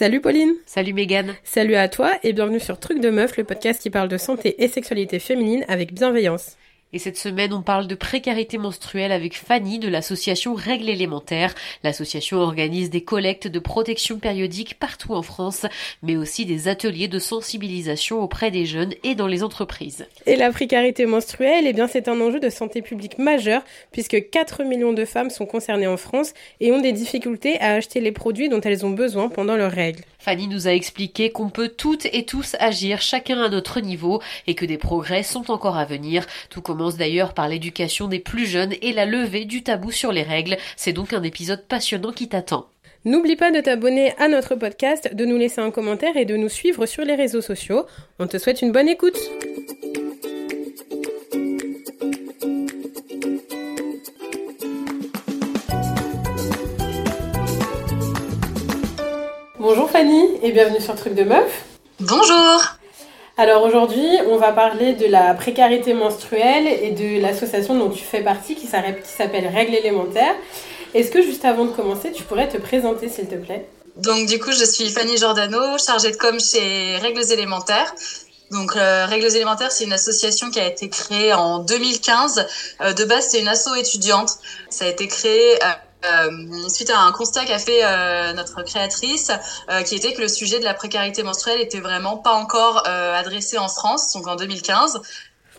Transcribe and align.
Salut 0.00 0.22
Pauline 0.22 0.54
Salut 0.64 0.94
Mégane 0.94 1.34
Salut 1.44 1.74
à 1.74 1.86
toi 1.90 2.12
et 2.22 2.32
bienvenue 2.32 2.58
sur 2.58 2.80
Truc 2.80 3.02
de 3.02 3.10
Meuf, 3.10 3.36
le 3.36 3.44
podcast 3.44 3.82
qui 3.82 3.90
parle 3.90 4.08
de 4.08 4.16
santé 4.16 4.64
et 4.64 4.66
sexualité 4.66 5.18
féminine 5.18 5.62
avec 5.68 5.92
bienveillance. 5.92 6.56
Et 6.92 6.98
cette 6.98 7.16
semaine, 7.16 7.52
on 7.52 7.62
parle 7.62 7.86
de 7.86 7.94
précarité 7.94 8.58
menstruelle 8.58 9.12
avec 9.12 9.36
Fanny 9.36 9.78
de 9.78 9.88
l'association 9.88 10.54
Règles 10.54 10.88
élémentaires. 10.88 11.54
L'association 11.84 12.38
organise 12.38 12.90
des 12.90 13.02
collectes 13.02 13.46
de 13.46 13.60
protection 13.60 14.18
périodique 14.18 14.76
partout 14.76 15.14
en 15.14 15.22
France, 15.22 15.66
mais 16.02 16.16
aussi 16.16 16.46
des 16.46 16.66
ateliers 16.66 17.06
de 17.06 17.20
sensibilisation 17.20 18.20
auprès 18.20 18.50
des 18.50 18.66
jeunes 18.66 18.94
et 19.04 19.14
dans 19.14 19.28
les 19.28 19.44
entreprises. 19.44 20.04
Et 20.26 20.34
la 20.34 20.50
précarité 20.50 21.06
menstruelle, 21.06 21.64
eh 21.68 21.72
bien, 21.72 21.86
c'est 21.86 22.08
un 22.08 22.20
enjeu 22.20 22.40
de 22.40 22.50
santé 22.50 22.82
publique 22.82 23.18
majeur 23.18 23.62
puisque 23.92 24.28
4 24.28 24.64
millions 24.64 24.92
de 24.92 25.04
femmes 25.04 25.30
sont 25.30 25.46
concernées 25.46 25.86
en 25.86 25.96
France 25.96 26.34
et 26.58 26.72
ont 26.72 26.80
des 26.80 26.92
difficultés 26.92 27.60
à 27.60 27.74
acheter 27.74 28.00
les 28.00 28.12
produits 28.12 28.48
dont 28.48 28.60
elles 28.60 28.84
ont 28.84 28.90
besoin 28.90 29.28
pendant 29.28 29.54
leurs 29.54 29.70
règles. 29.70 30.02
Fanny 30.20 30.48
nous 30.48 30.68
a 30.68 30.72
expliqué 30.72 31.30
qu'on 31.30 31.48
peut 31.48 31.68
toutes 31.68 32.06
et 32.12 32.24
tous 32.24 32.54
agir 32.60 33.00
chacun 33.00 33.42
à 33.42 33.48
notre 33.48 33.80
niveau 33.80 34.20
et 34.46 34.54
que 34.54 34.66
des 34.66 34.78
progrès 34.78 35.22
sont 35.22 35.50
encore 35.50 35.78
à 35.78 35.86
venir. 35.86 36.26
Tout 36.50 36.60
commence 36.60 36.96
d'ailleurs 36.96 37.32
par 37.32 37.48
l'éducation 37.48 38.06
des 38.06 38.18
plus 38.18 38.46
jeunes 38.46 38.74
et 38.82 38.92
la 38.92 39.06
levée 39.06 39.46
du 39.46 39.62
tabou 39.62 39.90
sur 39.90 40.12
les 40.12 40.22
règles. 40.22 40.58
C'est 40.76 40.92
donc 40.92 41.12
un 41.12 41.22
épisode 41.22 41.66
passionnant 41.66 42.12
qui 42.12 42.28
t'attend. 42.28 42.66
N'oublie 43.06 43.36
pas 43.36 43.50
de 43.50 43.60
t'abonner 43.60 44.12
à 44.18 44.28
notre 44.28 44.56
podcast, 44.56 45.14
de 45.14 45.24
nous 45.24 45.38
laisser 45.38 45.62
un 45.62 45.70
commentaire 45.70 46.18
et 46.18 46.26
de 46.26 46.36
nous 46.36 46.50
suivre 46.50 46.84
sur 46.84 47.02
les 47.02 47.14
réseaux 47.14 47.40
sociaux. 47.40 47.86
On 48.18 48.26
te 48.26 48.36
souhaite 48.36 48.60
une 48.60 48.72
bonne 48.72 48.88
écoute. 48.88 49.18
Bonjour 59.60 59.90
Fanny 59.90 60.38
et 60.42 60.52
bienvenue 60.52 60.80
sur 60.80 60.94
Truc 60.94 61.14
de 61.14 61.22
Meuf. 61.22 61.64
Bonjour 62.00 62.62
Alors 63.36 63.62
aujourd'hui, 63.62 64.08
on 64.30 64.38
va 64.38 64.52
parler 64.52 64.94
de 64.94 65.04
la 65.04 65.34
précarité 65.34 65.92
menstruelle 65.92 66.66
et 66.66 66.92
de 66.92 67.20
l'association 67.20 67.78
dont 67.78 67.90
tu 67.90 68.02
fais 68.02 68.22
partie 68.22 68.54
qui 68.54 68.66
s'appelle 68.66 69.46
Règles 69.48 69.74
élémentaires. 69.74 70.34
Est-ce 70.94 71.10
que 71.10 71.20
juste 71.20 71.44
avant 71.44 71.66
de 71.66 71.72
commencer, 71.72 72.10
tu 72.10 72.22
pourrais 72.22 72.48
te 72.48 72.56
présenter 72.56 73.10
s'il 73.10 73.28
te 73.28 73.34
plaît? 73.34 73.68
Donc 73.96 74.26
du 74.26 74.38
coup, 74.38 74.50
je 74.50 74.64
suis 74.64 74.88
Fanny 74.88 75.18
Giordano, 75.18 75.76
chargée 75.76 76.12
de 76.12 76.16
com 76.16 76.40
chez 76.40 76.96
Règles 76.96 77.30
élémentaires. 77.30 77.94
Donc, 78.50 78.74
euh, 78.76 79.04
Règles 79.06 79.36
élémentaires, 79.36 79.70
c'est 79.70 79.84
une 79.84 79.92
association 79.92 80.50
qui 80.50 80.58
a 80.58 80.66
été 80.66 80.88
créée 80.88 81.34
en 81.34 81.58
2015. 81.58 82.46
Euh, 82.80 82.92
de 82.94 83.04
base, 83.04 83.28
c'est 83.28 83.40
une 83.40 83.46
asso 83.46 83.74
étudiante. 83.76 84.30
Ça 84.70 84.86
a 84.86 84.88
été 84.88 85.06
créé 85.06 85.56
euh, 86.04 86.30
euh, 86.30 86.68
suite 86.68 86.90
à 86.90 87.00
un 87.00 87.12
constat 87.12 87.44
qu'a 87.44 87.58
fait 87.58 87.80
euh, 87.82 88.32
notre 88.32 88.62
créatrice, 88.62 89.30
euh, 89.70 89.82
qui 89.82 89.94
était 89.94 90.14
que 90.14 90.22
le 90.22 90.28
sujet 90.28 90.58
de 90.58 90.64
la 90.64 90.74
précarité 90.74 91.22
menstruelle 91.22 91.60
était 91.60 91.80
vraiment 91.80 92.16
pas 92.16 92.32
encore 92.32 92.86
adressé 92.86 93.58
en 93.58 93.68
France, 93.68 94.12
donc 94.12 94.26
en 94.26 94.36
2015. 94.36 95.00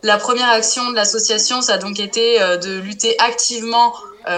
La 0.04 0.18
première 0.18 0.50
action 0.50 0.90
de 0.90 0.96
l'association, 0.96 1.62
ça 1.62 1.74
a 1.74 1.78
donc 1.78 2.00
été 2.00 2.40
de 2.40 2.80
lutter 2.80 3.20
activement 3.20 3.94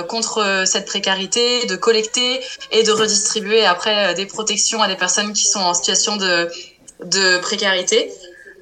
contre 0.10 0.64
cette 0.66 0.86
précarité, 0.86 1.66
de 1.66 1.76
collecter 1.76 2.42
et 2.72 2.84
de 2.84 2.92
redistribuer 2.92 3.66
après 3.66 4.14
des 4.14 4.26
protections 4.26 4.82
à 4.82 4.88
des 4.88 4.96
personnes 4.96 5.32
qui 5.32 5.46
sont 5.46 5.62
en 5.62 5.74
situation 5.74 6.18
de, 6.18 6.50
de 7.06 7.38
précarité. 7.40 8.12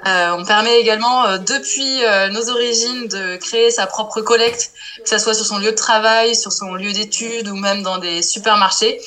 Euh, 0.08 0.36
on 0.38 0.46
permet 0.46 0.80
également, 0.80 1.26
euh, 1.26 1.38
depuis 1.38 2.04
euh, 2.04 2.30
nos 2.30 2.50
origines, 2.50 3.08
de 3.08 3.38
créer 3.38 3.70
sa 3.70 3.86
propre 3.86 4.22
collecte, 4.22 4.72
que 5.04 5.10
ce 5.10 5.20
soit 5.20 5.34
sur 5.34 5.46
son 5.46 5.60
lieu 5.60 5.72
de 5.72 5.76
travail, 5.76 6.36
sur 6.36 6.52
son 6.52 6.74
lieu 6.74 6.92
d'études 6.92 7.48
ou 7.48 7.56
même 7.56 7.84
dans 7.84 8.00
des 8.00 8.22
supermarchés, 8.24 9.00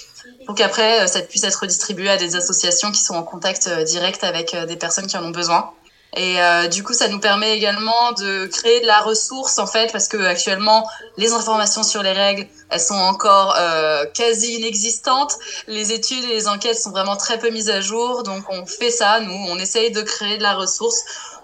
pour 0.46 0.54
qu'après, 0.54 1.06
ça 1.08 1.20
puisse 1.20 1.42
être 1.44 1.60
redistribué 1.60 2.08
à 2.10 2.16
des 2.16 2.36
associations 2.36 2.92
qui 2.92 3.02
sont 3.02 3.14
en 3.14 3.22
contact 3.22 3.68
direct 3.68 4.22
avec 4.24 4.54
des 4.54 4.76
personnes 4.76 5.06
qui 5.06 5.16
en 5.16 5.24
ont 5.24 5.30
besoin. 5.30 5.70
Et 6.16 6.40
euh, 6.40 6.68
du 6.68 6.82
coup, 6.82 6.92
ça 6.92 7.08
nous 7.08 7.18
permet 7.18 7.56
également 7.56 8.12
de 8.12 8.46
créer 8.46 8.80
de 8.80 8.86
la 8.86 9.00
ressource 9.00 9.58
en 9.58 9.66
fait, 9.66 9.90
parce 9.92 10.08
que 10.08 10.16
actuellement, 10.16 10.88
les 11.16 11.32
informations 11.32 11.82
sur 11.82 12.02
les 12.02 12.12
règles, 12.12 12.46
elles 12.70 12.80
sont 12.80 12.94
encore 12.94 13.56
euh, 13.58 14.04
quasi 14.14 14.54
inexistantes. 14.54 15.36
Les 15.66 15.92
études 15.92 16.24
et 16.24 16.28
les 16.28 16.48
enquêtes 16.48 16.78
sont 16.78 16.90
vraiment 16.90 17.16
très 17.16 17.38
peu 17.38 17.50
mises 17.50 17.70
à 17.70 17.80
jour. 17.80 18.22
Donc, 18.22 18.44
on 18.48 18.64
fait 18.66 18.90
ça, 18.90 19.20
nous, 19.20 19.34
on 19.48 19.58
essaye 19.58 19.90
de 19.90 20.02
créer 20.02 20.38
de 20.38 20.42
la 20.42 20.54
ressource 20.54 21.02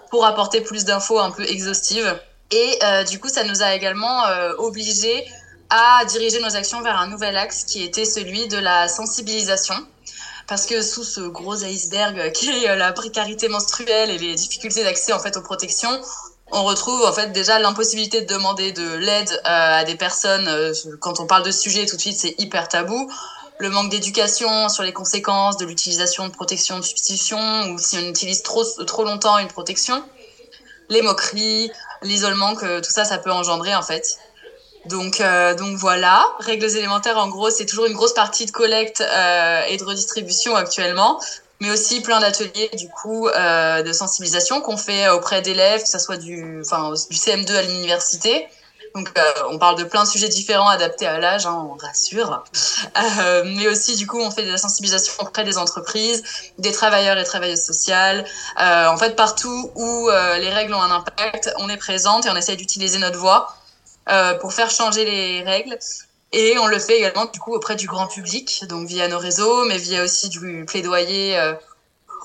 pour 0.09 0.25
apporter 0.25 0.61
plus 0.61 0.85
d'infos 0.85 1.19
un 1.19 1.31
peu 1.31 1.43
exhaustives. 1.43 2.19
Et 2.51 2.79
euh, 2.83 3.03
du 3.03 3.19
coup, 3.19 3.29
ça 3.29 3.43
nous 3.43 3.63
a 3.63 3.73
également 3.73 4.25
euh, 4.27 4.53
obligés 4.57 5.25
à 5.69 6.03
diriger 6.05 6.41
nos 6.41 6.55
actions 6.55 6.81
vers 6.81 6.99
un 6.99 7.07
nouvel 7.07 7.37
axe 7.37 7.63
qui 7.63 7.81
était 7.83 8.03
celui 8.03 8.49
de 8.49 8.57
la 8.57 8.89
sensibilisation 8.89 9.75
parce 10.51 10.65
que 10.65 10.81
sous 10.81 11.05
ce 11.05 11.21
gros 11.21 11.63
iceberg 11.63 12.33
qui 12.33 12.49
est 12.49 12.69
euh, 12.69 12.75
la 12.75 12.91
précarité 12.91 13.47
menstruelle 13.47 14.09
et 14.09 14.17
les 14.17 14.35
difficultés 14.35 14.83
d'accès 14.83 15.13
en 15.13 15.19
fait 15.19 15.37
aux 15.37 15.41
protections, 15.41 16.01
on 16.51 16.65
retrouve 16.65 17.05
en 17.05 17.13
fait 17.13 17.31
déjà 17.31 17.57
l'impossibilité 17.57 18.19
de 18.19 18.27
demander 18.27 18.73
de 18.73 18.95
l'aide 18.95 19.31
euh, 19.31 19.79
à 19.79 19.85
des 19.85 19.95
personnes 19.95 20.49
euh, 20.49 20.73
quand 20.99 21.21
on 21.21 21.25
parle 21.25 21.45
de 21.45 21.51
ce 21.51 21.61
sujet 21.61 21.85
tout 21.85 21.95
de 21.95 22.01
suite 22.01 22.19
c'est 22.19 22.35
hyper 22.37 22.67
tabou. 22.67 23.09
Le 23.59 23.69
manque 23.69 23.91
d'éducation 23.91 24.67
sur 24.67 24.83
les 24.83 24.91
conséquences 24.91 25.55
de 25.55 25.63
l'utilisation 25.65 26.27
de 26.27 26.33
protection 26.33 26.79
de 26.79 26.83
substitution 26.83 27.69
ou 27.69 27.79
si 27.79 27.97
on 27.97 28.09
utilise 28.09 28.43
trop 28.43 28.65
trop 28.85 29.05
longtemps 29.05 29.37
une 29.37 29.47
protection. 29.47 30.03
Les 30.89 31.01
moqueries 31.01 31.71
l'isolement 32.01 32.55
que 32.55 32.81
tout 32.81 32.91
ça 32.91 33.05
ça 33.05 33.19
peut 33.19 33.31
engendrer 33.31 33.73
en 33.73 33.83
fait 33.83 34.17
donc, 34.85 35.21
euh, 35.21 35.53
donc 35.55 35.77
voilà, 35.77 36.25
règles 36.39 36.65
élémentaires, 36.75 37.17
en 37.17 37.27
gros, 37.27 37.49
c'est 37.49 37.65
toujours 37.65 37.85
une 37.85 37.93
grosse 37.93 38.13
partie 38.13 38.45
de 38.45 38.51
collecte 38.51 39.01
euh, 39.01 39.61
et 39.67 39.77
de 39.77 39.83
redistribution 39.83 40.55
actuellement, 40.55 41.19
mais 41.59 41.69
aussi 41.69 42.01
plein 42.01 42.19
d'ateliers 42.19 42.71
du 42.73 42.89
coup 42.89 43.27
euh, 43.27 43.83
de 43.83 43.93
sensibilisation 43.93 44.61
qu'on 44.61 44.77
fait 44.77 45.09
auprès 45.09 45.41
d'élèves, 45.41 45.83
que 45.83 45.89
ce 45.89 45.99
soit 45.99 46.17
du, 46.17 46.35
du 46.35 47.17
CM2 47.17 47.55
à 47.55 47.61
l'université. 47.61 48.47
Donc, 48.95 49.09
euh, 49.17 49.21
on 49.49 49.57
parle 49.57 49.77
de 49.77 49.85
plein 49.85 50.03
de 50.03 50.09
sujets 50.09 50.27
différents 50.27 50.67
adaptés 50.67 51.07
à 51.07 51.17
l'âge, 51.17 51.45
hein, 51.45 51.69
on 51.71 51.77
rassure. 51.77 52.43
Euh, 53.21 53.43
mais 53.45 53.67
aussi, 53.67 53.95
du 53.95 54.05
coup, 54.05 54.19
on 54.19 54.31
fait 54.31 54.43
de 54.43 54.51
la 54.51 54.57
sensibilisation 54.57 55.13
auprès 55.19 55.43
des 55.43 55.57
entreprises, 55.57 56.23
des 56.57 56.71
travailleurs 56.71 57.17
et 57.17 57.23
travailleuses 57.23 57.63
sociales. 57.63 58.25
Euh, 58.59 58.87
en 58.87 58.97
fait, 58.97 59.15
partout 59.15 59.71
où 59.75 60.09
les 60.09 60.49
règles 60.49 60.73
ont 60.73 60.81
un 60.81 60.91
impact, 60.91 61.53
on 61.59 61.69
est 61.69 61.77
présente 61.77 62.25
et 62.25 62.29
on 62.29 62.35
essaie 62.35 62.55
d'utiliser 62.55 62.97
notre 62.97 63.17
voix 63.17 63.55
euh, 64.09 64.33
pour 64.35 64.53
faire 64.53 64.69
changer 64.69 65.05
les 65.05 65.43
règles. 65.43 65.77
Et 66.33 66.57
on 66.59 66.67
le 66.67 66.79
fait 66.79 66.97
également 66.97 67.25
du 67.25 67.39
coup 67.39 67.53
auprès 67.53 67.75
du 67.75 67.87
grand 67.87 68.07
public, 68.07 68.63
donc 68.69 68.87
via 68.87 69.07
nos 69.07 69.19
réseaux, 69.19 69.65
mais 69.65 69.77
via 69.77 70.03
aussi 70.03 70.29
du 70.29 70.63
plaidoyer 70.65 71.37
euh, 71.37 71.53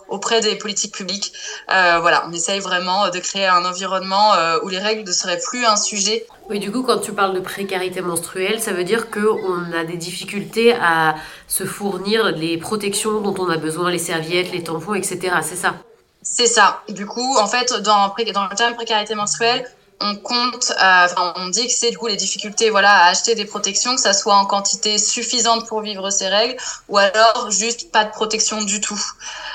auprès 0.08 0.40
des 0.40 0.54
politiques 0.56 0.94
publiques. 0.94 1.32
Euh, 1.72 1.98
voilà, 2.00 2.24
on 2.28 2.32
essaye 2.32 2.60
vraiment 2.60 3.10
de 3.10 3.18
créer 3.18 3.46
un 3.46 3.64
environnement 3.64 4.32
où 4.62 4.68
les 4.68 4.78
règles 4.78 5.02
ne 5.02 5.12
seraient 5.12 5.40
plus 5.40 5.66
un 5.66 5.76
sujet. 5.76 6.24
Oui, 6.48 6.60
du 6.60 6.70
coup, 6.70 6.84
quand 6.84 6.98
tu 6.98 7.12
parles 7.12 7.34
de 7.34 7.40
précarité 7.40 8.00
menstruelle, 8.00 8.60
ça 8.60 8.72
veut 8.72 8.84
dire 8.84 9.10
qu'on 9.10 9.72
a 9.72 9.84
des 9.84 9.96
difficultés 9.96 10.72
à 10.72 11.16
se 11.48 11.64
fournir 11.64 12.26
les 12.26 12.56
protections 12.58 13.20
dont 13.20 13.34
on 13.38 13.50
a 13.50 13.56
besoin, 13.56 13.90
les 13.90 13.98
serviettes, 13.98 14.52
les 14.52 14.62
tampons, 14.62 14.94
etc. 14.94 15.18
C'est 15.42 15.56
ça? 15.56 15.74
C'est 16.22 16.46
ça. 16.46 16.82
Du 16.88 17.06
coup, 17.06 17.36
en 17.38 17.46
fait, 17.48 17.72
dans, 17.82 18.14
dans 18.32 18.48
le 18.48 18.56
terme 18.56 18.74
précarité 18.74 19.14
menstruelle, 19.14 19.68
on 20.00 20.16
compte, 20.16 20.72
enfin, 20.78 21.32
on 21.36 21.48
dit 21.48 21.66
que 21.66 21.72
c'est 21.72 21.90
du 21.90 21.98
coup 21.98 22.06
les 22.06 22.16
difficultés, 22.16 22.70
voilà, 22.70 22.92
à 22.92 23.08
acheter 23.08 23.34
des 23.34 23.46
protections, 23.46 23.94
que 23.94 24.00
ça 24.00 24.12
soit 24.12 24.34
en 24.34 24.44
quantité 24.44 24.98
suffisante 24.98 25.66
pour 25.66 25.80
vivre 25.80 26.10
ces 26.10 26.28
règles, 26.28 26.56
ou 26.88 26.98
alors 26.98 27.50
juste 27.50 27.90
pas 27.90 28.04
de 28.04 28.10
protection 28.10 28.62
du 28.62 28.80
tout. 28.80 29.00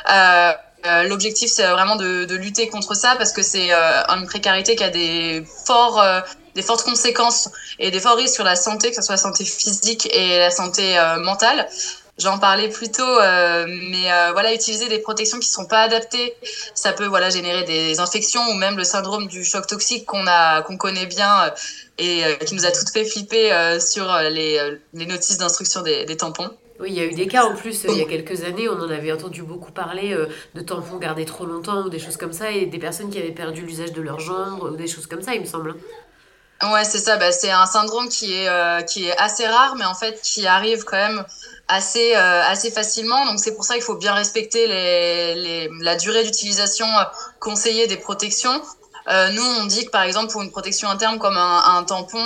Euh, 0.09 0.51
euh, 0.85 1.03
L'objectif, 1.03 1.51
c'est 1.51 1.67
vraiment 1.67 1.95
de, 1.95 2.25
de, 2.25 2.35
lutter 2.35 2.67
contre 2.67 2.95
ça 2.95 3.15
parce 3.15 3.31
que 3.33 3.43
c'est 3.43 3.71
euh, 3.71 4.03
une 4.09 4.25
précarité 4.25 4.75
qui 4.75 4.83
a 4.83 4.89
des 4.89 5.45
forts, 5.65 5.99
euh, 6.01 6.21
des 6.55 6.63
fortes 6.63 6.83
conséquences 6.83 7.49
et 7.77 7.91
des 7.91 7.99
forts 7.99 8.17
risques 8.17 8.33
sur 8.33 8.43
la 8.43 8.55
santé, 8.55 8.89
que 8.89 8.95
ce 8.95 9.01
soit 9.03 9.13
la 9.13 9.21
santé 9.21 9.45
physique 9.45 10.09
et 10.11 10.39
la 10.39 10.49
santé 10.49 10.99
mentale. 11.19 11.67
J'en 12.17 12.37
parlais 12.37 12.69
plus 12.69 12.91
tôt, 12.91 13.01
euh, 13.03 13.65
mais 13.67 14.11
euh, 14.11 14.31
voilà, 14.33 14.53
utiliser 14.53 14.89
des 14.89 14.99
protections 14.99 15.39
qui 15.39 15.47
sont 15.47 15.65
pas 15.65 15.81
adaptées, 15.81 16.35
ça 16.75 16.93
peut 16.93 17.05
voilà 17.05 17.29
générer 17.29 17.63
des 17.63 17.99
infections 17.99 18.41
ou 18.49 18.53
même 18.55 18.77
le 18.77 18.83
syndrome 18.83 19.27
du 19.27 19.43
choc 19.43 19.65
toxique 19.65 20.05
qu'on 20.05 20.27
a, 20.27 20.61
qu'on 20.61 20.77
connaît 20.77 21.05
bien 21.05 21.45
euh, 21.45 21.49
et 21.97 22.23
qui 22.45 22.53
nous 22.55 22.65
a 22.65 22.71
toutes 22.71 22.89
fait 22.89 23.05
flipper 23.05 23.79
sur 23.79 24.11
les, 24.29 24.77
les 24.93 25.05
notices 25.05 25.37
d'instruction 25.37 25.81
des, 25.81 26.05
des, 26.05 26.17
tampons. 26.17 26.49
Oui, 26.79 26.89
il 26.89 26.95
y 26.95 26.99
a 26.99 27.05
eu 27.05 27.13
des 27.13 27.27
cas 27.27 27.45
en 27.45 27.55
plus, 27.55 27.85
il 27.87 27.97
y 27.97 28.01
a 28.01 28.05
quelques 28.05 28.43
années, 28.43 28.67
on 28.67 28.79
en 28.79 28.89
avait 28.89 29.11
entendu 29.11 29.43
beaucoup 29.43 29.71
parler 29.71 30.15
de 30.55 30.61
tampons 30.61 30.97
gardés 30.97 31.25
trop 31.25 31.45
longtemps 31.45 31.83
ou 31.83 31.89
des 31.89 31.99
choses 31.99 32.17
comme 32.17 32.33
ça, 32.33 32.51
et 32.51 32.65
des 32.65 32.79
personnes 32.79 33.11
qui 33.11 33.19
avaient 33.19 33.31
perdu 33.31 33.61
l'usage 33.61 33.93
de 33.93 34.01
leurs 34.01 34.19
jambes 34.19 34.63
ou 34.63 34.75
des 34.75 34.87
choses 34.87 35.05
comme 35.05 35.21
ça, 35.21 35.35
il 35.35 35.41
me 35.41 35.45
semble. 35.45 35.75
Ouais, 36.63 36.83
c'est 36.83 36.99
ça. 36.99 37.17
Bah, 37.17 37.31
c'est 37.31 37.51
un 37.51 37.65
syndrome 37.65 38.07
qui 38.07 38.33
est, 38.33 38.47
euh, 38.47 38.81
qui 38.81 39.05
est 39.05 39.17
assez 39.17 39.47
rare, 39.47 39.75
mais 39.77 39.85
en 39.85 39.95
fait 39.95 40.21
qui 40.21 40.45
arrive 40.45 40.83
quand 40.83 40.97
même 40.97 41.25
assez, 41.71 42.15
euh, 42.15 42.43
assez 42.43 42.69
facilement. 42.69 43.25
Donc 43.25 43.39
c'est 43.39 43.55
pour 43.55 43.63
ça 43.63 43.75
qu'il 43.75 43.83
faut 43.83 43.95
bien 43.95 44.13
respecter 44.13 44.67
la 45.81 45.95
durée 45.95 46.23
d'utilisation 46.23 46.85
euh, 46.85 47.03
conseillée 47.39 47.87
des 47.87 47.97
protections. 47.97 48.61
Euh, 49.09 49.29
nous, 49.29 49.43
on 49.43 49.65
dit 49.65 49.85
que 49.85 49.89
par 49.89 50.03
exemple 50.03 50.31
pour 50.31 50.41
une 50.41 50.51
protection 50.51 50.89
interne 50.89 51.17
comme 51.17 51.37
un, 51.37 51.83
tampon, 51.83 52.23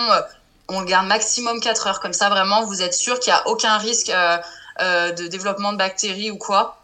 on 0.68 0.82
le 0.82 0.86
garde 0.86 1.08
maximum 1.08 1.60
4 1.60 1.88
heures. 1.88 2.00
Comme 2.00 2.14
ça, 2.14 2.30
vraiment, 2.30 2.64
vous 2.66 2.82
êtes 2.82 2.96
sûr 2.96 3.20
qu'il 3.20 3.32
n'y 3.32 3.40
a 3.40 3.48
aucun 3.48 3.78
risque 3.78 4.12
de 4.80 5.28
développement 5.28 5.72
de 5.72 5.78
bactéries 5.78 6.32
ou 6.32 6.38
quoi. 6.38 6.82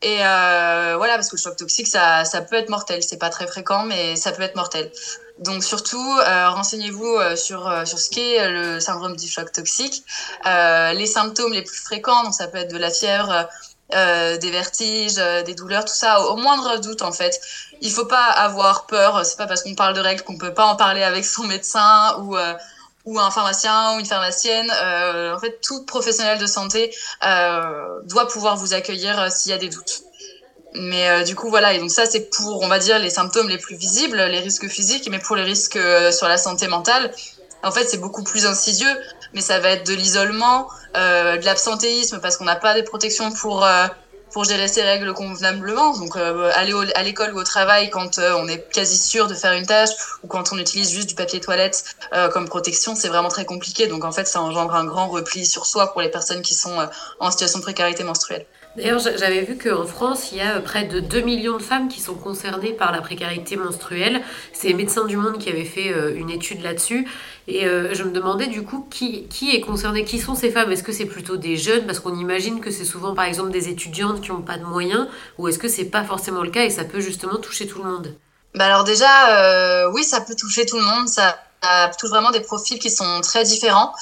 Et 0.00 0.18
voilà, 0.18 1.16
parce 1.16 1.28
que 1.28 1.36
le 1.36 1.42
choc 1.42 1.56
toxique, 1.56 1.88
ça, 1.88 2.24
ça 2.24 2.40
peut 2.40 2.56
être 2.56 2.70
mortel. 2.70 3.02
C'est 3.02 3.18
pas 3.18 3.30
très 3.30 3.46
fréquent, 3.46 3.84
mais 3.84 4.16
ça 4.16 4.32
peut 4.32 4.42
être 4.42 4.56
mortel. 4.56 4.90
Donc 5.40 5.64
surtout, 5.64 6.18
euh, 6.18 6.50
renseignez-vous 6.50 7.16
euh, 7.16 7.36
sur, 7.36 7.66
euh, 7.66 7.84
sur 7.84 7.98
ce 7.98 8.10
qu'est 8.10 8.48
le 8.50 8.78
syndrome 8.78 9.16
du 9.16 9.28
choc 9.28 9.50
toxique. 9.52 10.04
Euh, 10.46 10.92
les 10.92 11.06
symptômes 11.06 11.52
les 11.52 11.62
plus 11.62 11.78
fréquents, 11.78 12.22
donc 12.24 12.34
ça 12.34 12.46
peut 12.46 12.58
être 12.58 12.72
de 12.72 12.78
la 12.78 12.90
fièvre, 12.90 13.48
euh, 13.94 14.36
des 14.36 14.50
vertiges, 14.50 15.16
des 15.16 15.54
douleurs, 15.54 15.84
tout 15.84 15.94
ça, 15.94 16.20
au, 16.20 16.36
moindre 16.36 16.78
doute 16.78 17.02
en 17.02 17.12
fait. 17.12 17.40
Il 17.80 17.90
faut 17.90 18.06
pas 18.06 18.26
avoir 18.26 18.86
peur. 18.86 19.24
C'est 19.24 19.36
pas 19.36 19.46
parce 19.46 19.62
qu'on 19.62 19.74
parle 19.74 19.94
de 19.94 20.00
règles 20.00 20.22
qu'on 20.22 20.38
peut 20.38 20.54
pas 20.54 20.66
en 20.66 20.76
parler 20.76 21.02
avec 21.02 21.24
son 21.24 21.44
médecin 21.44 22.16
ou 22.20 22.36
ou 23.04 23.18
un 23.18 23.30
pharmacien 23.30 23.96
ou 23.96 24.00
une 24.00 24.06
pharmacienne. 24.06 24.70
Euh, 24.82 25.34
en 25.34 25.38
fait, 25.38 25.60
tout 25.62 25.84
professionnel 25.84 26.38
de 26.38 26.46
santé 26.46 26.94
euh, 27.24 28.00
doit 28.04 28.28
pouvoir 28.28 28.56
vous 28.56 28.74
accueillir 28.74 29.18
euh, 29.18 29.28
s'il 29.30 29.50
y 29.50 29.54
a 29.54 29.58
des 29.58 29.68
doutes. 29.68 30.02
Mais 30.74 31.08
euh, 31.08 31.24
du 31.24 31.34
coup, 31.34 31.48
voilà, 31.50 31.72
et 31.72 31.78
donc 31.78 31.90
ça, 31.90 32.06
c'est 32.06 32.30
pour, 32.30 32.62
on 32.62 32.68
va 32.68 32.78
dire, 32.78 32.98
les 32.98 33.10
symptômes 33.10 33.48
les 33.48 33.58
plus 33.58 33.76
visibles, 33.76 34.16
les 34.16 34.38
risques 34.38 34.68
physiques, 34.68 35.08
mais 35.10 35.18
pour 35.18 35.36
les 35.36 35.42
risques 35.42 35.76
euh, 35.76 36.12
sur 36.12 36.28
la 36.28 36.38
santé 36.38 36.68
mentale, 36.68 37.12
en 37.62 37.72
fait, 37.72 37.88
c'est 37.88 37.98
beaucoup 37.98 38.22
plus 38.22 38.46
insidieux, 38.46 38.94
mais 39.34 39.40
ça 39.40 39.58
va 39.58 39.70
être 39.70 39.86
de 39.86 39.92
l'isolement, 39.92 40.68
de 40.94 41.44
l'absentéisme, 41.44 42.18
parce 42.20 42.38
qu'on 42.38 42.44
n'a 42.44 42.56
pas 42.56 42.74
des 42.74 42.82
protections 42.82 43.30
pour 43.32 43.66
pour 44.32 44.44
gérer 44.44 44.68
ses 44.68 44.82
règles 44.82 45.12
convenablement. 45.12 45.96
Donc, 45.98 46.16
euh, 46.16 46.50
aller 46.54 46.72
au, 46.72 46.82
à 46.94 47.02
l'école 47.02 47.34
ou 47.34 47.38
au 47.38 47.44
travail 47.44 47.90
quand 47.90 48.18
euh, 48.18 48.34
on 48.36 48.48
est 48.48 48.70
quasi 48.72 48.96
sûr 48.96 49.26
de 49.26 49.34
faire 49.34 49.52
une 49.52 49.66
tâche 49.66 49.90
ou 50.22 50.28
quand 50.28 50.52
on 50.52 50.58
utilise 50.58 50.90
juste 50.90 51.08
du 51.08 51.14
papier 51.14 51.40
toilette 51.40 51.84
euh, 52.12 52.28
comme 52.28 52.48
protection, 52.48 52.94
c'est 52.94 53.08
vraiment 53.08 53.28
très 53.28 53.44
compliqué. 53.44 53.86
Donc, 53.86 54.04
en 54.04 54.12
fait, 54.12 54.26
ça 54.26 54.40
engendre 54.40 54.74
un 54.74 54.84
grand 54.84 55.08
repli 55.08 55.46
sur 55.46 55.66
soi 55.66 55.92
pour 55.92 56.00
les 56.00 56.10
personnes 56.10 56.42
qui 56.42 56.54
sont 56.54 56.78
euh, 56.80 56.86
en 57.18 57.30
situation 57.30 57.58
de 57.58 57.64
précarité 57.64 58.04
menstruelle. 58.04 58.46
D'ailleurs, 58.76 59.00
j'avais 59.00 59.42
vu 59.42 59.58
qu'en 59.58 59.84
France, 59.84 60.30
il 60.30 60.38
y 60.38 60.40
a 60.40 60.60
près 60.60 60.84
de 60.84 61.00
2 61.00 61.20
millions 61.22 61.56
de 61.56 61.62
femmes 61.62 61.88
qui 61.88 62.00
sont 62.00 62.14
concernées 62.14 62.72
par 62.72 62.92
la 62.92 63.00
précarité 63.00 63.56
menstruelle. 63.56 64.22
C'est 64.52 64.72
Médecins 64.74 65.06
du 65.06 65.16
Monde 65.16 65.38
qui 65.38 65.48
avait 65.48 65.64
fait 65.64 65.92
une 66.14 66.30
étude 66.30 66.62
là-dessus. 66.62 67.06
Et 67.50 67.66
euh, 67.66 67.92
je 67.94 68.04
me 68.04 68.12
demandais 68.12 68.46
du 68.46 68.62
coup 68.62 68.86
qui, 68.90 69.26
est 69.52 69.60
concerné, 69.60 70.04
qui 70.04 70.18
sont 70.18 70.36
ces 70.36 70.50
femmes? 70.50 70.70
Est-ce 70.70 70.84
que 70.84 70.92
c'est 70.92 71.06
plutôt 71.06 71.36
des 71.36 71.56
jeunes? 71.56 71.84
Parce 71.84 71.98
qu'on 71.98 72.14
imagine 72.14 72.60
que 72.60 72.70
c'est 72.70 72.84
souvent 72.84 73.14
par 73.14 73.24
exemple 73.24 73.50
des 73.50 73.68
étudiantes 73.68 74.20
qui 74.20 74.30
n'ont 74.30 74.42
pas 74.42 74.56
de 74.56 74.64
moyens, 74.64 75.08
ou 75.36 75.48
est-ce 75.48 75.58
que 75.58 75.68
c'est 75.68 75.86
pas 75.86 76.04
forcément 76.04 76.42
le 76.42 76.50
cas 76.50 76.64
et 76.64 76.70
ça 76.70 76.84
peut 76.84 77.00
justement 77.00 77.36
toucher 77.36 77.66
tout 77.66 77.82
le 77.82 77.90
monde? 77.90 78.14
Bah 78.54 78.66
alors 78.66 78.84
déjà, 78.84 79.84
euh, 79.84 79.90
oui, 79.92 80.04
ça 80.04 80.20
peut 80.20 80.34
toucher 80.36 80.64
tout 80.64 80.76
le 80.76 80.84
monde. 80.84 81.08
Ça, 81.08 81.38
touche 81.98 82.10
vraiment 82.10 82.30
des 82.30 82.40
profils 82.40 82.78
qui 82.78 82.90
sont 82.90 83.20
très 83.20 83.42
différents. 83.44 83.92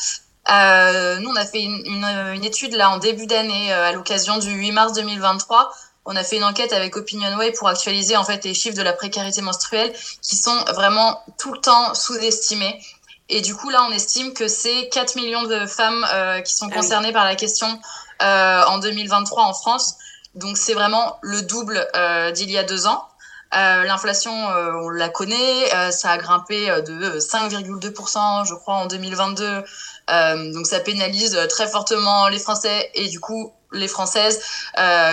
Euh, 0.50 1.18
nous, 1.18 1.30
on 1.30 1.36
a 1.36 1.44
fait 1.44 1.60
une, 1.60 1.82
une, 1.84 2.04
une 2.34 2.44
étude 2.44 2.74
là 2.74 2.90
en 2.90 2.98
début 2.98 3.26
d'année 3.26 3.72
à 3.72 3.92
l'occasion 3.92 4.38
du 4.38 4.50
8 4.50 4.72
mars 4.72 4.92
2023 4.94 5.70
on 6.10 6.16
a 6.16 6.24
fait 6.24 6.36
une 6.36 6.44
enquête 6.44 6.72
avec 6.72 6.96
Opinionway 6.96 7.52
pour 7.52 7.68
actualiser 7.68 8.16
en 8.16 8.24
fait 8.24 8.42
les 8.42 8.54
chiffres 8.54 8.76
de 8.76 8.82
la 8.82 8.94
précarité 8.94 9.42
menstruelle 9.42 9.92
qui 10.22 10.36
sont 10.36 10.56
vraiment 10.74 11.22
tout 11.36 11.52
le 11.52 11.60
temps 11.60 11.92
sous-estimés. 11.92 12.80
Et 13.28 13.42
du 13.42 13.54
coup, 13.54 13.68
là, 13.68 13.84
on 13.86 13.92
estime 13.92 14.32
que 14.32 14.48
c'est 14.48 14.88
4 14.88 15.16
millions 15.16 15.42
de 15.42 15.66
femmes 15.66 16.06
euh, 16.14 16.40
qui 16.40 16.54
sont 16.54 16.70
concernées 16.70 17.08
ah 17.08 17.10
oui. 17.10 17.12
par 17.12 17.24
la 17.26 17.36
question 17.36 17.78
euh, 18.22 18.62
en 18.68 18.78
2023 18.78 19.44
en 19.44 19.52
France. 19.52 19.96
Donc, 20.34 20.56
c'est 20.56 20.72
vraiment 20.72 21.18
le 21.20 21.42
double 21.42 21.86
euh, 21.94 22.30
d'il 22.30 22.50
y 22.50 22.56
a 22.56 22.64
deux 22.64 22.86
ans. 22.86 23.06
Euh, 23.54 23.84
l'inflation, 23.84 24.32
euh, 24.50 24.72
on 24.82 24.88
la 24.90 25.08
connaît, 25.08 25.74
euh, 25.74 25.90
ça 25.90 26.10
a 26.10 26.18
grimpé 26.18 26.68
de 26.82 27.18
5,2%, 27.18 28.46
je 28.46 28.54
crois, 28.54 28.74
en 28.74 28.86
2022. 28.86 29.64
Donc, 30.08 30.66
ça 30.66 30.80
pénalise 30.80 31.38
très 31.48 31.68
fortement 31.68 32.28
les 32.28 32.38
Français 32.38 32.90
et 32.94 33.08
du 33.08 33.20
coup 33.20 33.52
les 33.72 33.88
Françaises 33.88 34.40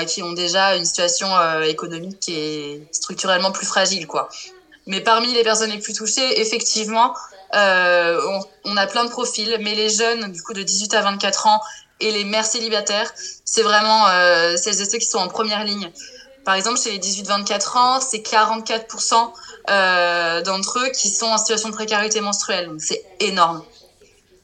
qui 0.07 0.23
ont 0.23 0.31
déjà 0.33 0.75
une 0.75 0.85
situation 0.85 1.27
économique 1.63 2.19
qui 2.19 2.33
est 2.33 2.87
structurellement 2.91 3.51
plus 3.51 3.65
fragile, 3.65 4.07
quoi. 4.07 4.29
Mais 4.87 5.01
parmi 5.01 5.33
les 5.33 5.43
personnes 5.43 5.71
les 5.71 5.79
plus 5.79 5.93
touchées, 5.93 6.39
effectivement, 6.39 7.13
euh, 7.55 8.19
on, 8.65 8.77
a 8.77 8.87
plein 8.87 9.05
de 9.05 9.09
profils, 9.09 9.57
mais 9.61 9.75
les 9.75 9.89
jeunes, 9.89 10.31
du 10.31 10.41
coup, 10.41 10.53
de 10.53 10.61
18 10.61 10.93
à 10.93 11.01
24 11.01 11.47
ans 11.47 11.61
et 11.99 12.11
les 12.11 12.23
mères 12.23 12.45
célibataires, 12.45 13.11
c'est 13.45 13.63
vraiment 13.63 14.07
euh, 14.07 14.57
celles 14.57 14.81
et 14.81 14.85
ceux 14.85 14.97
qui 14.97 15.05
sont 15.05 15.17
en 15.17 15.27
première 15.27 15.63
ligne. 15.63 15.91
Par 16.43 16.53
exemple, 16.53 16.79
chez 16.79 16.91
les 16.91 16.99
18-24 16.99 17.77
ans, 17.77 17.99
c'est 18.01 18.19
44% 18.19 19.31
euh, 19.69 20.41
d'entre 20.41 20.79
eux 20.79 20.89
qui 20.89 21.09
sont 21.09 21.27
en 21.27 21.37
situation 21.37 21.69
de 21.69 21.73
précarité 21.73 22.21
menstruelle. 22.21 22.67
Donc, 22.67 22.81
c'est 22.81 23.03
énorme. 23.19 23.63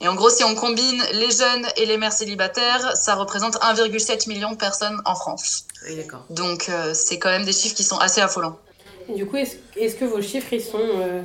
Et 0.01 0.07
en 0.07 0.15
gros, 0.15 0.29
si 0.29 0.43
on 0.43 0.55
combine 0.55 1.03
les 1.13 1.29
jeunes 1.31 1.65
et 1.77 1.85
les 1.85 1.97
mères 1.97 2.11
célibataires, 2.11 2.97
ça 2.97 3.15
représente 3.15 3.55
1,7 3.57 4.27
million 4.27 4.51
de 4.51 4.57
personnes 4.57 4.99
en 5.05 5.15
France. 5.15 5.65
Oui, 5.87 5.95
Donc, 6.31 6.69
euh, 6.69 6.93
c'est 6.93 7.19
quand 7.19 7.29
même 7.29 7.45
des 7.45 7.53
chiffres 7.53 7.75
qui 7.75 7.83
sont 7.83 7.97
assez 7.97 8.19
affolants. 8.19 8.57
Et 9.09 9.13
du 9.13 9.25
coup, 9.25 9.37
est-ce 9.37 9.57
est 9.75 9.97
que 9.97 10.05
vos 10.05 10.21
chiffres, 10.21 10.53
ils 10.53 10.61
sont 10.61 10.79
euh, 10.79 11.21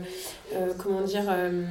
euh, 0.54 0.72
comment 0.78 1.00
dire, 1.00 1.24
euh, 1.28 1.64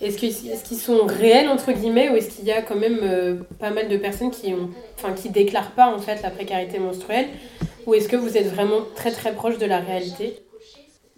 est-ce 0.00 0.18
qu'ils 0.18 0.50
est 0.50 0.62
qu 0.66 0.74
sont 0.74 1.06
réels 1.06 1.48
entre 1.48 1.72
guillemets 1.72 2.10
ou 2.10 2.16
est-ce 2.16 2.30
qu'il 2.30 2.44
y 2.44 2.52
a 2.52 2.62
quand 2.62 2.76
même 2.76 3.00
euh, 3.02 3.36
pas 3.58 3.70
mal 3.70 3.88
de 3.88 3.96
personnes 3.96 4.30
qui 4.30 4.52
ont, 4.52 4.70
enfin, 4.96 5.12
qui 5.14 5.30
déclarent 5.30 5.72
pas 5.72 5.86
en 5.86 5.98
fait 5.98 6.22
la 6.22 6.30
précarité 6.30 6.78
menstruelle 6.78 7.28
ou 7.86 7.94
est-ce 7.94 8.08
que 8.08 8.16
vous 8.16 8.36
êtes 8.36 8.48
vraiment 8.52 8.82
très 8.94 9.10
très 9.10 9.32
proche 9.32 9.58
de 9.58 9.66
la 9.66 9.78
réalité? 9.78 10.38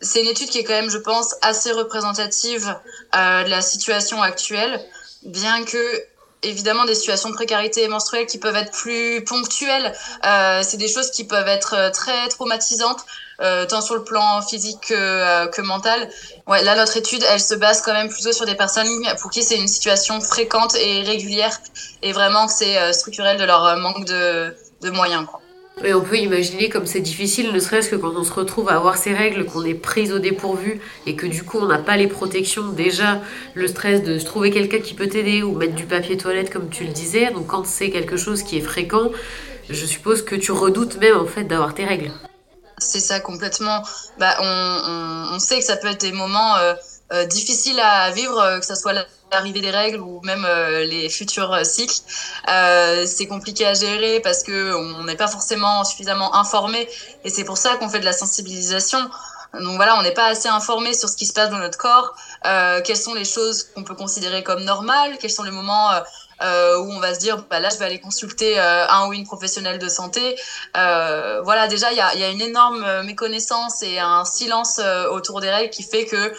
C'est 0.03 0.21
une 0.21 0.29
étude 0.29 0.51
qui 0.51 0.59
est 0.59 0.65
quand 0.65 0.75
même, 0.75 0.91
je 0.91 0.99
pense, 0.99 1.35
assez 1.41 1.71
représentative 1.73 2.77
euh, 3.15 3.45
de 3.45 3.51
la 3.51 3.63
situation 3.63 4.21
actuelle, 4.21 4.81
bien 5.23 5.65
que 5.65 6.03
évidemment 6.43 6.85
des 6.85 6.97
situations 6.97 7.31
de 7.31 7.35
précarité 7.35 7.87
menstruelle 7.87 8.27
qui 8.27 8.39
peuvent 8.39 8.57
être 8.57 8.73
plus 8.73 9.23
ponctuelles. 9.25 9.93
Euh, 10.27 10.63
c'est 10.67 10.77
des 10.77 10.89
choses 10.89 11.11
qui 11.11 11.25
peuvent 11.25 11.49
être 11.49 11.91
très 11.93 12.29
traumatisantes 12.29 13.05
euh, 13.43 13.67
tant 13.67 13.81
sur 13.81 13.97
le 13.97 14.05
plan 14.05 14.41
physique 14.43 14.79
que, 14.89 14.95
euh, 14.95 15.49
que 15.49 15.63
mental. 15.63 16.09
Ouais, 16.47 16.63
là, 16.63 16.77
notre 16.77 16.97
étude, 16.97 17.25
elle 17.29 17.41
se 17.41 17.55
base 17.55 17.83
quand 17.83 17.93
même 17.93 18.09
plutôt 18.09 18.33
sur 18.33 18.47
des 18.47 18.55
personnes 18.55 18.89
pour 19.21 19.31
qui 19.31 19.43
c'est 19.43 19.57
une 19.57 19.69
situation 19.69 20.21
fréquente 20.21 20.77
et 20.77 21.03
régulière, 21.03 21.59
et 22.03 22.13
vraiment 22.13 22.47
que 22.47 22.53
c'est 22.53 22.79
euh, 22.79 22.93
structurel 22.93 23.39
de 23.39 23.45
leur 23.45 23.77
manque 23.77 24.05
de, 24.05 24.55
de 24.81 24.91
moyens. 24.91 25.27
Quoi. 25.27 25.42
Et 25.85 25.95
on 25.95 26.03
peut 26.03 26.19
imaginer 26.19 26.69
comme 26.69 26.87
c'est 26.87 27.01
difficile, 27.01 27.53
ne 27.53 27.59
serait-ce 27.59 27.89
que 27.89 27.97
quand 27.97 28.15
on 28.15 28.25
se 28.25 28.33
retrouve 28.33 28.69
à 28.69 28.77
avoir 28.77 28.97
ces 28.97 29.13
règles, 29.13 29.47
qu'on 29.47 29.65
est 29.65 29.75
prise 29.75 30.13
au 30.13 30.19
dépourvu 30.19 30.81
et 31.07 31.17
que 31.17 31.27
du 31.27 31.43
coup 31.43 31.59
on 31.59 31.67
n'a 31.67 31.79
pas 31.79 31.97
les 31.97 32.07
protections. 32.07 32.69
Déjà, 32.69 33.21
le 33.55 33.67
stress 33.67 34.03
de 34.03 34.19
trouver 34.19 34.51
quelqu'un 34.51 34.79
qui 34.79 34.95
peut 34.95 35.09
t'aider 35.09 35.43
ou 35.43 35.57
mettre 35.57 35.75
du 35.75 35.87
papier 35.87 36.17
toilette 36.17 36.53
comme 36.53 36.69
tu 36.69 36.85
le 36.85 36.93
disais. 36.93 37.31
Donc 37.33 37.49
quand 37.49 37.67
c'est 37.67 37.91
quelque 37.91 38.17
chose 38.17 38.43
qui 38.43 38.59
est 38.59 38.63
fréquent, 38.63 39.11
je 39.71 39.87
suppose 39.87 40.23
que 40.23 40.37
tu 40.37 40.53
redoutes 40.53 40.99
même 40.99 41.17
en 41.17 41.27
fait 41.27 41.45
d'avoir 41.45 41.75
tes 41.75 41.85
règles. 41.85 42.13
C'est 42.79 43.01
ça 43.01 43.21
complètement. 43.21 43.83
Bah, 44.19 44.37
on, 44.41 45.39
sait 45.39 45.59
que 45.59 45.65
ça 45.65 45.77
peut 45.77 45.89
être 45.89 46.01
des 46.01 46.13
moments 46.13 46.57
euh, 46.57 46.75
euh, 47.13 47.27
difficiles 47.27 47.79
à 47.81 48.11
vivre, 48.11 48.39
euh, 48.39 48.59
que 48.59 48.65
ce 48.65 48.75
soit 48.75 48.95
l'arrivée 49.31 49.61
des 49.61 49.71
règles 49.71 50.01
ou 50.01 50.21
même 50.23 50.45
euh, 50.47 50.85
les 50.85 51.11
futurs 51.11 51.65
cycles. 51.65 52.01
Euh, 52.49 53.05
c'est 53.07 53.27
compliqué 53.27 53.67
à 53.67 53.75
gérer 53.75 54.21
parce 54.21 54.43
que 54.43 54.75
on 54.75 55.05
n'est 55.05 55.17
pas 55.17 55.29
forcément 55.29 55.85
suffisamment 55.85 56.35
informé 56.35 56.89
et 57.25 57.31
c'est 57.31 57.45
pour 57.45 57.59
ça 57.59 57.77
qu'on 57.77 57.89
fait 57.89 58.01
de 58.01 58.05
la 58.07 58.13
sensibilisation. 58.13 58.99
Donc 59.53 59.77
voilà, 59.77 59.99
on 59.99 60.03
n'est 60.03 60.15
pas 60.15 60.29
assez 60.29 60.49
informé 60.49 60.95
sur 60.95 61.11
ce 61.11 61.17
qui 61.17 61.27
se 61.27 61.35
passe 61.35 61.51
dans 61.51 61.59
notre 61.59 61.77
corps, 61.77 62.15
quelles 62.43 62.97
sont 62.97 63.13
les 63.13 63.27
choses 63.27 63.65
qu'on 63.65 63.85
peut 63.85 63.95
considérer 63.95 64.43
comme 64.43 64.65
normales, 64.65 65.19
quels 65.21 65.31
sont 65.31 65.43
les 65.43 65.51
moments 65.51 65.91
où 66.41 66.91
on 66.91 67.01
va 67.01 67.13
se 67.13 67.19
dire 67.19 67.45
bah 67.51 67.61
là 67.61 67.69
je 67.69 67.77
vais 67.77 67.85
aller 67.85 68.01
consulter 68.01 68.59
un 68.59 69.09
ou 69.09 69.13
une 69.13 69.27
professionnelle 69.27 69.79
de 69.79 69.91
santé. 69.91 70.37
Euh, 70.75 71.43
voilà, 71.43 71.69
déjà 71.69 71.93
il 71.93 71.99
y 71.99 72.01
a, 72.01 72.15
y 72.15 72.25
a, 72.25 72.31
une 72.31 72.41
énorme 72.41 73.03
méconnaissance 73.03 73.83
et 73.83 73.99
un 73.99 74.25
silence 74.25 74.81
autour 75.11 75.43
des 75.43 75.51
règles 75.51 75.69
qui 75.69 75.83
fait 75.83 76.07
que 76.07 76.33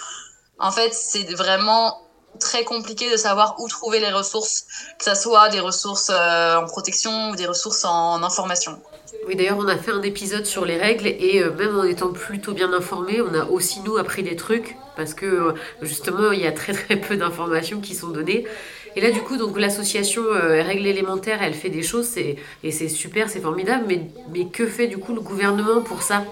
en 0.60 0.72
fait 0.72 0.94
c'est 0.94 1.32
vraiment 1.34 2.00
très 2.40 2.64
compliqué 2.64 3.12
de 3.12 3.18
savoir 3.18 3.56
où 3.60 3.68
trouver 3.68 4.00
les 4.00 4.12
ressources, 4.12 4.66
que 4.98 5.06
ce 5.06 5.16
soit 5.16 5.50
des 5.50 5.60
ressources 5.60 6.10
euh, 6.10 6.56
en 6.56 6.66
protection 6.66 7.30
ou 7.30 7.36
des 7.36 7.46
ressources 7.46 7.86
en, 7.86 8.14
en 8.14 8.24
information. 8.24 8.82
Oui, 9.28 9.36
d'ailleurs, 9.36 9.60
on 9.60 9.68
a 9.68 9.78
fait 9.78 9.92
un 9.92 10.02
épisode 10.02 10.46
sur 10.46 10.66
les 10.66 10.78
règles 10.78 11.08
et 11.08 11.44
euh, 11.44 11.52
même 11.52 11.78
en 11.78 11.84
étant 11.84 12.12
plutôt 12.12 12.54
bien 12.54 12.74
informés, 12.74 13.22
on 13.22 13.34
a 13.36 13.46
aussi 13.46 13.82
nous 13.82 13.98
appris 13.98 14.24
des 14.24 14.36
trucs 14.36 14.76
parce 14.96 15.14
que 15.14 15.26
euh, 15.26 15.54
justement, 15.84 16.32
il 16.32 16.42
y 16.42 16.48
a 16.48 16.52
très 16.52 16.74
très 16.74 16.96
peu 16.96 17.18
d'informations 17.18 17.82
qui 17.82 17.94
sont 17.94 18.08
données. 18.08 18.48
Et 18.96 19.02
là, 19.02 19.12
du 19.12 19.22
coup, 19.22 19.38
donc 19.38 19.60
l'association 19.60 20.22
Règles 20.32 20.86
élémentaires, 20.86 21.42
elle 21.42 21.56
fait 21.56 21.70
des 21.70 21.82
choses 21.82 22.16
et 22.18 22.38
c'est 22.72 22.90
super, 22.90 23.28
c'est 23.28 23.42
formidable. 23.42 23.86
Mais, 23.88 24.02
mais 24.30 24.46
que 24.46 24.68
fait 24.68 24.88
du 24.88 25.00
coup 25.00 25.14
le 25.16 25.22
gouvernement 25.22 25.82
pour 25.82 26.04
ça? 26.04 26.24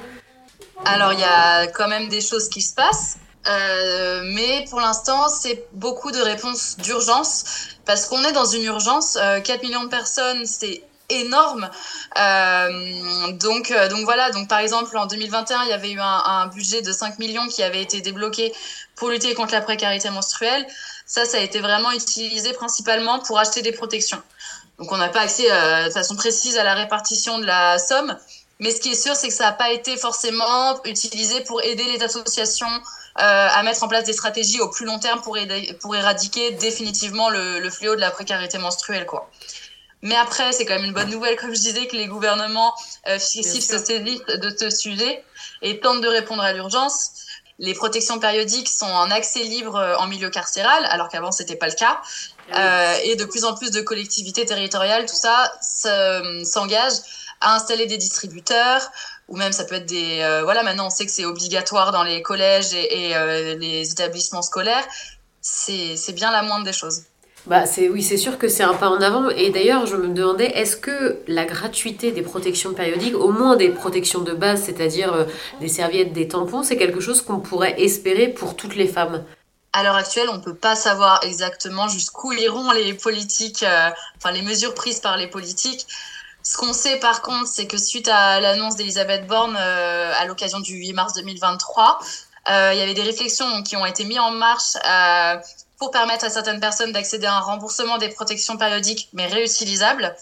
Alors, 0.86 1.12
il 1.14 1.20
y 1.20 1.24
a 1.24 1.66
quand 1.68 1.88
même 1.88 2.08
des 2.08 2.22
choses 2.22 2.50
qui 2.50 2.62
se 2.62 2.76
passent. 2.76 3.18
Euh, 3.48 4.22
mais 4.26 4.66
pour 4.70 4.80
l'instant, 4.80 5.28
c'est 5.28 5.66
beaucoup 5.74 6.12
de 6.12 6.22
réponses 6.22 6.78
d'urgence 6.78 7.44
parce 7.86 8.06
qu'on 8.06 8.24
est 8.24 8.32
dans 8.32 8.46
une 8.46 8.64
urgence. 8.64 9.18
Euh, 9.20 9.40
4 9.42 9.64
millions 9.64 9.84
de 9.84 9.90
personnes, 9.90 10.46
c'est 10.46 10.84
énorme. 11.10 11.70
Euh, 12.18 13.32
donc, 13.34 13.72
euh, 13.72 13.90
donc 13.90 14.06
voilà, 14.06 14.32
donc 14.32 14.48
par 14.48 14.60
exemple 14.60 14.96
en 14.98 15.08
2021, 15.08 15.64
il 15.64 15.70
y 15.70 15.74
avait 15.74 15.92
eu 15.92 16.00
un, 16.00 16.24
un, 16.26 16.48
budget 16.48 16.82
de 16.82 16.92
5 16.92 17.20
millions 17.20 17.48
qui 17.48 17.64
avait 17.64 17.82
été 17.82 18.00
débloqué 18.02 18.54
pour 18.96 19.10
lutter 19.10 19.34
contre 19.34 19.54
la 19.54 19.62
précarité 19.62 20.10
menstruelle. 20.10 20.66
Ça, 21.06 21.26
ça 21.26 21.38
a 21.38 21.42
été 21.42 21.60
vraiment 21.60 21.92
utilisé 21.92 22.54
principalement 22.54 23.20
pour 23.20 23.40
acheter 23.40 23.62
des 23.62 23.74
protections. 23.74 24.22
Donc 24.80 24.92
on 24.92 24.98
n'a 24.98 25.10
pas 25.10 25.22
accès 25.22 25.44
de 25.44 25.90
façon 25.92 26.16
précise 26.16 26.58
à 26.58 26.64
la 26.64 26.74
répartition 26.74 27.40
de 27.40 27.46
la 27.46 27.78
somme. 27.78 28.18
Mais 28.60 28.72
ce 28.72 28.80
qui 28.80 28.92
est 28.92 28.96
sûr, 28.96 29.16
c'est 29.16 29.28
que 29.28 29.34
ça 29.34 29.46
n'a 29.46 29.52
pas 29.52 29.72
été 29.72 29.98
forcément 29.98 30.82
utilisé 30.86 31.42
pour 31.42 31.62
aider 31.62 31.84
les 31.84 32.04
associations 32.04 32.82
à 33.16 33.62
mettre 33.64 33.84
en 33.84 33.88
place 33.88 34.06
des 34.06 34.14
stratégies 34.14 34.60
au 34.62 34.70
plus 34.70 34.86
long 34.86 35.00
terme 35.00 35.22
pour, 35.22 35.38
pour 35.82 35.96
éradiquer 35.96 36.52
définitivement 36.52 37.30
le, 37.30 37.60
le, 37.60 37.70
fléau 37.70 37.96
de 37.96 38.00
la 38.00 38.10
précarité 38.12 38.58
menstruelle. 38.58 39.06
Quoi. 39.06 39.30
Mais 40.02 40.16
après, 40.16 40.52
c'est 40.52 40.66
quand 40.66 40.76
même 40.76 40.86
une 40.86 40.94
bonne 40.94 41.10
nouvelle, 41.10 41.36
comme 41.36 41.54
je 41.54 41.60
disais, 41.60 41.88
que 41.88 41.96
les 41.96 42.08
gouvernements 42.08 42.74
euh, 43.08 43.20
se 43.20 43.42
saisissent 43.42 43.70
de 43.70 44.56
ce 44.58 44.70
sujet 44.70 45.24
et 45.62 45.80
tentent 45.80 46.02
de 46.02 46.08
répondre 46.08 46.42
à 46.42 46.54
l'urgence. 46.54 47.12
Les 47.60 47.76
protections 47.76 48.18
périodiques 48.20 48.70
sont 48.70 48.88
en 48.88 49.12
accès 49.12 49.44
libre 49.44 49.76
euh, 49.76 49.96
en 49.98 50.08
milieu 50.08 50.30
carcéral, 50.32 50.86
alors 50.90 51.10
qu'avant 51.10 51.32
c'était 51.32 51.56
pas 51.56 51.68
le 51.68 51.76
cas. 51.76 52.02
Euh, 52.56 52.96
et 53.04 53.16
de 53.16 53.26
plus 53.26 53.46
en 53.46 53.54
plus 53.54 53.70
de 53.70 53.82
collectivités 53.82 54.46
territoriales, 54.46 55.06
tout 55.06 55.16
ça, 55.16 55.54
s'engagent 55.62 57.02
à 57.40 57.56
installer 57.56 57.86
des 57.86 57.98
distributeurs, 57.98 58.92
ou 59.32 59.38
même 59.38 59.54
ça 59.54 59.64
peut 59.64 59.76
être 59.76 59.86
des... 59.88 60.20
Euh, 60.22 60.44
voilà, 60.44 60.62
maintenant 60.62 60.88
on 60.88 60.90
sait 60.90 61.06
que 61.06 61.12
c'est 61.12 61.26
obligatoire 61.26 61.92
dans 61.92 62.04
les 62.04 62.22
collèges 62.22 62.74
et, 62.74 63.12
et 63.12 63.56
les 63.56 63.92
établissements 63.92 64.44
scolaires. 64.44 64.86
C'est 65.42 66.14
bien 66.14 66.32
la 66.32 66.44
moindre 66.44 66.66
des 66.66 66.74
choses. 66.74 67.04
Bah 67.48 67.66
c'est 67.66 67.90
oui, 67.90 68.04
c'est 68.04 68.18
sûr 68.18 68.38
que 68.38 68.48
c'est 68.48 68.62
un 68.62 68.76
pas 68.76 68.90
en 68.90 69.02
avant. 69.02 69.30
Et 69.30 69.50
d'ailleurs, 69.50 69.88
je 69.88 69.96
me 69.96 70.10
demandais, 70.10 70.46
est-ce 70.46 70.76
que 70.76 71.18
la 71.28 71.46
gratuité 71.46 72.12
des 72.12 72.22
protections 72.22 72.74
périodiques, 72.74 73.16
au 73.16 73.32
moins 73.32 73.56
des 73.56 73.70
protections 73.70 74.20
de 74.20 74.34
base, 74.34 74.62
c'est-à-dire 74.66 75.12
euh, 75.14 75.26
des 75.60 75.68
serviettes, 75.68 76.14
des 76.14 76.28
tampons, 76.28 76.62
c'est 76.62 76.78
quelque 76.78 77.00
chose 77.00 77.24
qu'on 77.24 77.40
pourrait 77.40 77.82
espérer 77.82 78.28
pour 78.28 78.56
toutes 78.56 78.76
les 78.76 78.88
femmes? 78.88 79.24
À 79.74 79.82
l'heure 79.82 79.96
actuelle, 79.96 80.28
on 80.30 80.38
ne 80.38 80.44
peut 80.44 80.54
pas 80.54 80.76
savoir 80.76 81.22
exactement 81.24 81.88
jusqu'où 81.88 82.32
iront 82.34 82.70
les 82.72 82.94
politiques, 82.94 83.64
euh, 83.64 83.90
enfin 84.18 84.32
les 84.32 84.44
mesures 84.44 84.76
prises 84.76 85.00
par 85.00 85.18
les 85.18 85.28
politiques. 85.28 85.88
Ce 86.44 86.58
qu'on 86.58 86.74
sait 86.74 86.98
par 87.00 87.22
contre, 87.22 87.48
c'est 87.48 87.68
que 87.68 87.78
suite 87.78 88.08
à 88.08 88.40
l'annonce 88.40 88.76
d'Elisabeth 88.76 89.28
Borne 89.28 89.56
euh, 89.60 90.14
à 90.18 90.26
l'occasion 90.26 90.60
du 90.60 90.76
8 90.76 90.94
mars 90.94 91.14
2023, 91.14 92.00
il 92.48 92.78
y 92.78 92.82
avait 92.82 92.96
des 92.96 93.04
réflexions 93.04 93.62
qui 93.64 93.76
ont 93.76 93.86
été 93.86 94.04
mises 94.04 94.20
en 94.20 94.32
marche 94.32 94.76
pour 95.82 95.90
permettre 95.90 96.26
à 96.26 96.30
certaines 96.30 96.60
personnes 96.60 96.92
d'accéder 96.92 97.26
à 97.26 97.38
un 97.38 97.40
remboursement 97.40 97.98
des 97.98 98.10
protections 98.10 98.56
périodiques, 98.56 99.10
mais 99.14 99.26
réutilisables. 99.26 100.16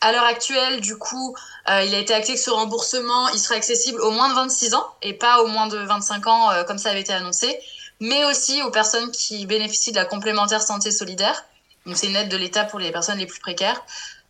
À 0.00 0.10
l'heure 0.10 0.24
actuelle, 0.24 0.80
du 0.80 0.98
coup, 0.98 1.36
euh, 1.70 1.84
il 1.84 1.94
a 1.94 1.98
été 1.98 2.12
acté 2.12 2.34
que 2.34 2.40
ce 2.40 2.50
remboursement, 2.50 3.28
il 3.28 3.38
sera 3.38 3.54
accessible 3.54 4.00
aux 4.00 4.10
moins 4.10 4.28
de 4.28 4.34
26 4.34 4.74
ans 4.74 4.84
et 5.00 5.14
pas 5.14 5.40
aux 5.40 5.46
moins 5.46 5.68
de 5.68 5.78
25 5.78 6.26
ans, 6.26 6.50
euh, 6.50 6.64
comme 6.64 6.78
ça 6.78 6.90
avait 6.90 7.02
été 7.02 7.12
annoncé, 7.12 7.56
mais 8.00 8.24
aussi 8.24 8.60
aux 8.62 8.72
personnes 8.72 9.12
qui 9.12 9.46
bénéficient 9.46 9.92
de 9.92 9.96
la 9.96 10.04
complémentaire 10.04 10.60
santé 10.60 10.90
solidaire. 10.90 11.44
Donc, 11.86 11.96
c'est 11.96 12.08
une 12.08 12.16
aide 12.16 12.28
de 12.28 12.36
l'État 12.36 12.64
pour 12.64 12.80
les 12.80 12.90
personnes 12.90 13.18
les 13.18 13.26
plus 13.26 13.38
précaires. 13.38 13.80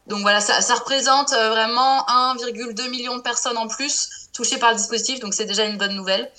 Donc 0.07 0.23
voilà, 0.23 0.41
ça, 0.41 0.61
ça 0.61 0.75
représente 0.75 1.33
euh, 1.33 1.51
vraiment 1.51 2.05
1,2 2.07 2.89
million 2.91 3.17
de 3.17 3.23
personnes 3.23 3.57
en 3.57 3.69
plus 3.69 4.09
touchées 4.33 4.59
par 4.59 4.71
le 4.71 4.77
dispositif, 4.77 5.21
donc 5.21 5.35
c'est 5.35 5.45
déjà 5.45 5.65
une 5.65 5.79
bonne 5.79 5.95
nouvelle. 5.95 6.31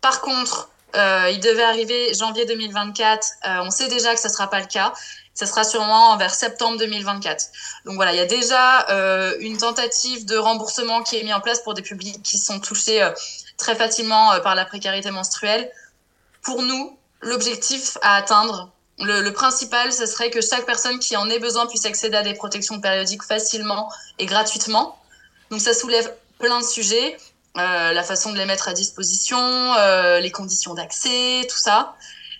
Par 0.00 0.20
contre, 0.20 0.70
euh, 0.94 1.30
il 1.30 1.40
devait 1.40 1.62
arriver 1.62 2.14
janvier 2.14 2.46
2024. 2.46 3.26
Euh, 3.44 3.58
on 3.62 3.70
sait 3.70 3.88
déjà 3.88 4.14
que 4.14 4.20
ça 4.20 4.28
sera 4.28 4.48
pas 4.48 4.60
le 4.60 4.66
cas. 4.66 4.92
Ça 5.34 5.44
sera 5.44 5.64
sûrement 5.64 6.16
vers 6.16 6.34
septembre 6.34 6.78
2024. 6.78 7.46
Donc 7.84 7.96
voilà, 7.96 8.14
il 8.14 8.16
y 8.16 8.20
a 8.20 8.26
déjà 8.26 8.88
euh, 8.88 9.36
une 9.40 9.58
tentative 9.58 10.24
de 10.24 10.36
remboursement 10.36 11.02
qui 11.02 11.16
est 11.16 11.22
mise 11.22 11.34
en 11.34 11.40
place 11.40 11.60
pour 11.60 11.74
des 11.74 11.82
publics 11.82 12.22
qui 12.22 12.38
sont 12.38 12.58
touchés 12.60 13.06
très 13.58 13.74
facilement 13.74 14.40
par 14.40 14.54
la 14.54 14.64
précarité 14.64 15.10
menstruelle. 15.10 15.70
Pour 16.42 16.62
nous, 16.62 16.96
l'objectif 17.20 17.98
à 18.00 18.16
atteindre, 18.16 18.70
le, 18.98 19.30
principal, 19.30 19.92
ce 19.92 20.06
serait 20.06 20.30
que 20.30 20.40
chaque 20.40 20.64
personne 20.64 20.98
qui 20.98 21.16
en 21.16 21.28
ait 21.28 21.38
besoin 21.38 21.66
puisse 21.66 21.84
accéder 21.84 22.16
à 22.16 22.22
des 22.22 22.34
protections 22.34 22.80
périodiques 22.80 23.22
facilement 23.22 23.92
et 24.18 24.26
gratuitement. 24.26 24.98
Donc 25.50 25.60
ça 25.60 25.74
soulève 25.74 26.12
plein 26.38 26.60
de 26.60 26.64
sujets. 26.64 27.16
Euh, 27.58 27.92
la 27.92 28.02
façon 28.02 28.32
de 28.32 28.38
les 28.38 28.44
mettre 28.44 28.68
à 28.68 28.74
disposition, 28.74 29.38
euh, 29.38 30.20
les 30.20 30.30
conditions 30.30 30.74
d'accès, 30.74 31.46
tout 31.48 31.56
ça. 31.56 31.94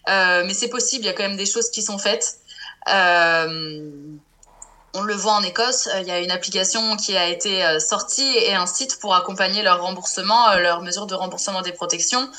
Euh, 0.09 0.45
mais 0.47 0.55
c'est 0.55 0.69
possible, 0.69 1.05
il 1.05 1.07
y 1.07 1.11
a 1.11 1.15
quand 1.15 1.23
même 1.23 1.37
des 1.37 1.47
choses 1.47 1.71
qui 1.71 1.83
sont 1.83 1.99
faites. 1.99 2.39
on 4.95 5.03
le 5.03 5.15
voit 5.15 5.35
en 5.35 5.43
Écosse, 5.43 5.91
il 6.01 6.07
y 6.07 6.11
a 6.11 6.21
une 6.21 6.31
application 6.31 6.97
qui 6.97 7.17
a 7.19 7.29
été 7.29 7.79
sortie 7.81 8.37
et 8.39 8.55
un 8.55 8.67
site 8.67 8.99
pour 8.99 9.15
accompagner 9.15 9.63
leur 9.63 9.83
remboursement, 9.83 10.55
leurs 10.57 10.81
mesures 10.81 11.07
de 11.07 11.15
remboursement 11.15 11.61
des 11.61 11.73
protections. 11.73 12.31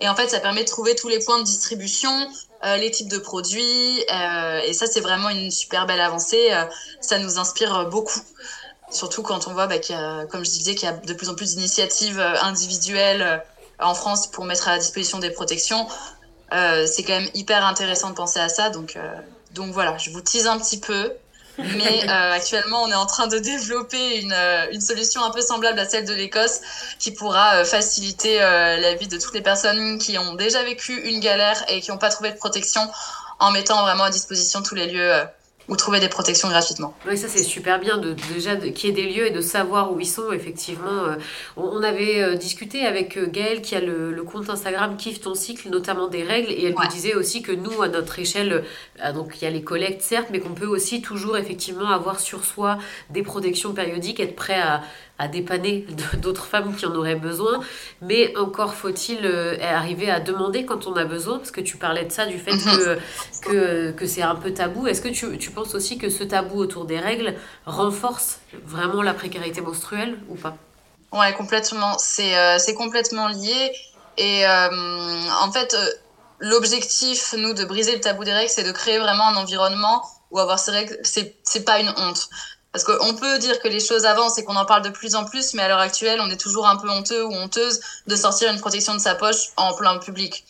Et 0.00 0.08
en 0.08 0.14
fait, 0.14 0.28
ça 0.28 0.40
permet 0.40 0.64
de 0.64 0.68
trouver 0.68 0.94
tous 0.94 1.08
les 1.08 1.18
points 1.18 1.38
de 1.38 1.44
distribution, 1.44 2.30
les 2.62 2.90
types 2.90 3.08
de 3.08 3.18
produits. 3.18 4.00
et 4.00 4.72
ça, 4.72 4.86
c'est 4.86 5.00
vraiment 5.00 5.30
une 5.30 5.50
super 5.50 5.86
belle 5.86 6.00
avancée. 6.00 6.50
ça 7.00 7.18
nous 7.18 7.38
inspire 7.38 7.86
beaucoup. 7.88 8.20
Surtout 8.90 9.22
quand 9.22 9.46
on 9.46 9.52
voit, 9.52 9.66
bah, 9.66 9.78
comme 10.30 10.44
je 10.44 10.50
disais, 10.50 10.74
qu'il 10.74 10.88
y 10.88 10.92
a 10.92 10.96
de 10.96 11.12
plus 11.14 11.28
en 11.28 11.34
plus 11.34 11.54
d'initiatives 11.54 12.18
euh, 12.18 12.34
individuelles 12.42 13.22
euh, 13.22 13.38
en 13.78 13.94
France 13.94 14.26
pour 14.26 14.44
mettre 14.44 14.68
à 14.68 14.72
la 14.72 14.78
disposition 14.78 15.18
des 15.18 15.30
protections. 15.30 15.86
Euh, 16.52 16.86
c'est 16.86 17.04
quand 17.04 17.18
même 17.18 17.30
hyper 17.34 17.64
intéressant 17.64 18.10
de 18.10 18.14
penser 18.14 18.40
à 18.40 18.48
ça. 18.48 18.68
Donc, 18.68 18.98
donc 19.52 19.72
voilà, 19.72 19.96
je 19.96 20.10
vous 20.10 20.20
tease 20.20 20.46
un 20.46 20.58
petit 20.58 20.80
peu. 20.80 21.12
Mais 21.76 22.08
actuellement, 22.08 22.82
on 22.82 22.90
est 22.90 22.94
en 22.94 23.06
train 23.06 23.26
de 23.26 23.38
développer 23.38 24.20
une, 24.20 24.34
une, 24.72 24.80
solution 24.80 25.22
un 25.22 25.30
peu 25.30 25.40
semblable 25.40 25.78
à 25.78 25.88
celle 25.88 26.04
de 26.04 26.14
l'Écosse 26.14 26.60
qui 26.98 27.12
pourra 27.12 27.64
faciliter 27.64 28.38
la 28.38 28.94
vie 28.94 29.08
de 29.08 29.18
toutes 29.18 29.34
les 29.34 29.42
personnes 29.42 29.98
qui 29.98 30.18
ont 30.18 30.34
déjà 30.34 30.62
vécu 30.62 30.94
une 31.08 31.20
galère 31.20 31.64
et 31.68 31.80
qui 31.80 31.90
n'ont 31.90 31.98
pas 31.98 32.10
trouvé 32.10 32.30
de 32.30 32.36
protection 32.36 32.82
en 33.38 33.50
mettant 33.50 33.82
vraiment 33.82 34.04
à 34.04 34.10
disposition 34.10 34.62
tous 34.62 34.74
les 34.74 34.86
lieux 34.86 35.12
ou 35.70 35.76
trouver 35.76 36.00
des 36.00 36.08
protections 36.08 36.48
gratuitement. 36.48 36.94
Oui, 37.08 37.16
ça 37.16 37.28
c'est 37.28 37.44
super 37.44 37.78
bien 37.78 37.96
de, 37.96 38.14
déjà 38.34 38.56
qu'il 38.56 38.90
y 38.90 38.92
ait 38.92 39.04
des 39.06 39.10
lieux 39.10 39.26
et 39.28 39.30
de 39.30 39.40
savoir 39.40 39.92
où 39.92 40.00
ils 40.00 40.06
sont. 40.06 40.32
Effectivement, 40.32 41.04
euh, 41.04 41.16
on, 41.56 41.82
avait 41.82 42.20
euh, 42.20 42.34
discuté 42.34 42.84
avec 42.84 43.16
euh, 43.16 43.26
Gaëlle 43.26 43.62
qui 43.62 43.76
a 43.76 43.80
le, 43.80 44.20
compte 44.24 44.50
Instagram 44.50 44.96
Kiffe 44.96 45.20
ton 45.20 45.34
cycle, 45.34 45.70
notamment 45.70 46.08
des 46.08 46.24
règles, 46.24 46.50
et 46.50 46.66
elle 46.66 46.74
nous 46.74 46.88
disait 46.88 47.14
aussi 47.14 47.40
que 47.42 47.52
nous, 47.52 47.82
à 47.82 47.88
notre 47.88 48.18
échelle, 48.18 48.64
donc 49.14 49.32
il 49.36 49.44
y 49.44 49.46
a 49.46 49.50
les 49.50 49.62
collectes 49.62 50.02
certes, 50.02 50.28
mais 50.30 50.40
qu'on 50.40 50.54
peut 50.54 50.66
aussi 50.66 51.02
toujours 51.02 51.36
effectivement 51.36 51.88
avoir 51.88 52.20
sur 52.20 52.44
soi 52.44 52.78
des 53.08 53.22
protections 53.22 53.72
périodiques, 53.72 54.20
être 54.20 54.36
prêt 54.36 54.60
à, 54.60 54.82
à 55.20 55.28
dépanner 55.28 55.86
d'autres 56.14 56.46
femmes 56.46 56.74
qui 56.74 56.86
en 56.86 56.94
auraient 56.94 57.14
besoin. 57.14 57.60
Mais 58.00 58.34
encore 58.36 58.74
faut-il 58.74 59.20
euh, 59.24 59.56
arriver 59.60 60.10
à 60.10 60.18
demander 60.18 60.64
quand 60.64 60.86
on 60.86 60.94
a 60.94 61.04
besoin, 61.04 61.36
parce 61.36 61.50
que 61.50 61.60
tu 61.60 61.76
parlais 61.76 62.04
de 62.04 62.10
ça, 62.10 62.24
du 62.24 62.38
fait 62.38 62.52
que, 62.52 62.98
que, 63.42 63.90
que 63.92 64.06
c'est 64.06 64.22
un 64.22 64.34
peu 64.34 64.52
tabou. 64.52 64.86
Est-ce 64.86 65.02
que 65.02 65.08
tu, 65.08 65.36
tu, 65.36 65.50
penses 65.50 65.74
aussi 65.74 65.98
que 65.98 66.08
ce 66.08 66.24
tabou 66.24 66.58
autour 66.58 66.86
des 66.86 66.98
règles 66.98 67.34
renforce 67.66 68.40
vraiment 68.64 69.02
la 69.02 69.12
précarité 69.12 69.60
menstruelle 69.60 70.18
ou 70.30 70.36
pas? 70.36 70.56
Ouais, 71.12 71.34
complètement. 71.34 71.98
C'est 71.98 72.36
euh, 72.36 72.58
complètement 72.76 73.28
lié. 73.28 73.72
Et 74.16 74.46
euh, 74.46 74.68
en 75.42 75.52
fait, 75.52 75.76
l'objectif, 76.38 77.34
nous, 77.36 77.52
de 77.52 77.64
briser 77.64 77.94
le 77.94 78.00
tabou 78.00 78.24
des 78.24 78.32
règles, 78.32 78.50
c'est 78.50 78.64
de 78.64 78.72
créer 78.72 78.98
vraiment 78.98 79.28
un 79.28 79.36
environnement 79.36 80.02
où 80.30 80.38
avoir 80.38 80.58
ces 80.58 80.70
règles, 80.70 80.96
c'est 81.02 81.64
pas 81.64 81.80
une 81.80 81.92
honte. 81.96 82.28
Parce 82.72 82.84
qu'on 82.84 83.14
peut 83.14 83.38
dire 83.38 83.60
que 83.60 83.68
les 83.68 83.80
choses 83.80 84.04
avancent 84.04 84.38
et 84.38 84.44
qu'on 84.44 84.56
en 84.56 84.64
parle 84.64 84.82
de 84.82 84.90
plus 84.90 85.14
en 85.14 85.24
plus, 85.24 85.54
mais 85.54 85.62
à 85.62 85.68
l'heure 85.68 85.80
actuelle, 85.80 86.20
on 86.20 86.30
est 86.30 86.40
toujours 86.40 86.68
un 86.68 86.76
peu 86.76 86.88
honteux 86.88 87.24
ou 87.24 87.32
honteuse 87.32 87.80
de 88.06 88.14
sortir 88.14 88.50
une 88.50 88.60
protection 88.60 88.94
de 88.94 89.00
sa 89.00 89.14
poche 89.14 89.48
en 89.56 89.74
plein 89.74 89.98
public. 89.98 90.44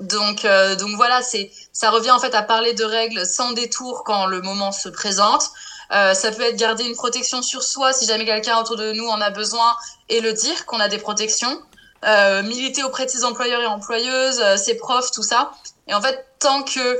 Donc, 0.00 0.44
euh, 0.44 0.76
donc 0.76 0.94
voilà, 0.96 1.22
c'est, 1.22 1.50
ça 1.72 1.90
revient 1.90 2.10
en 2.10 2.18
fait 2.18 2.34
à 2.34 2.42
parler 2.42 2.74
de 2.74 2.84
règles 2.84 3.26
sans 3.26 3.52
détour 3.52 4.04
quand 4.04 4.26
le 4.26 4.40
moment 4.42 4.72
se 4.72 4.88
présente. 4.88 5.50
Euh, 5.92 6.14
ça 6.14 6.32
peut 6.32 6.42
être 6.42 6.56
garder 6.56 6.84
une 6.84 6.96
protection 6.96 7.42
sur 7.42 7.62
soi 7.62 7.92
si 7.92 8.06
jamais 8.06 8.24
quelqu'un 8.24 8.58
autour 8.58 8.76
de 8.76 8.92
nous 8.92 9.06
en 9.06 9.20
a 9.20 9.30
besoin 9.30 9.76
et 10.08 10.20
le 10.20 10.32
dire 10.32 10.66
qu'on 10.66 10.80
a 10.80 10.88
des 10.88 10.98
protections. 10.98 11.62
Euh, 12.04 12.42
militer 12.42 12.84
auprès 12.84 13.06
de 13.06 13.10
ses 13.10 13.24
employeurs 13.24 13.62
et 13.62 13.66
employeuses, 13.66 14.40
euh, 14.40 14.56
ses 14.56 14.76
profs, 14.76 15.10
tout 15.10 15.22
ça. 15.22 15.52
Et 15.88 15.94
en 15.94 16.00
fait, 16.00 16.26
tant 16.38 16.62
que 16.62 16.98